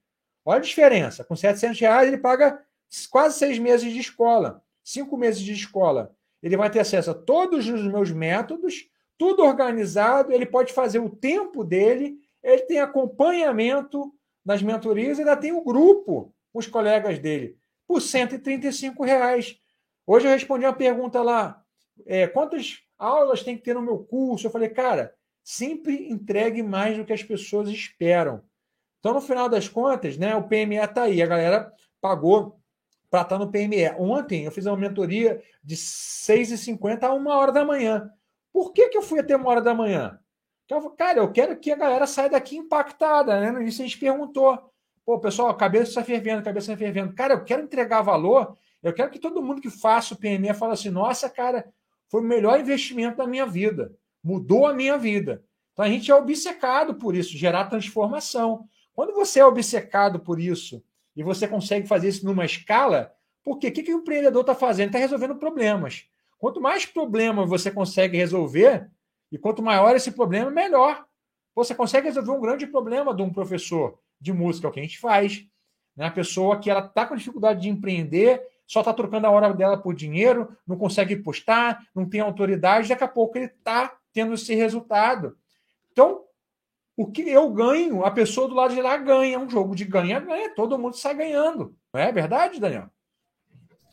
Olha 0.45 0.59
a 0.59 0.63
diferença. 0.63 1.25
Com 1.25 1.35
700 1.35 1.81
reais, 1.81 2.09
ele 2.09 2.19
paga 2.19 2.63
quase 3.11 3.39
seis 3.39 3.59
meses 3.59 3.91
de 3.91 3.99
escola, 3.99 4.63
cinco 4.85 5.17
meses 5.17 5.41
de 5.41 5.53
escola. 5.55 6.15
Ele 6.43 6.59
vai 6.59 6.71
ter 6.71 6.81
acesso 6.81 7.11
a 7.11 7.15
todos 7.15 7.67
os 7.67 7.83
meus 7.83 8.11
métodos, 8.11 8.87
tudo 9.17 9.43
organizado. 9.43 10.31
Ele 10.31 10.45
pode 10.45 10.75
fazer 10.75 10.99
o 10.99 11.09
tempo 11.09 11.65
dele. 11.65 12.19
Ele 12.43 12.63
tem 12.63 12.81
acompanhamento 12.81 14.13
nas 14.45 14.63
mentorias, 14.63 15.19
ainda 15.19 15.37
tem 15.37 15.53
o 15.53 15.65
grupo 15.65 16.35
com 16.53 16.59
os 16.59 16.67
colegas 16.67 17.19
dele, 17.19 17.59
por 17.87 18.01
135 18.01 19.05
reais. 19.05 19.59
Hoje 20.07 20.27
eu 20.27 20.31
respondi 20.31 20.65
uma 20.65 20.73
pergunta 20.73 21.23
lá: 21.23 21.63
é, 22.07 22.27
quantas 22.27 22.83
aulas 22.99 23.43
tem 23.43 23.57
que 23.57 23.63
ter 23.63 23.75
no 23.75 23.83
meu 23.83 23.99
curso? 23.99 24.47
Eu 24.47 24.51
falei, 24.51 24.69
cara, 24.69 25.15
sempre 25.49 26.11
entregue 26.11 26.63
mais 26.63 26.99
do 26.99 27.07
que 27.07 27.13
as 27.13 27.23
pessoas 27.23 27.71
esperam. 27.71 28.43
Então, 28.99 29.15
no 29.15 29.21
final 29.23 29.49
das 29.49 29.67
contas, 29.67 30.19
né, 30.19 30.37
o 30.37 30.47
PME 30.47 30.77
está 30.77 31.05
aí. 31.05 31.23
A 31.23 31.27
galera 31.27 31.73
pagou 32.03 32.61
para 33.09 33.23
estar 33.23 33.39
tá 33.39 33.43
no 33.43 33.51
PME. 33.51 33.93
Ontem 33.99 34.45
eu 34.45 34.53
fiz 34.53 34.67
uma 34.67 34.77
mentoria 34.77 35.43
de 35.65 35.75
6h50 35.75 37.03
a 37.03 37.15
1 37.15 37.27
hora 37.29 37.51
da 37.51 37.65
manhã. 37.65 38.11
Por 38.53 38.75
que, 38.75 38.91
que 38.91 38.99
eu 38.99 39.01
fui 39.01 39.21
até 39.21 39.35
uma 39.37 39.49
hora 39.49 39.63
da 39.63 39.73
manhã? 39.73 40.21
Então, 40.67 40.95
cara, 40.95 41.21
eu 41.21 41.33
quero 41.33 41.59
que 41.59 41.73
a 41.73 41.77
galera 41.77 42.07
saia 42.07 42.29
daqui 42.29 42.59
impactada, 42.59 43.41
né? 43.41 43.51
No 43.51 43.63
início 43.63 43.83
a 43.83 43.87
gente 43.87 43.99
perguntou. 43.99 44.71
Pô, 45.03 45.19
pessoal, 45.19 45.57
cabeça 45.57 45.85
está 45.85 46.05
fervendo, 46.05 46.43
cabeça 46.43 46.73
está 46.73 46.77
fervendo. 46.77 47.15
Cara, 47.15 47.33
eu 47.33 47.45
quero 47.45 47.63
entregar 47.63 48.03
valor, 48.03 48.55
eu 48.83 48.93
quero 48.93 49.11
que 49.11 49.19
todo 49.19 49.43
mundo 49.43 49.63
que 49.63 49.71
faça 49.71 50.13
o 50.13 50.19
PME 50.19 50.53
fale 50.53 50.75
assim: 50.75 50.91
nossa, 50.91 51.31
cara, 51.31 51.73
foi 52.11 52.21
o 52.21 52.25
melhor 52.25 52.61
investimento 52.61 53.17
da 53.17 53.27
minha 53.27 53.47
vida. 53.47 53.97
Mudou 54.23 54.67
a 54.67 54.75
minha 54.75 54.99
vida. 54.99 55.45
Então 55.73 55.85
a 55.85 55.89
gente 55.89 56.11
é 56.11 56.15
obcecado 56.15 56.95
por 56.95 57.15
isso, 57.15 57.37
gerar 57.37 57.67
transformação. 57.67 58.69
Quando 58.95 59.15
você 59.15 59.41
é 59.41 59.47
obcecado 59.47 60.19
por 60.19 60.41
isso 60.41 60.83
e 61.15 61.23
você 61.23 61.47
consegue 61.47 61.87
fazer 61.87 62.09
isso 62.09 62.25
numa 62.25 62.45
escala, 62.45 63.13
por 63.45 63.59
quê? 63.59 63.69
O 63.69 63.73
que, 63.73 63.83
que 63.83 63.95
o 63.95 63.99
empreendedor 63.99 64.41
está 64.41 64.55
fazendo? 64.55 64.89
Está 64.89 64.99
resolvendo 64.99 65.37
problemas. 65.37 66.05
Quanto 66.39 66.61
mais 66.61 66.85
problemas 66.85 67.49
você 67.49 67.71
consegue 67.71 68.17
resolver, 68.17 68.91
e 69.31 69.39
quanto 69.39 69.63
maior 69.63 69.95
esse 69.95 70.13
problema, 70.13 70.51
melhor. 70.51 71.05
Você 71.55 71.75
consegue 71.75 72.07
resolver 72.07 72.31
um 72.31 72.41
grande 72.41 72.67
problema 72.67 73.15
de 73.15 73.23
um 73.23 73.33
professor 73.33 73.99
de 74.21 74.33
música, 74.33 74.67
é 74.67 74.71
o 74.71 74.73
que 74.73 74.81
a 74.81 74.83
gente 74.83 74.99
faz. 74.99 75.45
Né? 75.97 76.07
A 76.07 76.11
pessoa 76.11 76.59
que 76.59 76.71
ela 76.71 76.85
está 76.85 77.07
com 77.07 77.17
dificuldade 77.17 77.63
de 77.63 77.69
empreender, 77.69 78.43
só 78.67 78.81
está 78.81 78.93
trocando 78.93 79.27
a 79.27 79.31
hora 79.31 79.53
dela 79.53 79.77
por 79.77 79.95
dinheiro, 79.95 80.57
não 80.67 80.77
consegue 80.77 81.17
postar, 81.17 81.83
não 81.95 82.09
tem 82.09 82.21
autoridade, 82.21 82.89
daqui 82.89 83.05
a 83.05 83.09
pouco 83.09 83.37
ele 83.37 83.47
está 83.47 83.98
tendo 84.19 84.35
esse 84.35 84.53
resultado. 84.53 85.37
Então, 85.93 86.23
o 86.97 87.07
que 87.07 87.23
eu 87.31 87.49
ganho, 87.51 88.05
a 88.05 88.11
pessoa 88.11 88.49
do 88.49 88.55
lado 88.55 88.75
de 88.75 88.83
lá 88.83 88.97
ganha. 88.97 89.37
É 89.37 89.39
um 89.39 89.49
jogo 89.49 89.77
de 89.77 89.85
ganha-ganha, 89.85 90.53
todo 90.57 90.77
mundo 90.77 90.97
sai 90.97 91.15
ganhando. 91.15 91.73
Não 91.95 92.01
é 92.01 92.11
verdade, 92.11 92.59
Daniel? 92.59 92.89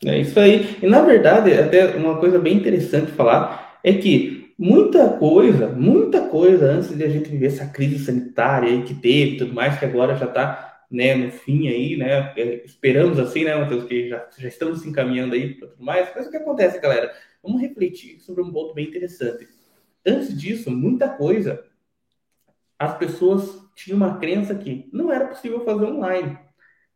É 0.03 0.17
isso 0.17 0.39
aí. 0.39 0.79
E 0.81 0.87
na 0.87 1.03
verdade, 1.03 1.53
até 1.53 1.95
uma 1.95 2.17
coisa 2.19 2.39
bem 2.39 2.57
interessante 2.57 3.11
falar 3.11 3.79
é 3.83 3.93
que 3.93 4.51
muita 4.57 5.09
coisa, 5.09 5.67
muita 5.67 6.27
coisa 6.27 6.65
antes 6.71 6.97
de 6.97 7.03
a 7.03 7.09
gente 7.09 7.29
viver 7.29 7.47
essa 7.47 7.67
crise 7.67 8.03
sanitária 8.03 8.69
aí 8.69 8.81
que 8.81 8.95
teve, 8.95 9.37
tudo 9.37 9.53
mais 9.53 9.77
que 9.77 9.85
agora 9.85 10.15
já 10.15 10.25
está 10.25 10.85
né, 10.89 11.13
no 11.13 11.31
fim 11.31 11.67
aí, 11.67 11.95
né? 11.97 12.33
Esperamos 12.65 13.19
assim, 13.19 13.43
né, 13.43 13.55
Matheus, 13.55 13.83
que 13.83 14.09
já, 14.09 14.27
já 14.39 14.47
estamos 14.47 14.81
se 14.81 14.89
encaminhando 14.89 15.35
aí 15.35 15.53
para 15.53 15.67
tudo 15.67 15.83
mais. 15.83 16.09
Mas 16.15 16.25
o 16.25 16.31
que 16.31 16.37
acontece, 16.37 16.79
galera? 16.79 17.13
Vamos 17.43 17.61
refletir 17.61 18.19
sobre 18.21 18.41
um 18.41 18.51
ponto 18.51 18.73
bem 18.73 18.87
interessante. 18.87 19.47
Antes 20.05 20.37
disso, 20.37 20.69
muita 20.69 21.09
coisa, 21.09 21.63
as 22.77 22.97
pessoas 22.97 23.65
tinham 23.75 23.97
uma 23.97 24.17
crença 24.17 24.53
que 24.55 24.89
não 24.93 25.11
era 25.11 25.27
possível 25.27 25.63
fazer 25.65 25.85
online. 25.85 26.37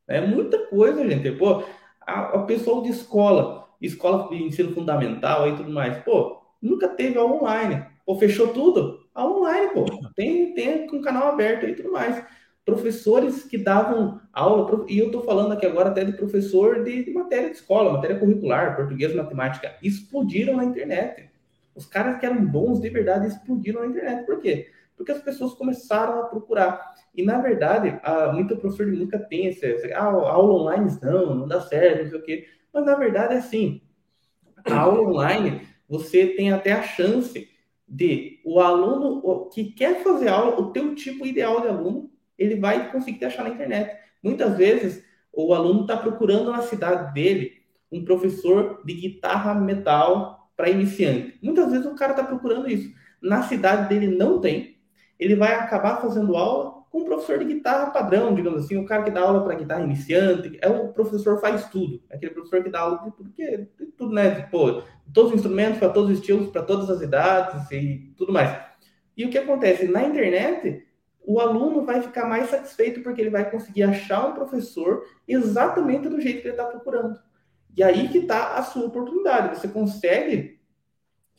É 0.07 0.21
muita 0.21 0.67
coisa, 0.67 1.07
gente. 1.07 1.31
Pô, 1.31 1.63
a, 2.01 2.39
a 2.39 2.43
pessoa 2.43 2.81
de 2.83 2.89
escola, 2.89 3.67
escola 3.81 4.29
de 4.29 4.43
ensino 4.43 4.73
fundamental 4.73 5.47
e 5.47 5.55
tudo 5.55 5.71
mais, 5.71 5.97
pô, 6.03 6.41
nunca 6.61 6.87
teve 6.87 7.19
online. 7.19 7.85
Pô, 8.05 8.15
fechou 8.15 8.49
tudo? 8.49 9.07
A 9.13 9.25
online, 9.25 9.71
pô. 9.73 9.85
Tem, 10.15 10.53
tem 10.53 10.87
um 10.91 11.01
canal 11.01 11.29
aberto 11.29 11.65
e 11.65 11.75
tudo 11.75 11.91
mais. 11.91 12.23
Professores 12.65 13.43
que 13.43 13.57
davam 13.57 14.19
aula, 14.33 14.85
e 14.87 14.99
eu 14.99 15.07
estou 15.07 15.23
falando 15.23 15.53
aqui 15.53 15.65
agora 15.65 15.89
até 15.89 16.03
de 16.03 16.13
professor 16.13 16.83
de, 16.83 17.03
de, 17.03 17.13
matéria 17.13 17.49
de 17.49 17.55
escola, 17.55 17.93
matéria 17.93 18.19
curricular, 18.19 18.75
português, 18.75 19.13
matemática, 19.15 19.75
explodiram 19.81 20.57
na 20.57 20.65
internet. 20.65 21.28
Os 21.79 21.85
caras 21.85 22.19
que 22.19 22.25
eram 22.25 22.45
bons 22.45 22.81
de 22.81 22.89
verdade 22.89 23.27
explodiram 23.27 23.79
na 23.79 23.87
internet. 23.87 24.25
Por 24.25 24.41
quê? 24.41 24.69
Porque 24.97 25.13
as 25.13 25.21
pessoas 25.21 25.53
começaram 25.53 26.19
a 26.19 26.25
procurar. 26.25 26.93
E, 27.15 27.23
na 27.23 27.39
verdade, 27.39 27.97
a, 28.03 28.33
muito 28.33 28.57
professor 28.57 28.85
de 28.85 28.97
música 28.97 29.17
tem 29.17 29.45
esse 29.45 29.93
ah, 29.93 30.03
aula 30.03 30.53
online 30.55 30.91
não, 31.01 31.33
não 31.33 31.47
dá 31.47 31.61
certo, 31.61 32.03
não 32.03 32.09
sei 32.09 32.19
o 32.19 32.21
quê. 32.21 32.47
Mas, 32.73 32.85
na 32.85 32.95
verdade, 32.95 33.35
é 33.35 33.37
assim. 33.37 33.81
A 34.65 34.77
aula 34.77 35.07
online, 35.07 35.61
você 35.87 36.27
tem 36.27 36.51
até 36.51 36.73
a 36.73 36.83
chance 36.83 37.47
de 37.87 38.41
o 38.43 38.59
aluno 38.59 39.47
que 39.47 39.71
quer 39.71 40.03
fazer 40.03 40.27
aula, 40.27 40.59
o 40.59 40.73
teu 40.73 40.93
tipo 40.95 41.25
ideal 41.25 41.61
de 41.61 41.69
aluno, 41.69 42.11
ele 42.37 42.55
vai 42.55 42.91
conseguir 42.91 43.23
achar 43.23 43.43
na 43.43 43.51
internet. 43.51 43.97
Muitas 44.21 44.57
vezes, 44.57 45.01
o 45.31 45.53
aluno 45.53 45.83
está 45.83 45.95
procurando 45.95 46.51
na 46.51 46.61
cidade 46.61 47.13
dele 47.13 47.53
um 47.89 48.03
professor 48.03 48.83
de 48.83 48.93
guitarra 48.93 49.55
metal 49.55 50.38
para 50.59 50.69
iniciante. 50.69 51.39
Muitas 51.41 51.71
vezes 51.71 51.85
o 51.85 51.95
cara 51.95 52.11
está 52.11 52.21
procurando 52.21 52.69
isso. 52.69 52.93
Na 53.21 53.43
cidade 53.43 53.87
dele 53.87 54.17
não 54.17 54.41
tem. 54.41 54.77
Ele 55.17 55.33
vai 55.33 55.53
acabar 55.53 56.01
fazendo 56.01 56.35
aula 56.35 56.83
com 56.91 56.99
um 56.99 57.05
professor 57.05 57.39
de 57.39 57.45
guitarra 57.45 57.91
padrão, 57.91 58.35
digamos 58.35 58.65
assim, 58.65 58.75
o 58.75 58.85
cara 58.85 59.03
que 59.03 59.11
dá 59.11 59.21
aula 59.21 59.41
para 59.41 59.55
guitarra 59.55 59.83
iniciante, 59.83 60.59
é 60.61 60.67
o 60.67 60.89
professor 60.89 61.39
faz 61.39 61.69
tudo, 61.69 62.01
é 62.09 62.17
aquele 62.17 62.33
professor 62.33 62.61
que 62.61 62.69
dá 62.69 62.81
aula 62.81 62.97
de 63.05 63.11
tudo, 63.15 63.31
que, 63.31 63.57
de 63.57 63.85
tudo, 63.97 64.13
né? 64.13 64.41
Pô, 64.51 64.81
todos 65.13 65.31
os 65.31 65.37
instrumentos, 65.37 65.79
para 65.79 65.89
todos 65.89 66.09
os 66.09 66.17
estilos, 66.17 66.49
para 66.49 66.63
todas 66.63 66.89
as 66.89 67.01
idades 67.01 67.71
e 67.71 68.13
tudo 68.17 68.33
mais. 68.33 68.53
E 69.15 69.23
o 69.23 69.29
que 69.29 69.37
acontece? 69.37 69.87
Na 69.87 70.03
internet, 70.03 70.85
o 71.25 71.39
aluno 71.39 71.85
vai 71.85 72.01
ficar 72.01 72.27
mais 72.27 72.49
satisfeito 72.49 73.01
porque 73.01 73.21
ele 73.21 73.29
vai 73.29 73.49
conseguir 73.49 73.83
achar 73.83 74.27
um 74.27 74.33
professor 74.33 75.05
exatamente 75.25 76.09
do 76.09 76.19
jeito 76.19 76.41
que 76.41 76.47
ele 76.49 76.55
está 76.55 76.65
procurando. 76.65 77.17
E 77.79 77.83
aí 77.83 78.09
que 78.09 78.17
está 78.17 78.55
a 78.55 78.61
sua 78.61 78.87
oportunidade. 78.87 79.57
Você 79.57 79.69
consegue 79.69 80.59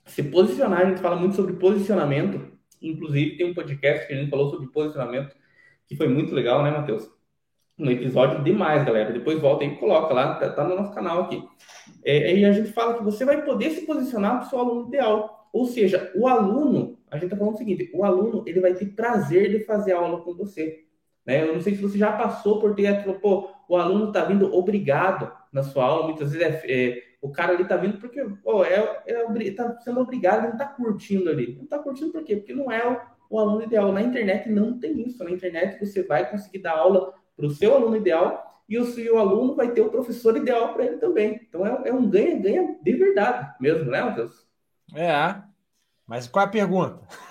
se 0.07 0.23
posicionar, 0.23 0.81
a 0.81 0.85
gente 0.87 1.03
fala 1.03 1.15
muito 1.15 1.37
sobre 1.37 1.53
posicionamento, 1.53 2.51
inclusive 2.81 3.37
tem 3.37 3.51
um 3.51 3.53
podcast 3.53 4.07
que 4.07 4.15
a 4.15 4.17
gente 4.17 4.31
falou 4.31 4.49
sobre 4.49 4.69
posicionamento 4.69 5.37
que 5.87 5.95
foi 5.97 6.09
muito 6.09 6.35
legal, 6.35 6.63
né, 6.63 6.71
Matheus? 6.71 7.11
Um 7.79 7.91
episódio 7.91 8.43
demais, 8.43 8.87
galera. 8.87 9.13
Depois 9.13 9.39
volta 9.39 9.65
aí 9.65 9.73
e 9.73 9.77
coloca 9.77 10.15
lá, 10.15 10.37
tá, 10.37 10.51
tá 10.51 10.65
no 10.65 10.77
nosso 10.77 10.95
canal 10.95 11.25
aqui. 11.25 11.47
É, 12.03 12.35
e 12.35 12.43
a 12.47 12.53
gente 12.55 12.73
fala 12.73 12.97
que 12.97 13.05
você 13.05 13.23
vai 13.23 13.45
poder 13.45 13.73
se 13.73 13.85
posicionar 13.85 14.39
para 14.39 14.47
o 14.47 14.49
seu 14.49 14.59
aluno 14.61 14.89
ideal. 14.89 15.51
Ou 15.53 15.67
seja, 15.67 16.11
o 16.15 16.27
aluno, 16.27 16.99
a 17.11 17.19
gente 17.19 17.29
tá 17.29 17.37
falando 17.37 17.55
o 17.55 17.59
seguinte, 17.59 17.91
o 17.93 18.03
aluno 18.03 18.45
ele 18.47 18.61
vai 18.61 18.73
ter 18.73 18.87
prazer 18.87 19.51
de 19.51 19.67
fazer 19.67 19.93
aula 19.93 20.23
com 20.23 20.33
você. 20.33 20.87
Né? 21.27 21.43
Eu 21.43 21.53
não 21.53 21.61
sei 21.61 21.75
se 21.75 21.83
você 21.83 21.99
já 21.99 22.13
passou 22.13 22.59
por 22.59 22.75
ter 22.75 22.87
aquilo, 22.87 23.21
pô, 23.21 23.51
o 23.71 23.77
aluno 23.77 24.09
está 24.09 24.25
vindo 24.25 24.53
obrigado 24.53 25.31
na 25.53 25.63
sua 25.63 25.85
aula, 25.85 26.09
muitas 26.09 26.33
vezes 26.33 26.65
é, 26.65 26.73
é 26.73 27.03
o 27.23 27.31
cara 27.31 27.53
ali 27.53 27.63
está 27.63 27.77
vindo 27.77 27.99
porque 27.99 28.25
pô, 28.43 28.65
é, 28.65 29.03
é, 29.07 29.51
tá 29.53 29.79
sendo 29.81 30.01
obrigado, 30.01 30.43
não 30.43 30.53
está 30.53 30.67
curtindo 30.67 31.31
ali. 31.31 31.55
Não 31.55 31.65
está 31.65 31.79
curtindo 31.79 32.11
por 32.11 32.25
quê? 32.25 32.37
Porque 32.37 32.55
não 32.55 32.73
é 32.73 32.85
o, 32.89 33.37
o 33.37 33.39
aluno 33.39 33.63
ideal. 33.63 33.93
Na 33.93 34.03
internet 34.03 34.49
não 34.49 34.79
tem 34.81 35.07
isso. 35.07 35.23
Na 35.23 35.31
internet 35.31 35.79
você 35.79 36.03
vai 36.03 36.29
conseguir 36.29 36.61
dar 36.61 36.79
aula 36.79 37.13
para 37.37 37.47
o 37.47 37.51
seu 37.51 37.75
aluno 37.75 37.97
ideal 37.97 38.43
e 38.69 38.79
o 38.79 38.87
seu 38.87 39.19
aluno 39.19 39.55
vai 39.55 39.71
ter 39.71 39.83
o 39.83 39.91
professor 39.91 40.37
ideal 40.37 40.73
para 40.73 40.87
ele 40.87 40.97
também. 40.97 41.41
Então 41.47 41.65
é, 41.67 41.91
é 41.91 41.93
um 41.93 42.09
ganha-ganha 42.09 42.77
de 42.83 42.93
verdade 42.93 43.55
mesmo, 43.61 43.91
né, 43.91 44.03
Matheus? 44.03 44.47
É. 44.95 45.50
Mas 46.11 46.27
qual 46.27 46.45
é 46.45 46.49
a 46.49 46.51
pergunta? 46.51 46.99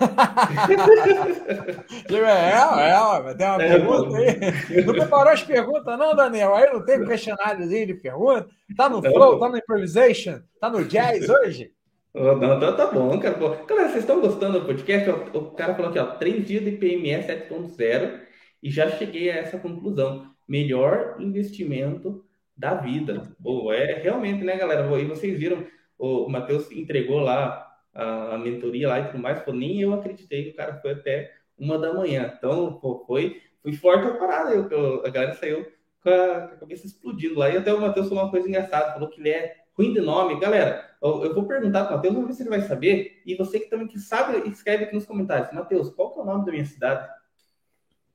é, 2.08 2.48
é, 2.48 3.22
mas 3.22 3.36
tem 3.36 3.46
uma 3.46 3.62
é, 3.62 3.68
pergunta 3.68 4.16
aí. 4.16 4.84
Não 4.86 4.94
preparou 4.94 5.32
as 5.34 5.42
perguntas, 5.42 5.98
não, 5.98 6.16
Daniel? 6.16 6.54
Aí 6.54 6.72
não 6.72 6.82
tem 6.82 7.04
questionáriozinho 7.04 7.88
de 7.88 7.94
pergunta? 7.96 8.48
Tá 8.74 8.88
no 8.88 9.02
flow, 9.02 9.38
tá 9.38 9.50
no 9.50 9.58
improvisation, 9.58 10.40
tá 10.58 10.70
no 10.70 10.82
jazz 10.86 11.28
hoje? 11.28 11.74
Oh, 12.14 12.34
não, 12.36 12.58
tá, 12.58 12.72
tá 12.72 12.86
bom, 12.86 13.20
cara. 13.20 13.34
Pô. 13.34 13.50
Galera, 13.66 13.90
vocês 13.90 14.02
estão 14.02 14.18
gostando 14.18 14.60
do 14.60 14.64
podcast? 14.64 15.10
O 15.10 15.50
cara 15.50 15.74
falou 15.74 15.90
aqui, 15.90 15.98
ó, 15.98 16.06
três 16.14 16.46
dias 16.46 16.64
de 16.64 16.72
PME 16.72 17.10
7.0 17.10 18.18
e 18.62 18.70
já 18.70 18.88
cheguei 18.92 19.30
a 19.30 19.36
essa 19.36 19.58
conclusão. 19.58 20.24
Melhor 20.48 21.16
investimento 21.20 22.24
da 22.56 22.72
vida. 22.76 23.30
Pô, 23.42 23.70
é 23.74 24.00
realmente, 24.00 24.42
né, 24.42 24.56
galera? 24.56 24.88
E 24.98 25.04
vocês 25.04 25.38
viram, 25.38 25.66
o 25.98 26.30
Matheus 26.30 26.72
entregou 26.72 27.18
lá 27.20 27.69
a, 27.94 28.34
a, 28.34 28.38
mentoria 28.38 28.88
lá 28.88 29.00
e 29.00 29.06
tudo 29.06 29.18
mais, 29.18 29.40
pô, 29.40 29.52
nem 29.52 29.80
eu 29.80 29.92
acreditei 29.92 30.44
que 30.44 30.50
o 30.50 30.56
cara 30.56 30.80
foi 30.80 30.92
até 30.92 31.32
uma 31.58 31.78
da 31.78 31.92
manhã. 31.92 32.32
Então, 32.36 32.74
pô, 32.74 33.04
foi, 33.06 33.40
foi 33.62 33.72
forte 33.72 34.06
a 34.06 34.14
parada. 34.14 34.54
Eu, 34.54 35.04
a 35.04 35.08
galera 35.10 35.34
saiu 35.34 35.66
com 36.02 36.10
a, 36.10 36.48
com 36.48 36.54
a 36.54 36.58
cabeça 36.58 36.86
explodindo 36.86 37.38
lá. 37.38 37.50
E 37.50 37.56
até 37.56 37.72
o 37.72 37.80
Matheus 37.80 38.08
falou 38.08 38.24
uma 38.24 38.30
coisa 38.30 38.48
engraçada, 38.48 38.92
falou 38.92 39.08
que 39.08 39.20
ele 39.20 39.30
é 39.30 39.56
ruim 39.76 39.92
de 39.92 40.00
nome. 40.00 40.40
Galera, 40.40 40.90
eu, 41.02 41.24
eu 41.24 41.34
vou 41.34 41.46
perguntar 41.46 41.84
para 41.84 41.94
o 41.94 41.96
Matheus, 41.96 42.14
vamos 42.14 42.28
ver 42.28 42.34
se 42.34 42.42
ele 42.42 42.50
vai 42.50 42.62
saber. 42.62 43.22
E 43.26 43.34
você 43.34 43.60
que 43.60 43.68
também 43.68 43.86
que 43.86 43.98
sabe, 43.98 44.48
escreve 44.48 44.84
aqui 44.84 44.94
nos 44.94 45.06
comentários. 45.06 45.52
Matheus, 45.52 45.90
qual 45.90 46.12
que 46.12 46.20
é 46.20 46.22
o 46.22 46.26
nome 46.26 46.44
da 46.44 46.52
minha 46.52 46.64
cidade? 46.64 47.08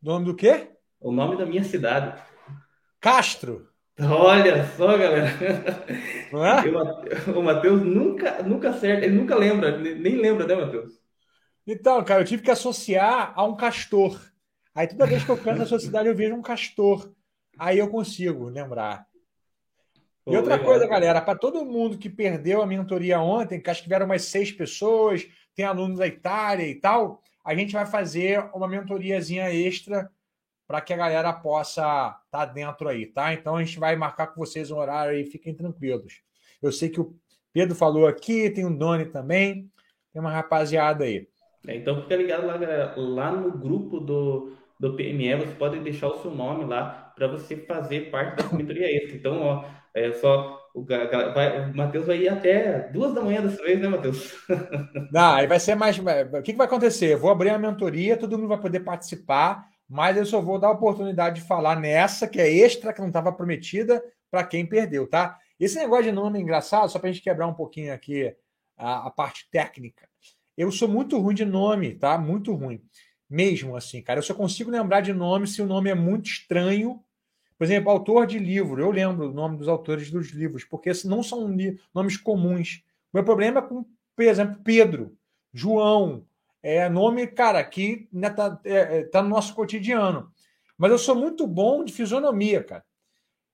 Nome 0.01 0.25
do 0.25 0.35
quê? 0.35 0.69
O 0.99 1.11
nome 1.11 1.37
da 1.37 1.45
minha 1.45 1.63
cidade. 1.63 2.19
Castro. 2.99 3.74
Olha 3.99 4.65
só, 4.75 4.97
galera. 4.97 5.29
É? 6.33 6.67
Eu, 6.67 7.39
o 7.39 7.43
Matheus 7.43 7.81
nunca, 7.81 8.43
nunca 8.43 8.69
acerta, 8.69 9.05
ele 9.05 9.15
nunca 9.15 9.35
lembra, 9.35 9.77
nem 9.77 10.17
lembra, 10.17 10.45
né, 10.45 10.55
Matheus? 10.55 10.99
Então, 11.65 12.03
cara, 12.03 12.21
eu 12.21 12.25
tive 12.25 12.43
que 12.43 12.51
associar 12.51 13.33
a 13.35 13.43
um 13.43 13.55
castor. 13.55 14.19
Aí 14.73 14.87
toda 14.87 15.07
vez 15.07 15.23
que 15.23 15.31
eu 15.31 15.37
canto 15.37 15.59
na 15.59 15.65
sua 15.65 15.79
cidade, 15.79 16.09
eu 16.09 16.15
vejo 16.15 16.35
um 16.35 16.41
castor. 16.41 17.09
Aí 17.57 17.79
eu 17.79 17.89
consigo 17.89 18.49
lembrar. 18.49 19.07
Pô, 20.25 20.33
e 20.33 20.35
outra 20.35 20.55
legal. 20.55 20.69
coisa, 20.69 20.87
galera, 20.87 21.21
para 21.21 21.37
todo 21.37 21.65
mundo 21.65 21.97
que 21.97 22.09
perdeu 22.09 22.61
a 22.61 22.67
mentoria 22.67 23.19
ontem, 23.21 23.61
que 23.61 23.69
acho 23.69 23.79
que 23.79 23.85
tiveram 23.85 24.05
umas 24.05 24.23
seis 24.23 24.51
pessoas, 24.51 25.25
tem 25.55 25.63
alunos 25.63 25.99
da 25.99 26.07
Itália 26.07 26.67
e 26.67 26.75
tal, 26.75 27.21
a 27.45 27.55
gente 27.55 27.71
vai 27.71 27.85
fazer 27.85 28.49
uma 28.53 28.67
mentoriazinha 28.67 29.53
extra 29.53 30.11
para 30.67 30.81
que 30.81 30.93
a 30.93 30.97
galera 30.97 31.31
possa 31.31 31.81
estar 31.81 32.19
tá 32.31 32.45
dentro 32.45 32.87
aí, 32.87 33.05
tá? 33.05 33.33
Então 33.33 33.55
a 33.55 33.63
gente 33.63 33.79
vai 33.79 33.95
marcar 33.95 34.27
com 34.27 34.39
vocês 34.39 34.71
um 34.71 34.77
horário 34.77 35.13
aí, 35.13 35.25
fiquem 35.25 35.53
tranquilos. 35.53 36.21
Eu 36.61 36.71
sei 36.71 36.89
que 36.89 36.99
o 36.99 37.15
Pedro 37.53 37.75
falou 37.75 38.07
aqui, 38.07 38.49
tem 38.49 38.65
o 38.65 38.75
Doni 38.75 39.05
também, 39.05 39.69
tem 40.11 40.21
uma 40.21 40.31
rapaziada 40.31 41.03
aí. 41.03 41.27
É, 41.67 41.75
então 41.75 42.01
fica 42.01 42.15
ligado 42.15 42.45
lá, 42.45 42.57
galera, 42.57 42.93
lá 42.97 43.31
no 43.31 43.51
grupo 43.57 43.99
do, 43.99 44.55
do 44.79 44.95
PME, 44.95 45.35
você 45.35 45.55
pode 45.55 45.79
deixar 45.79 46.07
o 46.07 46.21
seu 46.21 46.31
nome 46.31 46.65
lá 46.65 47.13
para 47.15 47.27
você 47.27 47.55
fazer 47.57 48.11
parte 48.11 48.43
da 48.43 48.55
mentoria 48.55 48.95
extra. 48.95 49.15
Então, 49.15 49.41
ó, 49.41 49.65
é 49.93 50.11
só 50.13 50.61
o, 50.75 50.83
vai, 50.83 51.71
o 51.71 51.75
Matheus 51.75 52.05
vai 52.05 52.17
ir 52.17 52.27
até 52.27 52.89
duas 52.89 53.13
da 53.13 53.21
manhã 53.21 53.41
dessa 53.41 53.63
vez, 53.63 53.79
né, 53.79 53.87
Matheus? 53.87 54.35
Não, 55.11 55.35
aí 55.35 55.47
vai 55.47 55.59
ser 55.59 55.75
mais. 55.75 55.97
O 55.97 56.41
que, 56.43 56.51
que 56.51 56.57
vai 56.57 56.67
acontecer? 56.67 57.13
Eu 57.13 57.19
vou 57.19 57.31
abrir 57.31 57.49
a 57.49 57.57
mentoria, 57.57 58.17
todo 58.17 58.37
mundo 58.37 58.49
vai 58.49 58.59
poder 58.59 58.81
participar, 58.81 59.65
mas 59.87 60.17
eu 60.17 60.25
só 60.25 60.41
vou 60.41 60.59
dar 60.59 60.67
a 60.67 60.71
oportunidade 60.71 61.41
de 61.41 61.47
falar 61.47 61.79
nessa, 61.79 62.27
que 62.27 62.39
é 62.39 62.49
extra, 62.49 62.93
que 62.93 63.01
não 63.01 63.07
estava 63.07 63.31
prometida, 63.31 64.03
para 64.29 64.43
quem 64.43 64.65
perdeu, 64.65 65.07
tá? 65.07 65.37
Esse 65.59 65.77
negócio 65.77 66.05
de 66.05 66.11
nome 66.11 66.39
é 66.39 66.41
engraçado, 66.41 66.89
só 66.89 66.99
para 66.99 67.09
a 67.09 67.11
gente 67.11 67.23
quebrar 67.23 67.47
um 67.47 67.53
pouquinho 67.53 67.93
aqui 67.93 68.35
a, 68.77 69.07
a 69.07 69.11
parte 69.11 69.47
técnica. 69.49 70.07
Eu 70.57 70.71
sou 70.71 70.87
muito 70.87 71.17
ruim 71.19 71.35
de 71.35 71.45
nome, 71.45 71.95
tá? 71.95 72.17
Muito 72.17 72.53
ruim. 72.53 72.81
Mesmo 73.29 73.75
assim, 73.75 74.01
cara. 74.01 74.19
Eu 74.19 74.23
só 74.23 74.33
consigo 74.33 74.69
lembrar 74.69 75.01
de 75.01 75.13
nome 75.13 75.47
se 75.47 75.61
o 75.61 75.65
nome 75.65 75.89
é 75.89 75.95
muito 75.95 76.27
estranho 76.27 77.03
por 77.57 77.63
exemplo, 77.63 77.89
autor 77.89 78.27
de 78.27 78.37
livro, 78.37 78.81
eu 78.81 78.91
lembro 78.91 79.29
o 79.29 79.33
nome 79.33 79.57
dos 79.57 79.67
autores 79.67 80.11
dos 80.11 80.31
livros, 80.31 80.65
porque 80.65 80.91
não 81.05 81.23
são 81.23 81.55
nomes 81.93 82.17
comuns. 82.17 82.83
O 83.13 83.17
meu 83.17 83.23
problema 83.23 83.59
é 83.59 83.61
com, 83.61 83.85
por 84.15 84.25
exemplo, 84.25 84.59
Pedro, 84.61 85.17
João, 85.53 86.25
é 86.67 86.89
nome, 86.89 87.27
cara, 87.27 87.63
que 87.63 88.09
né, 88.11 88.27
tá, 88.27 88.59
é, 88.65 88.73
é, 88.73 89.03
tá 89.03 89.21
no 89.21 89.29
nosso 89.29 89.53
cotidiano. 89.53 90.31
Mas 90.75 90.89
eu 90.89 90.97
sou 90.97 91.13
muito 91.13 91.45
bom 91.45 91.83
de 91.83 91.93
fisionomia, 91.93 92.63
cara. 92.63 92.83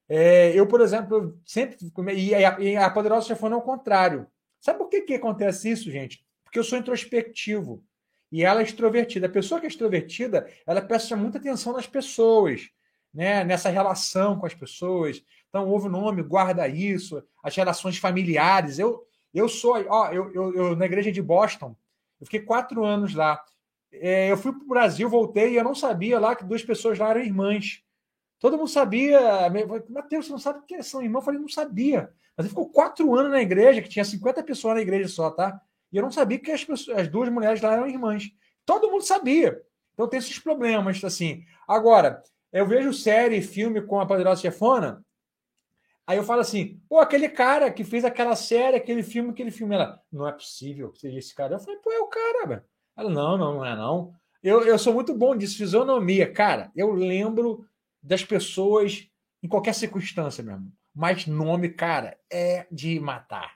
É, 0.08 0.58
eu, 0.58 0.66
por 0.66 0.80
exemplo, 0.80 1.38
sempre. 1.44 1.76
E 2.14 2.34
a, 2.34 2.58
e 2.58 2.74
a 2.74 2.88
Poderosa 2.88 3.26
Chefona 3.26 3.54
é 3.54 3.58
o 3.58 3.62
contrário. 3.62 4.26
Sabe 4.62 4.78
por 4.78 4.88
que, 4.88 5.02
que 5.02 5.14
acontece 5.14 5.70
isso, 5.70 5.90
gente? 5.90 6.24
Porque 6.42 6.58
eu 6.58 6.64
sou 6.64 6.78
introspectivo 6.78 7.84
e 8.30 8.42
ela 8.42 8.60
é 8.60 8.64
extrovertida. 8.64 9.26
A 9.26 9.30
pessoa 9.30 9.60
que 9.60 9.66
é 9.66 9.68
extrovertida, 9.68 10.48
ela 10.66 10.80
presta 10.80 11.14
muita 11.14 11.36
atenção 11.36 11.74
nas 11.74 11.86
pessoas, 11.86 12.70
né? 13.12 13.44
nessa 13.44 13.68
relação 13.68 14.38
com 14.38 14.46
as 14.46 14.54
pessoas. 14.54 15.22
Então, 15.50 15.68
ouve 15.68 15.86
o 15.86 15.90
nome, 15.90 16.22
guarda 16.22 16.66
isso, 16.66 17.22
as 17.44 17.54
relações 17.54 17.98
familiares. 17.98 18.78
Eu, 18.78 19.06
eu 19.34 19.50
sou, 19.50 19.74
ó, 19.86 20.10
eu, 20.10 20.32
eu, 20.32 20.54
eu 20.54 20.76
na 20.76 20.86
igreja 20.86 21.12
de 21.12 21.20
Boston, 21.20 21.76
eu 22.22 22.26
fiquei 22.26 22.40
quatro 22.40 22.84
anos 22.84 23.14
lá. 23.14 23.42
É, 23.90 24.30
eu 24.30 24.36
fui 24.36 24.52
para 24.52 24.62
o 24.62 24.68
Brasil, 24.68 25.08
voltei 25.08 25.50
e 25.50 25.56
eu 25.56 25.64
não 25.64 25.74
sabia 25.74 26.20
lá 26.20 26.36
que 26.36 26.44
duas 26.44 26.62
pessoas 26.62 26.96
lá 26.96 27.10
eram 27.10 27.20
irmãs. 27.20 27.82
Todo 28.38 28.56
mundo 28.56 28.70
sabia. 28.70 29.20
Mateus, 29.88 30.26
você 30.26 30.32
não 30.32 30.38
sabe 30.38 30.60
que 30.64 30.80
são 30.84 31.02
irmãos? 31.02 31.22
Eu 31.22 31.24
falei, 31.24 31.40
não 31.40 31.48
sabia. 31.48 32.12
Mas 32.36 32.46
ele 32.46 32.50
ficou 32.50 32.70
quatro 32.70 33.12
anos 33.12 33.32
na 33.32 33.42
igreja, 33.42 33.82
que 33.82 33.88
tinha 33.88 34.04
50 34.04 34.40
pessoas 34.44 34.76
na 34.76 34.80
igreja 34.80 35.08
só, 35.08 35.32
tá? 35.32 35.60
E 35.92 35.96
eu 35.96 36.02
não 36.04 36.12
sabia 36.12 36.38
que 36.38 36.52
as, 36.52 36.64
pessoas, 36.64 36.96
as 36.96 37.08
duas 37.08 37.28
mulheres 37.28 37.60
lá 37.60 37.72
eram 37.72 37.88
irmãs. 37.88 38.30
Todo 38.64 38.88
mundo 38.88 39.02
sabia. 39.02 39.60
Então 39.92 40.06
tem 40.06 40.18
esses 40.18 40.38
problemas, 40.38 41.02
assim. 41.02 41.44
Agora, 41.66 42.22
eu 42.52 42.64
vejo 42.68 42.92
série, 42.92 43.42
filme 43.42 43.82
com 43.82 43.98
a 44.00 44.06
Poderosa 44.06 44.42
Chefona, 44.42 45.04
aí 46.06 46.16
eu 46.16 46.24
falo 46.24 46.40
assim, 46.40 46.80
pô, 46.88 46.98
aquele 46.98 47.28
cara 47.28 47.70
que 47.70 47.84
fez 47.84 48.04
aquela 48.04 48.36
série, 48.36 48.76
aquele 48.76 49.02
filme, 49.02 49.30
aquele 49.30 49.50
filme. 49.50 49.74
Ela, 49.74 50.00
não 50.10 50.26
é 50.26 50.32
possível 50.32 50.90
que 50.90 50.98
seja 50.98 51.18
esse 51.18 51.34
cara. 51.34 51.54
Eu 51.54 51.60
falei, 51.60 51.78
pô, 51.80 51.90
é 51.92 51.98
o 51.98 52.06
cara, 52.06 52.46
velho. 52.46 52.64
Ela, 52.96 53.10
não, 53.10 53.38
não, 53.38 53.54
não 53.54 53.64
é 53.64 53.74
não. 53.76 54.14
Eu, 54.42 54.64
eu 54.64 54.78
sou 54.78 54.92
muito 54.92 55.14
bom 55.14 55.36
disso, 55.36 55.56
fisionomia. 55.56 56.30
Cara, 56.30 56.70
eu 56.74 56.92
lembro 56.92 57.64
das 58.02 58.24
pessoas 58.24 59.08
em 59.42 59.48
qualquer 59.48 59.74
circunstância 59.74 60.42
mesmo. 60.42 60.72
Mas 60.94 61.26
nome, 61.26 61.70
cara, 61.70 62.18
é 62.30 62.66
de 62.70 62.98
matar. 63.00 63.54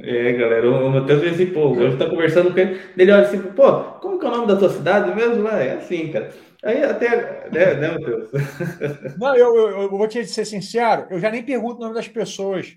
É, 0.00 0.32
galera, 0.32 0.70
o 0.70 0.90
Matheus 0.90 1.20
vê 1.20 1.30
assim, 1.30 1.46
pô, 1.46 1.70
hoje 1.70 1.96
tá 1.96 2.08
conversando 2.08 2.52
com 2.52 2.58
ele, 2.60 2.80
ele 2.96 3.10
olha 3.10 3.22
assim, 3.22 3.42
pô, 3.42 3.82
como 4.00 4.18
que 4.18 4.26
é 4.26 4.28
o 4.28 4.32
nome 4.32 4.46
da 4.46 4.56
tua 4.56 4.68
cidade 4.68 5.14
mesmo? 5.14 5.48
É 5.48 5.72
assim, 5.72 6.12
cara. 6.12 6.32
Aí 6.62 6.84
até, 6.84 7.50
né, 7.50 7.74
né 7.74 7.92
Matheus? 7.92 8.30
Não, 9.18 9.36
eu, 9.36 9.56
eu, 9.56 9.82
eu, 9.82 9.90
vou 9.90 10.06
te 10.06 10.24
ser 10.24 10.44
sincero, 10.44 11.06
eu 11.10 11.18
já 11.18 11.30
nem 11.30 11.42
pergunto 11.42 11.76
o 11.76 11.80
nome 11.80 11.94
das 11.94 12.06
pessoas. 12.06 12.76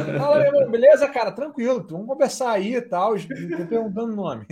Fala, 0.00 0.66
beleza, 0.66 1.06
cara? 1.08 1.30
Tranquilo, 1.30 1.86
vamos 1.88 2.06
conversar 2.06 2.52
aí 2.52 2.74
e 2.74 2.82
tal, 2.82 3.14
perguntando 3.68 4.12
o 4.12 4.16
nome. 4.16 4.46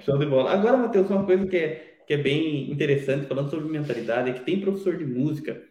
Show 0.00 0.18
de 0.18 0.26
bola. 0.26 0.52
Agora, 0.52 0.76
Matheus, 0.76 1.10
uma 1.10 1.26
coisa 1.26 1.46
que 1.46 1.56
é, 1.56 1.96
que 2.06 2.14
é 2.14 2.16
bem 2.16 2.70
interessante, 2.70 3.26
falando 3.26 3.50
sobre 3.50 3.68
mentalidade, 3.68 4.30
é 4.30 4.32
que 4.32 4.44
tem 4.44 4.60
professor 4.60 4.96
de 4.96 5.04
música 5.04 5.62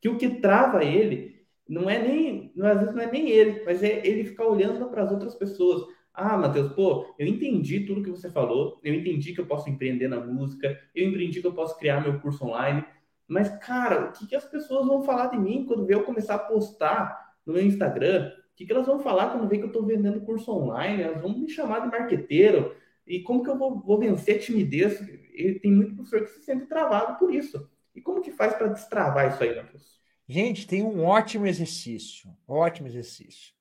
que 0.00 0.08
o 0.08 0.16
que 0.16 0.40
trava 0.40 0.84
ele 0.84 1.35
não 1.68 1.88
é 1.90 1.98
nem, 1.98 2.52
às 2.62 2.78
vezes 2.80 2.94
não 2.94 3.02
é 3.02 3.10
nem 3.10 3.28
ele, 3.28 3.62
mas 3.64 3.82
é 3.82 4.06
ele 4.06 4.24
ficar 4.24 4.46
olhando 4.46 4.88
para 4.88 5.02
as 5.02 5.10
outras 5.10 5.34
pessoas. 5.34 5.82
Ah, 6.14 6.36
Matheus, 6.36 6.72
pô, 6.72 7.14
eu 7.18 7.26
entendi 7.26 7.80
tudo 7.80 8.02
que 8.02 8.10
você 8.10 8.30
falou, 8.30 8.80
eu 8.82 8.94
entendi 8.94 9.34
que 9.34 9.40
eu 9.40 9.46
posso 9.46 9.68
empreender 9.68 10.08
na 10.08 10.20
música, 10.20 10.78
eu 10.94 11.08
entendi 11.08 11.40
que 11.40 11.46
eu 11.46 11.52
posso 11.52 11.78
criar 11.78 12.00
meu 12.00 12.18
curso 12.20 12.44
online, 12.44 12.84
mas, 13.28 13.48
cara, 13.58 14.06
o 14.06 14.12
que, 14.12 14.26
que 14.26 14.36
as 14.36 14.44
pessoas 14.44 14.86
vão 14.86 15.02
falar 15.02 15.26
de 15.26 15.38
mim 15.38 15.64
quando 15.66 15.90
eu 15.90 16.04
começar 16.04 16.36
a 16.36 16.38
postar 16.38 17.34
no 17.44 17.54
meu 17.54 17.64
Instagram? 17.64 18.32
O 18.52 18.56
que, 18.56 18.64
que 18.64 18.72
elas 18.72 18.86
vão 18.86 19.00
falar 19.00 19.30
quando 19.30 19.48
ver 19.48 19.58
que 19.58 19.64
eu 19.64 19.68
estou 19.68 19.84
vendendo 19.84 20.20
curso 20.20 20.50
online? 20.52 21.02
Elas 21.02 21.20
vão 21.20 21.36
me 21.36 21.48
chamar 21.50 21.80
de 21.80 21.88
marqueteiro. 21.88 22.74
E 23.06 23.20
como 23.20 23.42
que 23.42 23.50
eu 23.50 23.58
vou, 23.58 23.80
vou 23.80 23.98
vencer 23.98 24.36
a 24.36 24.38
timidez? 24.38 25.00
E 25.34 25.58
tem 25.60 25.72
muito 25.72 25.94
professor 25.94 26.22
que 26.22 26.30
se 26.30 26.42
sente 26.42 26.66
travado 26.66 27.18
por 27.18 27.34
isso. 27.34 27.68
E 27.94 28.00
como 28.00 28.22
que 28.22 28.30
faz 28.30 28.54
para 28.54 28.68
destravar 28.68 29.28
isso 29.28 29.42
aí, 29.42 29.54
Matheus? 29.54 30.00
Gente, 30.28 30.66
tem 30.66 30.82
um 30.82 31.04
ótimo 31.04 31.46
exercício, 31.46 32.36
ótimo 32.48 32.88
exercício. 32.88 33.54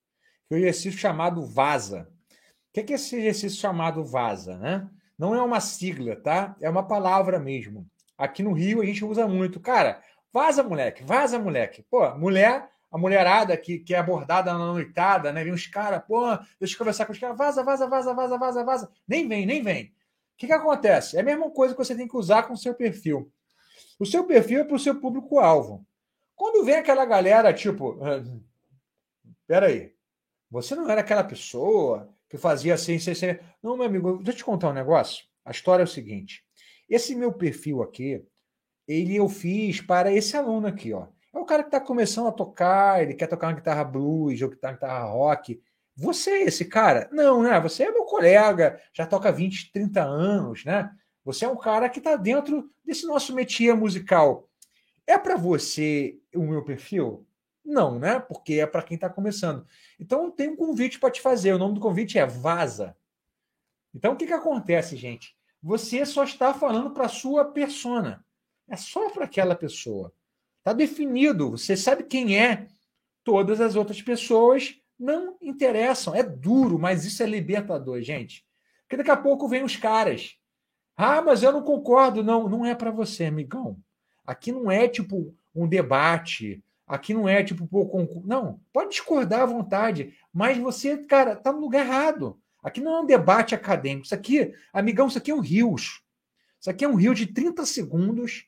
Que 0.48 0.56
é 0.56 0.58
o 0.58 0.60
exercício 0.60 1.00
chamado 1.00 1.46
VASA. 1.46 2.10
O 2.32 2.74
que 2.74 2.92
é 2.92 2.96
esse 2.96 3.16
exercício 3.16 3.60
chamado 3.60 4.04
VASA, 4.04 4.58
né? 4.58 4.90
Não 5.18 5.36
é 5.36 5.42
uma 5.42 5.60
sigla, 5.60 6.16
tá? 6.16 6.56
É 6.60 6.70
uma 6.70 6.88
palavra 6.88 7.40
mesmo. 7.40 7.88
Aqui 8.18 8.42
no 8.42 8.52
Rio 8.52 8.82
a 8.82 8.86
gente 8.86 9.06
usa 9.06 9.28
muito. 9.28 9.60
Cara, 9.60 10.02
vaza, 10.34 10.64
moleque, 10.64 11.04
vaza, 11.04 11.38
moleque. 11.38 11.84
Pô, 11.84 12.16
mulher, 12.16 12.68
a 12.92 12.98
mulherada 12.98 13.56
que, 13.56 13.80
que 13.80 13.94
é 13.94 14.00
abordada 14.00 14.52
na 14.52 14.60
noitada, 14.60 15.32
né? 15.32 15.44
Vem 15.44 15.54
os 15.54 15.68
caras, 15.68 16.04
pô, 16.08 16.36
deixa 16.60 16.74
eu 16.74 16.78
conversar 16.80 17.06
com 17.06 17.12
os 17.12 17.20
caras, 17.20 17.38
vaza, 17.38 17.64
vaza, 17.64 17.88
vaza, 17.88 18.14
vaza, 18.14 18.38
vaza, 18.38 18.64
vaza. 18.64 18.92
Nem 19.08 19.28
vem, 19.28 19.46
nem 19.46 19.62
vem. 19.62 19.86
O 19.86 20.38
que, 20.38 20.48
que 20.48 20.54
acontece? 20.54 21.16
É 21.16 21.22
a 21.22 21.24
mesma 21.24 21.50
coisa 21.52 21.74
que 21.74 21.78
você 21.78 21.96
tem 21.96 22.08
que 22.08 22.18
usar 22.18 22.44
com 22.44 22.54
o 22.54 22.58
seu 22.58 22.74
perfil. 22.74 23.32
O 24.00 24.06
seu 24.06 24.26
perfil 24.26 24.62
é 24.62 24.64
para 24.64 24.76
o 24.76 24.80
seu 24.80 25.00
público-alvo. 25.00 25.86
Quando 26.36 26.66
vem 26.66 26.76
aquela 26.76 27.06
galera, 27.06 27.54
tipo, 27.54 27.98
ah, 28.04 28.24
peraí, 29.48 29.94
você 30.50 30.76
não 30.76 30.90
era 30.90 31.02
aquela 31.02 31.24
pessoa 31.24 32.10
que 32.30 32.38
fazia 32.38 32.74
assim, 32.74 32.96
assim, 32.96 33.12
assim. 33.12 33.40
Não, 33.62 33.78
meu 33.78 33.86
amigo, 33.86 34.18
deixa 34.18 34.32
eu 34.32 34.36
te 34.38 34.46
contar 34.46 34.70
um 34.70 34.74
negócio. 34.74 35.26
A 35.44 35.52
história 35.52 35.84
é 35.84 35.86
o 35.86 35.88
seguinte: 35.88 36.44
esse 36.90 37.16
meu 37.16 37.32
perfil 37.34 37.82
aqui, 37.82 38.24
ele 38.88 39.16
eu 39.16 39.30
fiz 39.30 39.82
para 39.82 40.12
esse 40.12 40.36
aluno 40.36 40.68
aqui, 40.68 40.94
ó. 40.94 41.08
É 41.34 41.38
o 41.38 41.46
cara 41.46 41.64
que 41.64 41.68
está 41.68 41.82
começando 41.82 42.28
a 42.28 42.32
tocar, 42.32 43.04
ele 43.04 43.14
quer 43.14 43.28
tocar 43.28 43.48
uma 43.48 43.54
guitarra 43.54 43.84
blues 43.84 44.42
ou 44.42 44.50
guitarra, 44.50 44.74
guitarra 44.74 45.06
rock. 45.06 45.62
Você 45.96 46.30
é 46.32 46.44
esse 46.44 46.66
cara? 46.66 47.10
Não, 47.12 47.44
né? 47.44 47.60
Você 47.60 47.84
é 47.84 47.92
meu 47.92 48.04
colega, 48.04 48.82
já 48.94 49.06
toca 49.06 49.32
20, 49.32 49.72
30 49.72 50.02
anos, 50.04 50.64
né? 50.66 50.90
Você 51.26 51.44
é 51.44 51.50
um 51.50 51.58
cara 51.58 51.90
que 51.90 52.00
está 52.00 52.16
dentro 52.16 52.70
desse 52.86 53.06
nosso 53.06 53.34
métier 53.34 53.76
musical. 53.76 54.48
É 55.08 55.18
para 55.18 55.36
você 55.36 56.20
o 56.34 56.42
meu 56.42 56.64
perfil? 56.64 57.26
Não, 57.64 57.98
né? 57.98 58.20
Porque 58.20 58.56
é 58.56 58.68
para 58.68 58.84
quem 58.84 58.96
está 58.96 59.10
começando. 59.10 59.66
Então, 60.00 60.30
tem 60.30 60.50
um 60.50 60.56
convite 60.56 61.00
para 61.00 61.12
te 61.12 61.22
fazer. 61.22 61.54
O 61.54 61.58
nome 61.58 61.74
do 61.76 61.82
convite 61.82 62.20
é 62.20 62.26
Vaza. 62.26 62.96
Então, 63.94 64.14
o 64.14 64.16
que, 64.16 64.28
que 64.28 64.34
acontece, 64.34 64.96
gente? 64.96 65.36
Você 65.64 66.06
só 66.06 66.24
está 66.24 66.54
falando 66.54 66.92
para 66.92 67.06
a 67.06 67.10
sua 67.10 67.46
persona. 67.46 68.24
É 68.70 68.76
só 68.76 69.10
para 69.10 69.26
aquela 69.26 69.56
pessoa. 69.56 70.14
Está 70.60 70.74
definido. 70.74 71.52
Você 71.52 71.76
sabe 71.76 72.04
quem 72.04 72.40
é. 72.40 72.68
Todas 73.24 73.60
as 73.60 73.76
outras 73.76 74.02
pessoas 74.02 74.80
não 74.98 75.38
interessam. 75.42 76.14
É 76.14 76.22
duro, 76.22 76.78
mas 76.78 77.04
isso 77.06 77.24
é 77.24 77.26
libertador, 77.26 78.02
gente. 78.02 78.46
Porque 78.82 78.98
daqui 78.98 79.12
a 79.12 79.18
pouco 79.18 79.48
vem 79.48 79.64
os 79.64 79.76
caras. 79.76 80.36
Ah, 80.96 81.22
mas 81.22 81.42
eu 81.42 81.52
não 81.52 81.64
concordo. 81.64 82.24
Não, 82.24 82.48
não 82.48 82.66
é 82.66 82.76
para 82.76 82.92
você, 82.92 83.26
amigão. 83.26 83.80
Aqui 84.26 84.52
não 84.52 84.72
é 84.72 84.88
tipo 84.88 85.34
um 85.56 85.68
debate, 85.68 86.64
aqui 86.88 87.14
não 87.14 87.28
é 87.28 87.44
tipo, 87.44 87.68
pô, 87.68 87.86
concurso. 87.86 88.28
Não, 88.28 88.60
pode 88.74 88.92
discordar 88.92 89.42
à 89.42 89.46
vontade, 89.46 90.14
mas 90.34 90.58
você, 90.58 90.98
cara, 90.98 91.36
tá 91.36 91.52
no 91.52 91.60
lugar 91.60 91.86
errado. 91.86 92.40
Aqui 92.64 92.82
não 92.82 92.96
é 92.96 93.00
um 93.02 93.06
debate 93.06 93.54
acadêmico. 93.54 94.06
Isso 94.06 94.16
aqui, 94.16 94.54
amigão, 94.74 95.08
isso 95.08 95.18
aqui 95.18 95.32
é 95.32 95.36
um 95.36 95.40
rios. 95.40 96.02
Isso 96.60 96.70
aqui 96.70 96.84
é 96.84 96.88
um 96.88 96.96
rio 96.96 97.14
de 97.14 97.28
30 97.28 97.66
segundos 97.66 98.48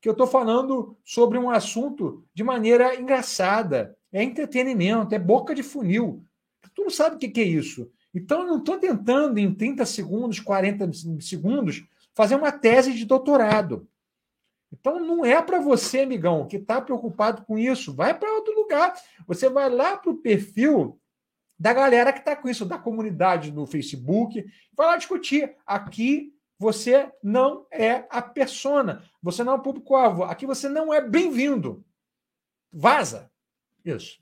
que 0.00 0.08
eu 0.08 0.12
estou 0.12 0.26
falando 0.26 0.96
sobre 1.04 1.36
um 1.36 1.50
assunto 1.50 2.24
de 2.32 2.42
maneira 2.42 2.98
engraçada. 2.98 3.96
É 4.10 4.22
entretenimento, 4.22 5.14
é 5.14 5.18
boca 5.18 5.54
de 5.54 5.62
funil. 5.62 6.24
Tu 6.74 6.82
não 6.82 6.90
sabe 6.90 7.16
o 7.16 7.18
que 7.18 7.40
é 7.40 7.44
isso. 7.44 7.90
Então, 8.14 8.40
eu 8.40 8.46
não 8.46 8.58
estou 8.58 8.78
tentando, 8.78 9.38
em 9.38 9.54
30 9.54 9.84
segundos, 9.84 10.40
40 10.40 10.90
segundos, 11.20 11.84
fazer 12.14 12.34
uma 12.34 12.50
tese 12.50 12.92
de 12.92 13.04
doutorado. 13.04 13.86
Então 14.72 15.00
não 15.00 15.24
é 15.24 15.40
para 15.42 15.60
você, 15.60 16.00
amigão, 16.00 16.46
que 16.46 16.56
está 16.56 16.80
preocupado 16.80 17.42
com 17.44 17.58
isso. 17.58 17.94
Vai 17.94 18.16
para 18.16 18.32
outro 18.32 18.54
lugar. 18.54 18.94
Você 19.26 19.48
vai 19.48 19.68
lá 19.68 19.96
para 19.96 20.10
o 20.10 20.18
perfil 20.18 21.00
da 21.58 21.74
galera 21.74 22.12
que 22.12 22.20
está 22.20 22.34
com 22.34 22.48
isso, 22.48 22.64
da 22.64 22.78
comunidade 22.78 23.52
no 23.52 23.66
Facebook, 23.66 24.42
vai 24.74 24.86
lá 24.86 24.96
discutir. 24.96 25.54
Aqui 25.66 26.34
você 26.58 27.12
não 27.22 27.66
é 27.70 28.06
a 28.08 28.22
persona, 28.22 29.02
você 29.22 29.44
não 29.44 29.54
é 29.54 29.56
o 29.56 29.62
público-alvo, 29.62 30.24
aqui 30.24 30.46
você 30.46 30.68
não 30.68 30.92
é 30.92 31.00
bem-vindo. 31.00 31.84
Vaza. 32.72 33.30
Isso. 33.84 34.19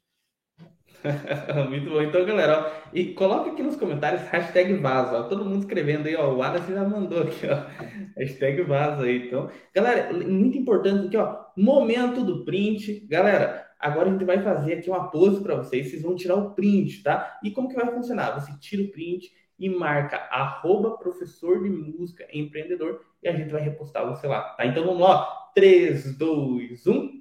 Muito 1.69 1.91
bom. 1.91 2.03
Então, 2.03 2.25
galera, 2.25 2.61
ó, 2.61 2.89
e 2.93 3.15
coloca 3.15 3.51
aqui 3.51 3.63
nos 3.63 3.77
comentários 3.77 4.23
hashtag 4.23 4.75
vaza. 4.75 5.21
Ó, 5.21 5.23
todo 5.25 5.45
mundo 5.45 5.61
escrevendo 5.61 6.07
aí, 6.07 6.17
ó. 6.17 6.33
O 6.33 6.39
Wallace 6.39 6.73
já 6.73 6.85
mandou 6.85 7.23
aqui, 7.23 7.47
ó. 7.47 7.67
Hashtag 8.19 8.63
vaza 8.63 9.05
aí. 9.05 9.27
Então, 9.27 9.51
galera, 9.75 10.13
muito 10.13 10.59
importante 10.59 11.07
aqui, 11.07 11.17
ó. 11.17 11.37
Momento 11.57 12.25
do 12.25 12.45
print. 12.45 13.07
Galera, 13.09 13.67
agora 13.79 14.09
a 14.09 14.13
gente 14.13 14.25
vai 14.25 14.43
fazer 14.43 14.75
aqui 14.75 14.91
uma 14.91 15.11
pose 15.11 15.43
para 15.43 15.55
vocês. 15.55 15.89
Vocês 15.89 16.03
vão 16.03 16.17
tirar 16.17 16.35
o 16.35 16.55
print, 16.55 17.03
tá? 17.03 17.39
E 17.45 17.51
como 17.51 17.69
que 17.69 17.77
vai 17.77 17.93
funcionar? 17.93 18.41
Você 18.41 18.53
tira 18.59 18.83
o 18.83 18.91
print 18.91 19.31
e 19.59 19.69
marca 19.69 20.17
arroba 20.31 20.97
professor 20.99 21.63
de 21.63 21.69
música 21.69 22.27
empreendedor 22.33 23.01
e 23.23 23.29
a 23.29 23.33
gente 23.33 23.51
vai 23.51 23.61
repostar 23.61 24.09
você 24.09 24.27
lá, 24.27 24.41
tá? 24.51 24.65
Então 24.65 24.85
vamos 24.85 25.01
lá, 25.01 25.27
3, 25.55 26.17
2, 26.17 26.87
1. 26.87 27.18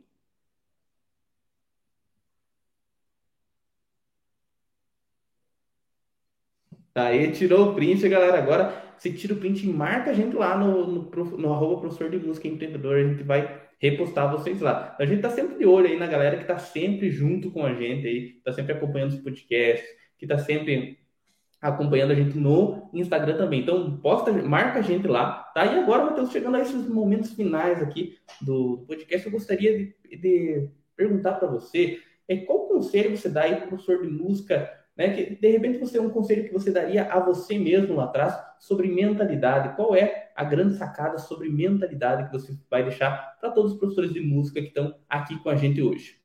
Aí 6.98 7.32
tirou 7.32 7.70
o 7.70 7.76
print, 7.76 8.08
galera. 8.10 8.38
Agora 8.38 8.84
você 8.98 9.12
tira 9.12 9.34
o 9.34 9.38
print 9.38 9.68
marca 9.68 10.12
a 10.12 10.14
gente 10.14 10.36
lá 10.36 10.58
no, 10.58 10.88
no, 10.88 11.38
no 11.38 11.54
arroba 11.54 11.82
professor 11.82 12.10
de 12.10 12.18
música 12.18 12.48
empreendedor, 12.48 12.98
a 12.98 13.08
gente 13.08 13.24
vai 13.24 13.62
repostar 13.80 14.32
vocês 14.32 14.60
lá. 14.60 14.96
A 15.00 15.06
gente 15.06 15.22
tá 15.22 15.30
sempre 15.30 15.58
de 15.58 15.66
olho 15.66 15.88
aí 15.88 15.98
na 15.98 16.08
galera 16.08 16.38
que 16.38 16.46
tá 16.46 16.58
sempre 16.58 17.12
junto 17.12 17.52
com 17.52 17.64
a 17.66 17.74
gente 17.74 18.08
aí, 18.08 18.34
tá 18.44 18.52
sempre 18.52 18.74
acompanhando 18.74 19.12
os 19.12 19.20
podcasts, 19.20 19.88
que 20.18 20.26
tá 20.26 20.38
sempre 20.38 20.98
acompanhando 21.62 22.12
a 22.12 22.16
gente 22.16 22.38
no 22.38 22.90
Instagram 22.94 23.38
também. 23.38 23.62
Então, 23.62 23.98
posta, 23.98 24.32
marca 24.32 24.80
a 24.80 24.82
gente 24.82 25.08
lá, 25.08 25.52
tá? 25.54 25.66
E 25.66 25.80
agora, 25.80 26.06
Matheus, 26.06 26.32
chegando 26.32 26.58
a 26.58 26.62
esses 26.62 26.88
momentos 26.88 27.34
finais 27.34 27.82
aqui 27.82 28.18
do 28.42 28.84
podcast, 28.88 29.26
eu 29.26 29.32
gostaria 29.32 29.78
de, 29.78 30.18
de 30.18 30.70
perguntar 30.96 31.34
para 31.34 31.48
você 31.48 32.00
é, 32.28 32.38
qual 32.38 32.68
conselho 32.68 33.16
você 33.16 33.30
dá 33.30 33.44
aí 33.44 33.56
para 33.56 33.66
o 33.66 33.70
professor 33.70 34.02
de 34.02 34.10
música, 34.10 34.70
né? 34.98 35.14
Que 35.14 35.36
de 35.36 35.52
repente 35.52 35.78
você 35.78 36.00
um 36.00 36.10
conselho 36.10 36.46
que 36.46 36.54
você 36.54 36.72
daria 36.72 37.06
a 37.12 37.20
você 37.20 37.60
mesmo 37.60 37.96
lá 37.96 38.06
atrás 38.06 38.36
sobre 38.60 38.88
mentalidade. 38.88 39.76
Qual 39.76 39.96
é 39.96 40.32
a 40.36 40.44
grande 40.44 40.76
sacada 40.76 41.18
sobre 41.18 41.50
mentalidade 41.50 42.26
que 42.26 42.32
você 42.32 42.58
vai 42.70 42.84
deixar 42.84 43.38
para 43.40 43.52
todos 43.52 43.74
os 43.74 43.78
professores 43.78 44.12
de 44.12 44.20
música 44.20 44.62
que 44.62 44.68
estão 44.68 44.96
aqui 45.08 45.38
com 45.40 45.50
a 45.50 45.56
gente 45.56 45.82
hoje? 45.82 46.20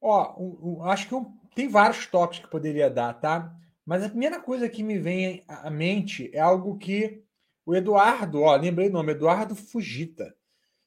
Ó, 0.00 0.34
um, 0.40 0.78
um, 0.78 0.84
acho 0.84 1.08
que 1.08 1.14
tem 1.54 1.68
vários 1.68 2.06
toques 2.06 2.38
que 2.38 2.48
poderia 2.48 2.88
dar, 2.88 3.14
tá? 3.14 3.54
Mas 3.84 4.02
a 4.02 4.08
primeira 4.08 4.40
coisa 4.40 4.68
que 4.68 4.82
me 4.82 4.98
vem 4.98 5.42
à 5.46 5.70
mente 5.70 6.30
é 6.32 6.40
algo 6.40 6.76
que 6.78 7.22
o 7.64 7.74
Eduardo, 7.74 8.42
ó, 8.42 8.54
lembrei 8.56 8.88
o 8.88 8.92
nome, 8.92 9.12
Eduardo 9.12 9.54
Fugita, 9.54 10.34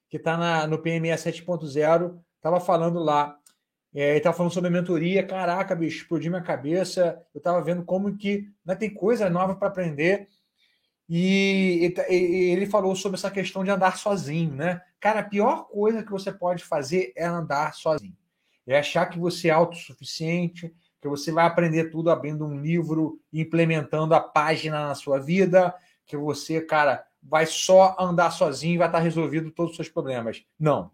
que 0.09 0.17
está 0.17 0.65
no 0.67 0.79
PME 0.79 1.09
7.0, 1.09 2.19
estava 2.37 2.59
falando 2.59 2.99
lá. 2.99 3.37
É, 3.93 4.09
ele 4.09 4.17
estava 4.17 4.37
falando 4.37 4.53
sobre 4.53 4.67
a 4.67 4.71
mentoria. 4.71 5.25
Caraca, 5.25 5.75
bicho, 5.75 6.03
explodiu 6.03 6.31
minha 6.31 6.43
cabeça. 6.43 7.21
Eu 7.33 7.39
estava 7.39 7.61
vendo 7.61 7.83
como 7.83 8.15
que 8.17 8.47
né, 8.65 8.75
tem 8.75 8.93
coisa 8.93 9.29
nova 9.29 9.55
para 9.55 9.67
aprender. 9.67 10.27
E 11.11 11.95
ele 12.07 12.67
falou 12.67 12.95
sobre 12.95 13.17
essa 13.17 13.31
questão 13.31 13.63
de 13.63 13.71
andar 13.71 13.97
sozinho, 13.97 14.53
né? 14.53 14.79
Cara, 14.99 15.21
a 15.21 15.23
pior 15.23 15.67
coisa 15.67 16.03
que 16.03 16.11
você 16.11 16.31
pode 16.31 16.63
fazer 16.63 17.11
é 17.15 17.25
andar 17.25 17.73
sozinho. 17.73 18.15
É 18.67 18.77
achar 18.77 19.07
que 19.07 19.17
você 19.17 19.47
é 19.47 19.51
autossuficiente, 19.51 20.71
que 21.01 21.07
você 21.07 21.31
vai 21.31 21.47
aprender 21.47 21.85
tudo 21.85 22.11
abrindo 22.11 22.45
um 22.45 22.61
livro, 22.61 23.19
implementando 23.33 24.13
a 24.13 24.19
página 24.19 24.87
na 24.89 24.93
sua 24.93 25.17
vida, 25.17 25.73
que 26.05 26.15
você, 26.15 26.61
cara, 26.61 27.03
vai 27.23 27.47
só 27.47 27.95
andar 27.99 28.29
sozinho 28.29 28.75
e 28.75 28.77
vai 28.77 28.87
estar 28.87 28.99
resolvido 28.99 29.49
todos 29.49 29.71
os 29.71 29.77
seus 29.77 29.89
problemas. 29.89 30.45
Não. 30.59 30.91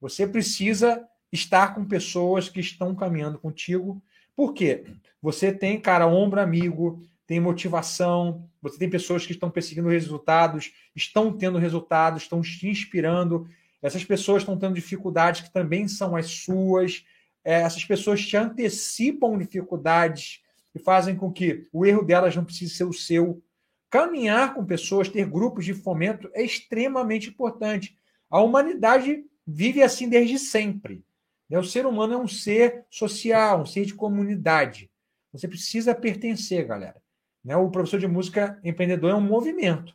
Você 0.00 0.26
precisa 0.26 1.06
estar 1.32 1.74
com 1.74 1.84
pessoas 1.84 2.48
que 2.48 2.60
estão 2.60 2.94
caminhando 2.94 3.38
contigo. 3.38 4.02
Por 4.34 4.52
quê? 4.52 4.84
Você 5.22 5.52
tem, 5.52 5.80
cara, 5.80 6.06
ombro 6.06 6.40
amigo, 6.40 7.02
tem 7.26 7.38
motivação, 7.38 8.48
você 8.60 8.78
tem 8.78 8.90
pessoas 8.90 9.24
que 9.24 9.32
estão 9.32 9.50
perseguindo 9.50 9.88
resultados, 9.88 10.72
estão 10.94 11.32
tendo 11.32 11.58
resultados, 11.58 12.22
estão 12.22 12.40
te 12.40 12.68
inspirando. 12.68 13.48
Essas 13.80 14.04
pessoas 14.04 14.42
estão 14.42 14.58
tendo 14.58 14.74
dificuldades 14.74 15.42
que 15.42 15.52
também 15.52 15.86
são 15.86 16.16
as 16.16 16.26
suas 16.26 17.04
é, 17.44 17.62
essas 17.62 17.84
pessoas 17.84 18.24
te 18.24 18.36
antecipam 18.36 19.38
dificuldades 19.38 20.42
e 20.74 20.78
fazem 20.78 21.16
com 21.16 21.32
que 21.32 21.66
o 21.72 21.86
erro 21.86 22.02
delas 22.04 22.36
não 22.36 22.44
precise 22.44 22.74
ser 22.74 22.84
o 22.84 22.92
seu. 22.92 23.42
Caminhar 23.88 24.54
com 24.54 24.64
pessoas, 24.64 25.08
ter 25.08 25.26
grupos 25.26 25.64
de 25.64 25.74
fomento 25.74 26.30
é 26.32 26.44
extremamente 26.44 27.28
importante. 27.28 27.96
A 28.30 28.40
humanidade 28.40 29.24
vive 29.46 29.82
assim 29.82 30.08
desde 30.08 30.38
sempre. 30.38 31.02
Né? 31.50 31.58
O 31.58 31.64
ser 31.64 31.84
humano 31.84 32.14
é 32.14 32.16
um 32.16 32.28
ser 32.28 32.86
social, 32.88 33.62
um 33.62 33.66
ser 33.66 33.84
de 33.84 33.94
comunidade. 33.94 34.88
Você 35.32 35.48
precisa 35.48 35.94
pertencer, 35.94 36.64
galera. 36.66 37.02
Né? 37.44 37.56
O 37.56 37.70
professor 37.70 37.98
de 37.98 38.06
música 38.06 38.58
empreendedor 38.62 39.10
é 39.10 39.14
um 39.14 39.20
movimento. 39.20 39.94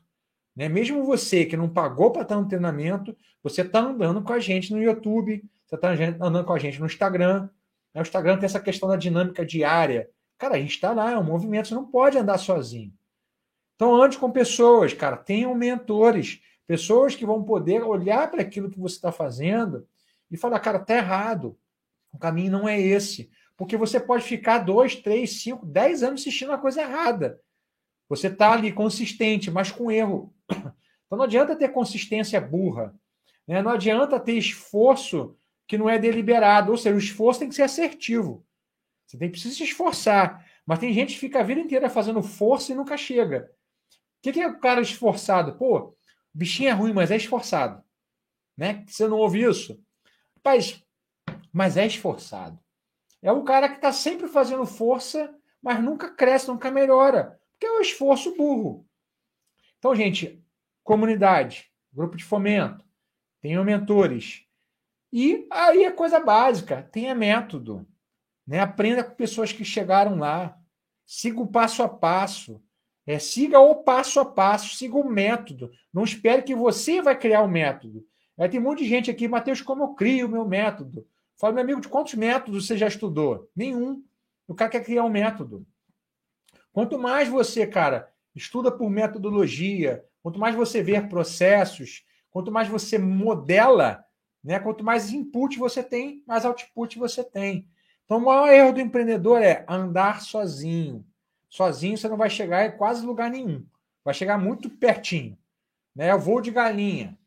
Né? 0.56 0.68
Mesmo 0.68 1.06
você 1.06 1.46
que 1.46 1.56
não 1.56 1.70
pagou 1.70 2.12
para 2.12 2.24
estar 2.24 2.36
no 2.36 2.48
treinamento, 2.48 3.16
você 3.42 3.62
está 3.62 3.80
andando 3.80 4.22
com 4.22 4.34
a 4.34 4.40
gente 4.40 4.74
no 4.74 4.82
YouTube, 4.82 5.44
você 5.66 5.76
está 5.76 5.92
andando 6.20 6.46
com 6.46 6.54
a 6.54 6.60
gente 6.60 6.80
no 6.80 6.86
Instagram. 6.86 7.50
Né? 7.94 8.02
O 8.02 8.04
Instagram 8.04 8.38
tem 8.38 8.46
essa 8.46 8.60
questão 8.60 8.90
da 8.90 8.98
dinâmica 8.98 9.46
diária. 9.46 10.10
Cara, 10.38 10.56
a 10.56 10.60
gente 10.60 10.76
está 10.76 10.92
lá, 10.92 11.12
é 11.12 11.18
um 11.18 11.24
movimento, 11.24 11.70
você 11.70 11.76
não 11.76 11.86
pode 11.86 12.18
andar 12.18 12.38
sozinho. 12.38 12.94
Então, 13.76 14.02
ande 14.02 14.18
com 14.18 14.32
pessoas, 14.32 14.94
cara, 14.94 15.18
tenham 15.18 15.54
mentores, 15.54 16.42
pessoas 16.66 17.14
que 17.14 17.26
vão 17.26 17.44
poder 17.44 17.84
olhar 17.84 18.30
para 18.32 18.42
aquilo 18.42 18.70
que 18.70 18.80
você 18.80 18.96
está 18.96 19.12
fazendo 19.12 19.86
e 20.32 20.38
falar, 20.38 20.60
cara, 20.60 20.80
tá 20.80 20.96
errado. 20.96 21.58
O 22.12 22.18
caminho 22.18 22.52
não 22.52 22.68
é 22.68 22.80
esse. 22.80 23.30
Porque 23.58 23.78
você 23.78 24.00
pode 24.00 24.24
ficar 24.24 24.60
dois, 24.60 24.96
três, 24.96 25.42
cinco, 25.42 25.66
dez 25.66 26.04
anos 26.04 26.22
assistindo 26.22 26.52
a 26.52 26.58
coisa 26.58 26.82
errada. 26.82 27.40
Você 28.10 28.28
está 28.28 28.52
ali 28.52 28.72
consistente, 28.72 29.50
mas 29.50 29.72
com 29.72 29.92
erro. 29.92 30.34
Então 31.08 31.20
não 31.20 31.26
adianta 31.26 31.56
ter 31.56 31.70
consistência 31.70 32.42
burra. 32.42 32.92
Né? 33.48 33.62
Não 33.62 33.70
adianta 33.70 34.20
ter 34.20 34.34
esforço 34.34 35.38
que 35.68 35.78
não 35.78 35.88
é 35.88 36.00
deliberado. 36.00 36.72
Ou 36.72 36.78
seja, 36.78 36.96
o 36.96 37.00
esforço 37.00 37.42
tem 37.42 37.48
que 37.48 37.54
ser 37.54 37.62
assertivo. 37.62 38.44
Você 39.06 39.16
tem 39.16 39.30
que 39.30 39.40
se 39.40 39.64
esforçar. 39.64 40.44
Mas 40.66 40.80
tem 40.80 40.92
gente 40.92 41.14
que 41.14 41.20
fica 41.20 41.42
a 41.42 41.44
vida 41.44 41.62
inteira 41.62 41.92
fazendo 41.92 42.24
força 42.24 42.72
e 42.72 42.76
nunca 42.76 42.98
chega. 42.98 43.52
O 44.18 44.32
que 44.32 44.42
é 44.42 44.48
o 44.48 44.60
cara 44.60 44.82
esforçado? 44.82 45.56
Pô, 45.60 45.78
o 45.78 45.96
bichinho 46.34 46.70
é 46.70 46.74
ruim, 46.74 46.92
mas 46.92 47.12
é 47.12 47.18
esforçado. 47.18 47.84
Né? 48.58 48.84
Você 48.88 49.08
não 49.08 49.18
ouve 49.18 49.44
isso? 49.44 49.80
Rapaz, 50.46 50.80
mas 51.52 51.76
é 51.76 51.88
esforçado. 51.88 52.60
É 53.20 53.32
um 53.32 53.44
cara 53.44 53.68
que 53.68 53.78
está 53.78 53.92
sempre 53.92 54.28
fazendo 54.28 54.64
força, 54.64 55.36
mas 55.60 55.84
nunca 55.84 56.14
cresce, 56.14 56.50
nunca 56.50 56.70
melhora. 56.70 57.42
Porque 57.52 57.66
é 57.66 57.72
o 57.72 57.80
um 57.80 57.82
esforço 57.82 58.38
burro. 58.38 58.88
Então, 59.80 59.96
gente, 59.96 60.40
comunidade, 60.84 61.72
grupo 61.92 62.16
de 62.16 62.24
fomento, 62.24 62.86
tenham 63.42 63.64
mentores, 63.64 64.46
e 65.12 65.48
aí 65.50 65.84
é 65.84 65.90
coisa 65.90 66.20
básica, 66.20 66.84
tenha 66.92 67.16
método. 67.16 67.88
Né? 68.46 68.60
Aprenda 68.60 69.04
com 69.04 69.16
pessoas 69.16 69.52
que 69.52 69.66
chegaram 69.66 70.20
lá. 70.20 70.56
Siga 71.08 71.42
o 71.42 71.48
passo 71.48 71.82
a 71.82 71.90
passo. 71.90 72.64
É, 73.08 73.18
siga 73.18 73.60
o 73.60 73.84
passo 73.84 74.20
a 74.20 74.26
passo, 74.26 74.76
siga 74.76 74.96
o 74.96 75.10
método. 75.10 75.72
Não 75.92 76.04
espere 76.04 76.44
que 76.44 76.54
você 76.54 77.02
vai 77.02 77.18
criar 77.18 77.42
o 77.42 77.48
método. 77.48 78.06
É, 78.38 78.48
tem 78.48 78.60
um 78.60 78.64
monte 78.64 78.80
de 78.80 78.90
gente 78.90 79.10
aqui, 79.10 79.28
Matheus, 79.28 79.62
como 79.62 79.84
eu 79.84 79.88
crio 79.90 80.28
o 80.28 80.30
meu 80.30 80.46
método? 80.46 81.08
Fala, 81.38 81.54
meu 81.54 81.64
amigo, 81.64 81.82
de 81.82 81.88
quantos 81.88 82.14
métodos 82.16 82.68
você 82.68 82.78
já 82.78 82.88
estudou? 82.88 83.50
Nenhum. 83.56 84.04
O 84.48 84.54
cara 84.54 84.72
quer 84.72 84.84
criar 84.84 85.04
um 85.04 85.10
método. 85.10 85.66
Quanto 86.72 87.00
mais 87.00 87.28
você, 87.30 87.66
cara, 87.66 88.12
estuda 88.36 88.72
por 88.72 88.90
metodologia, 88.90 90.04
quanto 90.22 90.40
mais 90.40 90.56
você 90.56 90.84
vê 90.84 91.02
processos, 91.02 92.06
quanto 92.30 92.52
mais 92.52 92.68
você 92.68 92.98
modela 92.98 94.06
né? 94.46 94.60
Quanto 94.60 94.84
mais 94.84 95.12
input 95.12 95.58
você 95.58 95.82
tem, 95.82 96.24
mais 96.28 96.46
output 96.46 97.00
você 97.00 97.24
tem. 97.24 97.68
Então, 98.06 98.20
o 98.20 98.22
maior 98.22 98.48
erro 98.48 98.74
do 98.74 98.80
empreendedor 98.80 99.42
é 99.42 99.66
andar 99.68 100.22
sozinho. 100.22 101.04
Sozinho 101.50 101.98
você 101.98 102.08
não 102.08 102.16
vai 102.16 102.30
chegar 102.30 102.64
em 102.64 102.78
quase 102.78 103.04
lugar 103.04 103.32
nenhum. 103.32 103.66
Vai 104.04 104.14
chegar 104.14 104.38
muito 104.38 104.70
pertinho. 104.70 105.36
Né? 105.96 106.12
Eu 106.12 106.20
vou 106.20 106.40
de 106.40 106.52
galinha. 106.52 107.18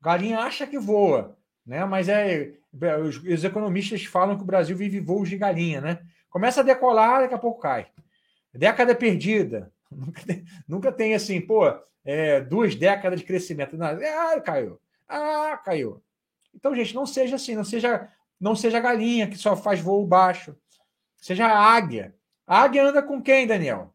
Galinha 0.00 0.40
acha 0.40 0.66
que 0.66 0.78
voa, 0.78 1.36
né? 1.64 1.84
mas 1.84 2.08
é, 2.08 2.52
os, 3.02 3.16
os 3.16 3.44
economistas 3.44 4.04
falam 4.04 4.36
que 4.36 4.42
o 4.42 4.46
Brasil 4.46 4.76
vive 4.76 5.00
voos 5.00 5.28
de 5.28 5.36
galinha. 5.36 5.80
Né? 5.80 5.98
Começa 6.28 6.60
a 6.60 6.64
decolar, 6.64 7.22
daqui 7.22 7.34
a 7.34 7.38
pouco 7.38 7.60
cai. 7.60 7.86
Década 8.54 8.94
perdida. 8.94 9.72
Nunca 9.90 10.20
tem, 10.26 10.44
nunca 10.66 10.92
tem 10.92 11.14
assim, 11.14 11.40
pô, 11.40 11.62
é, 12.04 12.40
duas 12.40 12.74
décadas 12.74 13.20
de 13.20 13.24
crescimento. 13.24 13.78
Ah, 13.80 14.40
caiu. 14.40 14.80
Ah, 15.08 15.60
caiu. 15.64 16.02
Então, 16.52 16.74
gente, 16.74 16.92
não 16.94 17.06
seja 17.06 17.36
assim, 17.36 17.54
não 17.54 17.64
seja, 17.64 18.08
não 18.40 18.56
seja 18.56 18.80
galinha 18.80 19.28
que 19.28 19.38
só 19.38 19.56
faz 19.56 19.80
voo 19.80 20.04
baixo. 20.04 20.56
Seja 21.16 21.46
águia. 21.46 22.14
A 22.46 22.62
águia 22.62 22.84
anda 22.84 23.02
com 23.02 23.22
quem, 23.22 23.46
Daniel? 23.46 23.94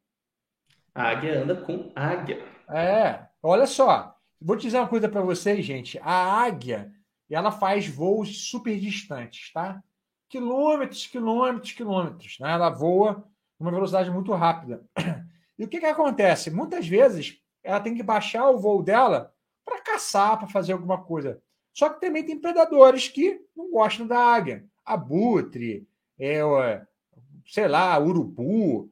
A 0.94 1.10
águia 1.10 1.42
anda 1.42 1.56
com 1.56 1.92
águia. 1.96 2.42
É, 2.70 3.20
olha 3.44 3.66
só. 3.66 4.18
Vou 4.44 4.58
te 4.58 4.64
dizer 4.64 4.80
uma 4.80 4.88
coisa 4.88 5.08
para 5.08 5.22
vocês, 5.22 5.64
gente. 5.64 6.00
A 6.02 6.42
águia, 6.42 6.92
ela 7.30 7.52
faz 7.52 7.88
voos 7.88 8.50
super 8.50 8.80
distantes, 8.80 9.54
tá? 9.54 9.84
Quilômetros, 10.28 11.06
quilômetros, 11.06 11.72
quilômetros. 11.74 12.40
Né? 12.40 12.52
Ela 12.52 12.70
voa 12.72 13.24
numa 13.60 13.72
velocidade 13.72 14.10
muito 14.10 14.34
rápida. 14.34 14.84
E 15.60 15.64
o 15.64 15.68
que, 15.68 15.80
que 15.80 15.86
acontece? 15.86 16.50
Muitas 16.50 16.88
vezes 16.88 17.40
ela 17.64 17.80
tem 17.80 17.94
que 17.94 18.02
baixar 18.02 18.50
o 18.50 18.58
voo 18.58 18.82
dela 18.82 19.32
para 19.64 19.80
caçar, 19.80 20.40
para 20.40 20.48
fazer 20.48 20.74
alguma 20.74 21.04
coisa. 21.04 21.40
Só 21.72 21.88
que 21.88 22.02
também 22.02 22.26
tem 22.26 22.40
predadores 22.40 23.08
que 23.08 23.40
não 23.56 23.70
gostam 23.70 24.08
da 24.08 24.18
águia. 24.18 24.66
Abutre, 24.84 25.88
é, 26.20 26.42
sei 27.46 27.68
lá, 27.68 28.00
urubu. 28.00 28.90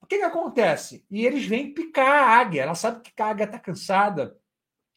O 0.00 0.06
que, 0.06 0.16
que 0.16 0.24
acontece? 0.24 1.04
E 1.10 1.26
eles 1.26 1.44
vêm 1.44 1.74
picar 1.74 2.06
a 2.06 2.38
águia. 2.38 2.62
Ela 2.62 2.74
sabe 2.74 3.02
que 3.02 3.20
a 3.20 3.26
águia 3.26 3.44
está 3.44 3.58
cansada. 3.58 4.39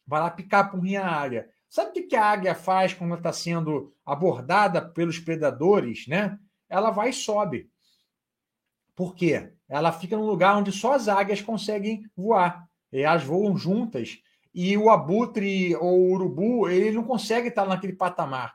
Vai 0.06 0.20
lá 0.20 0.30
picar 0.30 0.64
a 0.64 0.68
porrinha 0.68 1.02
a 1.02 1.22
águia. 1.22 1.48
Sabe 1.68 1.90
o 1.90 1.92
que, 1.92 2.02
que 2.02 2.16
a 2.16 2.24
águia 2.24 2.54
faz 2.54 2.94
quando 2.94 3.14
está 3.14 3.32
sendo 3.32 3.92
abordada 4.04 4.80
pelos 4.80 5.18
predadores? 5.18 6.06
Né? 6.06 6.38
Ela 6.68 6.90
vai 6.90 7.10
e 7.10 7.12
sobe. 7.12 7.70
Por 8.94 9.14
quê? 9.14 9.52
Ela 9.68 9.90
fica 9.92 10.16
num 10.16 10.26
lugar 10.26 10.56
onde 10.56 10.70
só 10.70 10.92
as 10.92 11.08
águias 11.08 11.42
conseguem 11.42 12.08
voar. 12.16 12.68
elas 12.92 13.24
voam 13.24 13.56
juntas 13.56 14.22
e 14.54 14.78
o 14.78 14.88
abutre 14.88 15.74
ou 15.76 15.98
o 15.98 16.12
urubu, 16.12 16.68
ele 16.68 16.92
não 16.92 17.02
consegue 17.02 17.48
estar 17.48 17.66
naquele 17.66 17.92
patamar. 17.92 18.54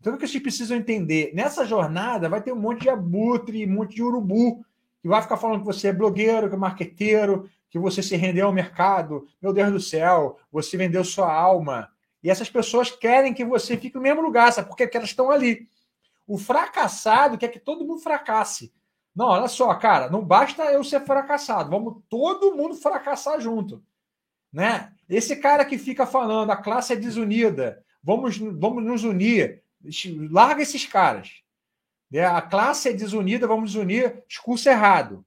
Então, 0.00 0.14
o 0.14 0.16
que 0.16 0.28
vocês 0.28 0.40
precisam 0.40 0.76
entender? 0.76 1.32
Nessa 1.34 1.66
jornada 1.66 2.28
vai 2.28 2.40
ter 2.40 2.52
um 2.52 2.60
monte 2.60 2.82
de 2.82 2.88
abutre, 2.88 3.66
um 3.66 3.74
monte 3.74 3.96
de 3.96 4.02
urubu, 4.02 4.64
que 5.02 5.08
vai 5.08 5.20
ficar 5.20 5.36
falando 5.36 5.60
que 5.60 5.66
você 5.66 5.88
é 5.88 5.92
blogueiro, 5.92 6.48
que 6.48 6.54
é 6.54 6.58
marqueteiro, 6.58 7.50
que 7.70 7.78
você 7.78 8.02
se 8.02 8.16
rendeu 8.16 8.46
ao 8.46 8.52
mercado. 8.52 9.26
Meu 9.40 9.52
Deus 9.52 9.72
do 9.72 9.80
céu, 9.80 10.38
você 10.50 10.76
vendeu 10.76 11.04
sua 11.04 11.32
alma. 11.32 11.90
E 12.22 12.30
essas 12.30 12.50
pessoas 12.50 12.90
querem 12.90 13.34
que 13.34 13.44
você 13.44 13.76
fique 13.76 13.96
no 13.96 14.02
mesmo 14.02 14.22
lugar, 14.22 14.52
sabe? 14.52 14.68
Porque 14.68 14.88
elas 14.96 15.10
estão 15.10 15.30
ali. 15.30 15.68
O 16.26 16.36
fracassado 16.36 17.38
quer 17.38 17.48
que 17.48 17.58
todo 17.58 17.84
mundo 17.86 18.00
fracasse. 18.00 18.72
Não, 19.14 19.26
olha 19.26 19.48
só, 19.48 19.74
cara, 19.74 20.08
não 20.08 20.24
basta 20.24 20.64
eu 20.66 20.84
ser 20.84 21.00
fracassado, 21.04 21.70
vamos 21.70 22.02
todo 22.08 22.54
mundo 22.54 22.76
fracassar 22.76 23.40
junto. 23.40 23.82
Né? 24.52 24.92
Esse 25.08 25.36
cara 25.36 25.64
que 25.64 25.76
fica 25.76 26.06
falando 26.06 26.50
a 26.50 26.56
classe 26.56 26.92
é 26.92 26.96
desunida, 26.96 27.84
vamos, 28.02 28.38
vamos 28.38 28.84
nos 28.84 29.02
unir, 29.02 29.62
larga 30.30 30.62
esses 30.62 30.86
caras. 30.86 31.42
Né? 32.10 32.24
A 32.24 32.40
classe 32.40 32.90
é 32.90 32.92
desunida, 32.92 33.46
vamos 33.46 33.74
nos 33.74 33.82
unir, 33.82 34.22
discurso 34.28 34.68
errado. 34.68 35.24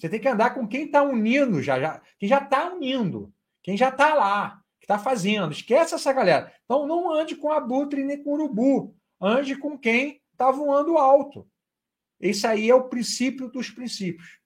Você 0.00 0.08
tem 0.08 0.18
que 0.18 0.28
andar 0.28 0.54
com 0.54 0.66
quem 0.66 0.86
está 0.86 1.02
unindo 1.02 1.62
já, 1.62 1.78
já, 1.78 2.00
quem 2.18 2.26
já 2.26 2.38
está 2.38 2.72
unindo, 2.72 3.30
quem 3.62 3.76
já 3.76 3.90
está 3.90 4.14
lá, 4.14 4.62
que 4.78 4.86
está 4.86 4.98
fazendo. 4.98 5.52
Esquece 5.52 5.94
essa 5.94 6.10
galera. 6.10 6.50
Então 6.64 6.86
não 6.86 7.12
ande 7.12 7.36
com 7.36 7.52
abutre 7.52 8.02
nem 8.02 8.22
com 8.22 8.32
urubu. 8.32 8.96
Ande 9.20 9.54
com 9.56 9.78
quem 9.78 10.22
está 10.32 10.50
voando 10.50 10.96
alto. 10.96 11.46
Esse 12.18 12.46
aí 12.46 12.70
é 12.70 12.74
o 12.74 12.88
princípio 12.88 13.48
dos 13.48 13.68
princípios. 13.68 14.38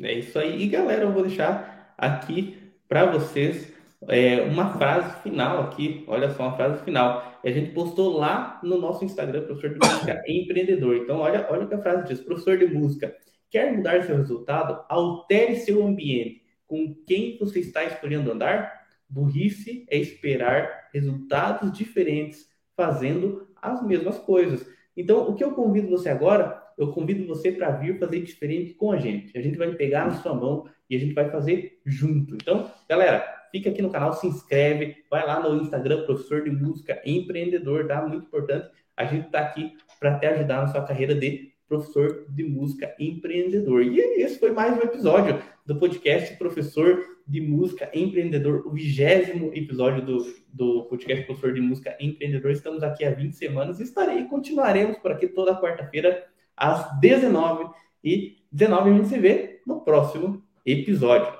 É 0.00 0.14
isso 0.14 0.38
aí. 0.38 0.62
E 0.62 0.68
galera, 0.68 1.02
eu 1.02 1.12
vou 1.12 1.22
deixar 1.22 1.92
aqui 1.98 2.72
para 2.88 3.06
vocês 3.06 3.72
é, 4.08 4.42
uma 4.42 4.72
frase 4.78 5.22
final 5.22 5.60
aqui. 5.64 6.04
Olha 6.06 6.30
só, 6.30 6.44
uma 6.44 6.56
frase 6.56 6.84
final. 6.84 7.40
A 7.44 7.50
gente 7.50 7.72
postou 7.72 8.16
lá 8.16 8.60
no 8.62 8.78
nosso 8.78 9.04
Instagram, 9.04 9.44
professor 9.44 9.70
de 9.70 9.78
música 9.78 10.22
empreendedor. 10.28 10.96
Então, 10.96 11.18
olha, 11.18 11.48
olha 11.50 11.64
o 11.64 11.68
que 11.68 11.74
a 11.74 11.82
frase 11.82 12.06
diz: 12.06 12.20
professor 12.20 12.56
de 12.56 12.66
música, 12.66 13.12
quer 13.50 13.76
mudar 13.76 14.02
seu 14.04 14.16
resultado? 14.16 14.84
Altere 14.88 15.56
seu 15.56 15.84
ambiente. 15.84 16.42
Com 16.66 16.94
quem 17.06 17.36
você 17.38 17.60
está 17.60 17.84
escolhendo 17.84 18.30
andar? 18.30 18.86
Burrice 19.08 19.84
é 19.90 19.98
esperar 19.98 20.88
resultados 20.94 21.72
diferentes 21.72 22.48
fazendo 22.76 23.48
as 23.60 23.84
mesmas 23.84 24.18
coisas. 24.18 24.66
Então, 24.96 25.28
o 25.28 25.34
que 25.34 25.42
eu 25.42 25.52
convido 25.52 25.88
você 25.88 26.08
agora, 26.08 26.62
eu 26.78 26.92
convido 26.92 27.26
você 27.26 27.50
para 27.52 27.70
vir 27.72 27.98
fazer 27.98 28.20
diferente 28.20 28.74
com 28.74 28.92
a 28.92 28.96
gente. 28.96 29.36
A 29.36 29.42
gente 29.42 29.58
vai 29.58 29.72
pegar 29.74 30.06
na 30.06 30.14
sua 30.14 30.34
mão 30.34 30.68
e 30.88 30.96
a 30.96 30.98
gente 30.98 31.12
vai 31.12 31.28
fazer 31.30 31.80
junto. 31.84 32.34
Então, 32.34 32.70
galera, 32.88 33.24
fica 33.50 33.70
aqui 33.70 33.82
no 33.82 33.90
canal, 33.90 34.12
se 34.12 34.26
inscreve, 34.26 35.04
vai 35.10 35.26
lá 35.26 35.40
no 35.40 35.60
Instagram, 35.62 36.04
professor 36.04 36.42
de 36.44 36.50
música 36.50 37.00
empreendedor, 37.04 37.86
tá? 37.86 38.00
Muito 38.06 38.26
importante. 38.26 38.68
A 38.96 39.04
gente 39.04 39.26
está 39.26 39.40
aqui 39.40 39.76
para 39.98 40.18
te 40.18 40.26
ajudar 40.26 40.62
na 40.62 40.68
sua 40.68 40.84
carreira 40.84 41.14
de 41.14 41.49
professor 41.70 42.26
de 42.28 42.42
música 42.42 42.92
empreendedor. 42.98 43.84
E 43.84 44.00
esse 44.00 44.40
foi 44.40 44.50
mais 44.50 44.76
um 44.76 44.82
episódio 44.82 45.40
do 45.64 45.78
podcast 45.78 46.36
Professor 46.36 46.98
de 47.24 47.40
Música 47.40 47.88
Empreendedor, 47.94 48.66
o 48.66 48.72
vigésimo 48.72 49.52
episódio 49.54 50.04
do, 50.04 50.34
do 50.52 50.84
podcast 50.86 51.24
Professor 51.24 51.54
de 51.54 51.60
Música 51.60 51.96
Empreendedor. 52.00 52.50
Estamos 52.50 52.82
aqui 52.82 53.04
há 53.04 53.12
20 53.12 53.36
semanas 53.36 53.78
e 53.78 53.84
estarei, 53.84 54.24
continuaremos 54.24 54.98
por 54.98 55.12
aqui 55.12 55.28
toda 55.28 55.60
quarta-feira 55.60 56.26
às 56.56 56.98
19 56.98 57.72
e 58.02 58.38
19 58.50 58.90
a 58.90 58.92
gente 58.94 59.08
se 59.08 59.18
vê 59.20 59.60
no 59.64 59.82
próximo 59.82 60.42
episódio. 60.66 61.32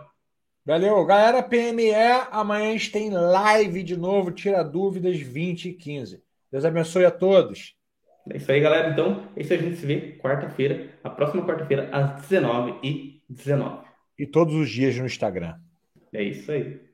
Valeu, 0.65 1.05
galera 1.05 1.43
PME, 1.43 1.93
amanhã 2.31 2.69
a 2.69 2.73
gente 2.73 2.93
tem 2.93 3.11
live 3.11 3.83
de 3.83 3.97
novo, 3.97 4.31
tira 4.31 4.63
dúvidas 4.63 5.19
20 5.19 5.71
e 5.71 5.73
15. 5.73 6.23
Deus 6.53 6.65
abençoe 6.65 7.05
a 7.05 7.11
todos. 7.11 7.80
É 8.29 8.37
isso 8.37 8.51
aí, 8.53 8.61
galera. 8.61 8.91
Então, 8.91 9.29
é 9.37 9.41
isso 9.41 9.53
a 9.53 9.57
gente 9.57 9.77
se 9.77 9.87
vê 9.87 10.19
quarta-feira, 10.19 10.91
a 11.03 11.11
próxima 11.11 11.45
quarta-feira, 11.47 11.89
às 11.93 12.21
19 12.23 12.75
e 12.87 13.23
19 13.29 13.87
E 14.19 14.27
todos 14.27 14.55
os 14.55 14.69
dias 14.69 14.97
no 14.97 15.07
Instagram. 15.07 15.55
É 16.13 16.23
isso 16.23 16.51
aí. 16.51 16.90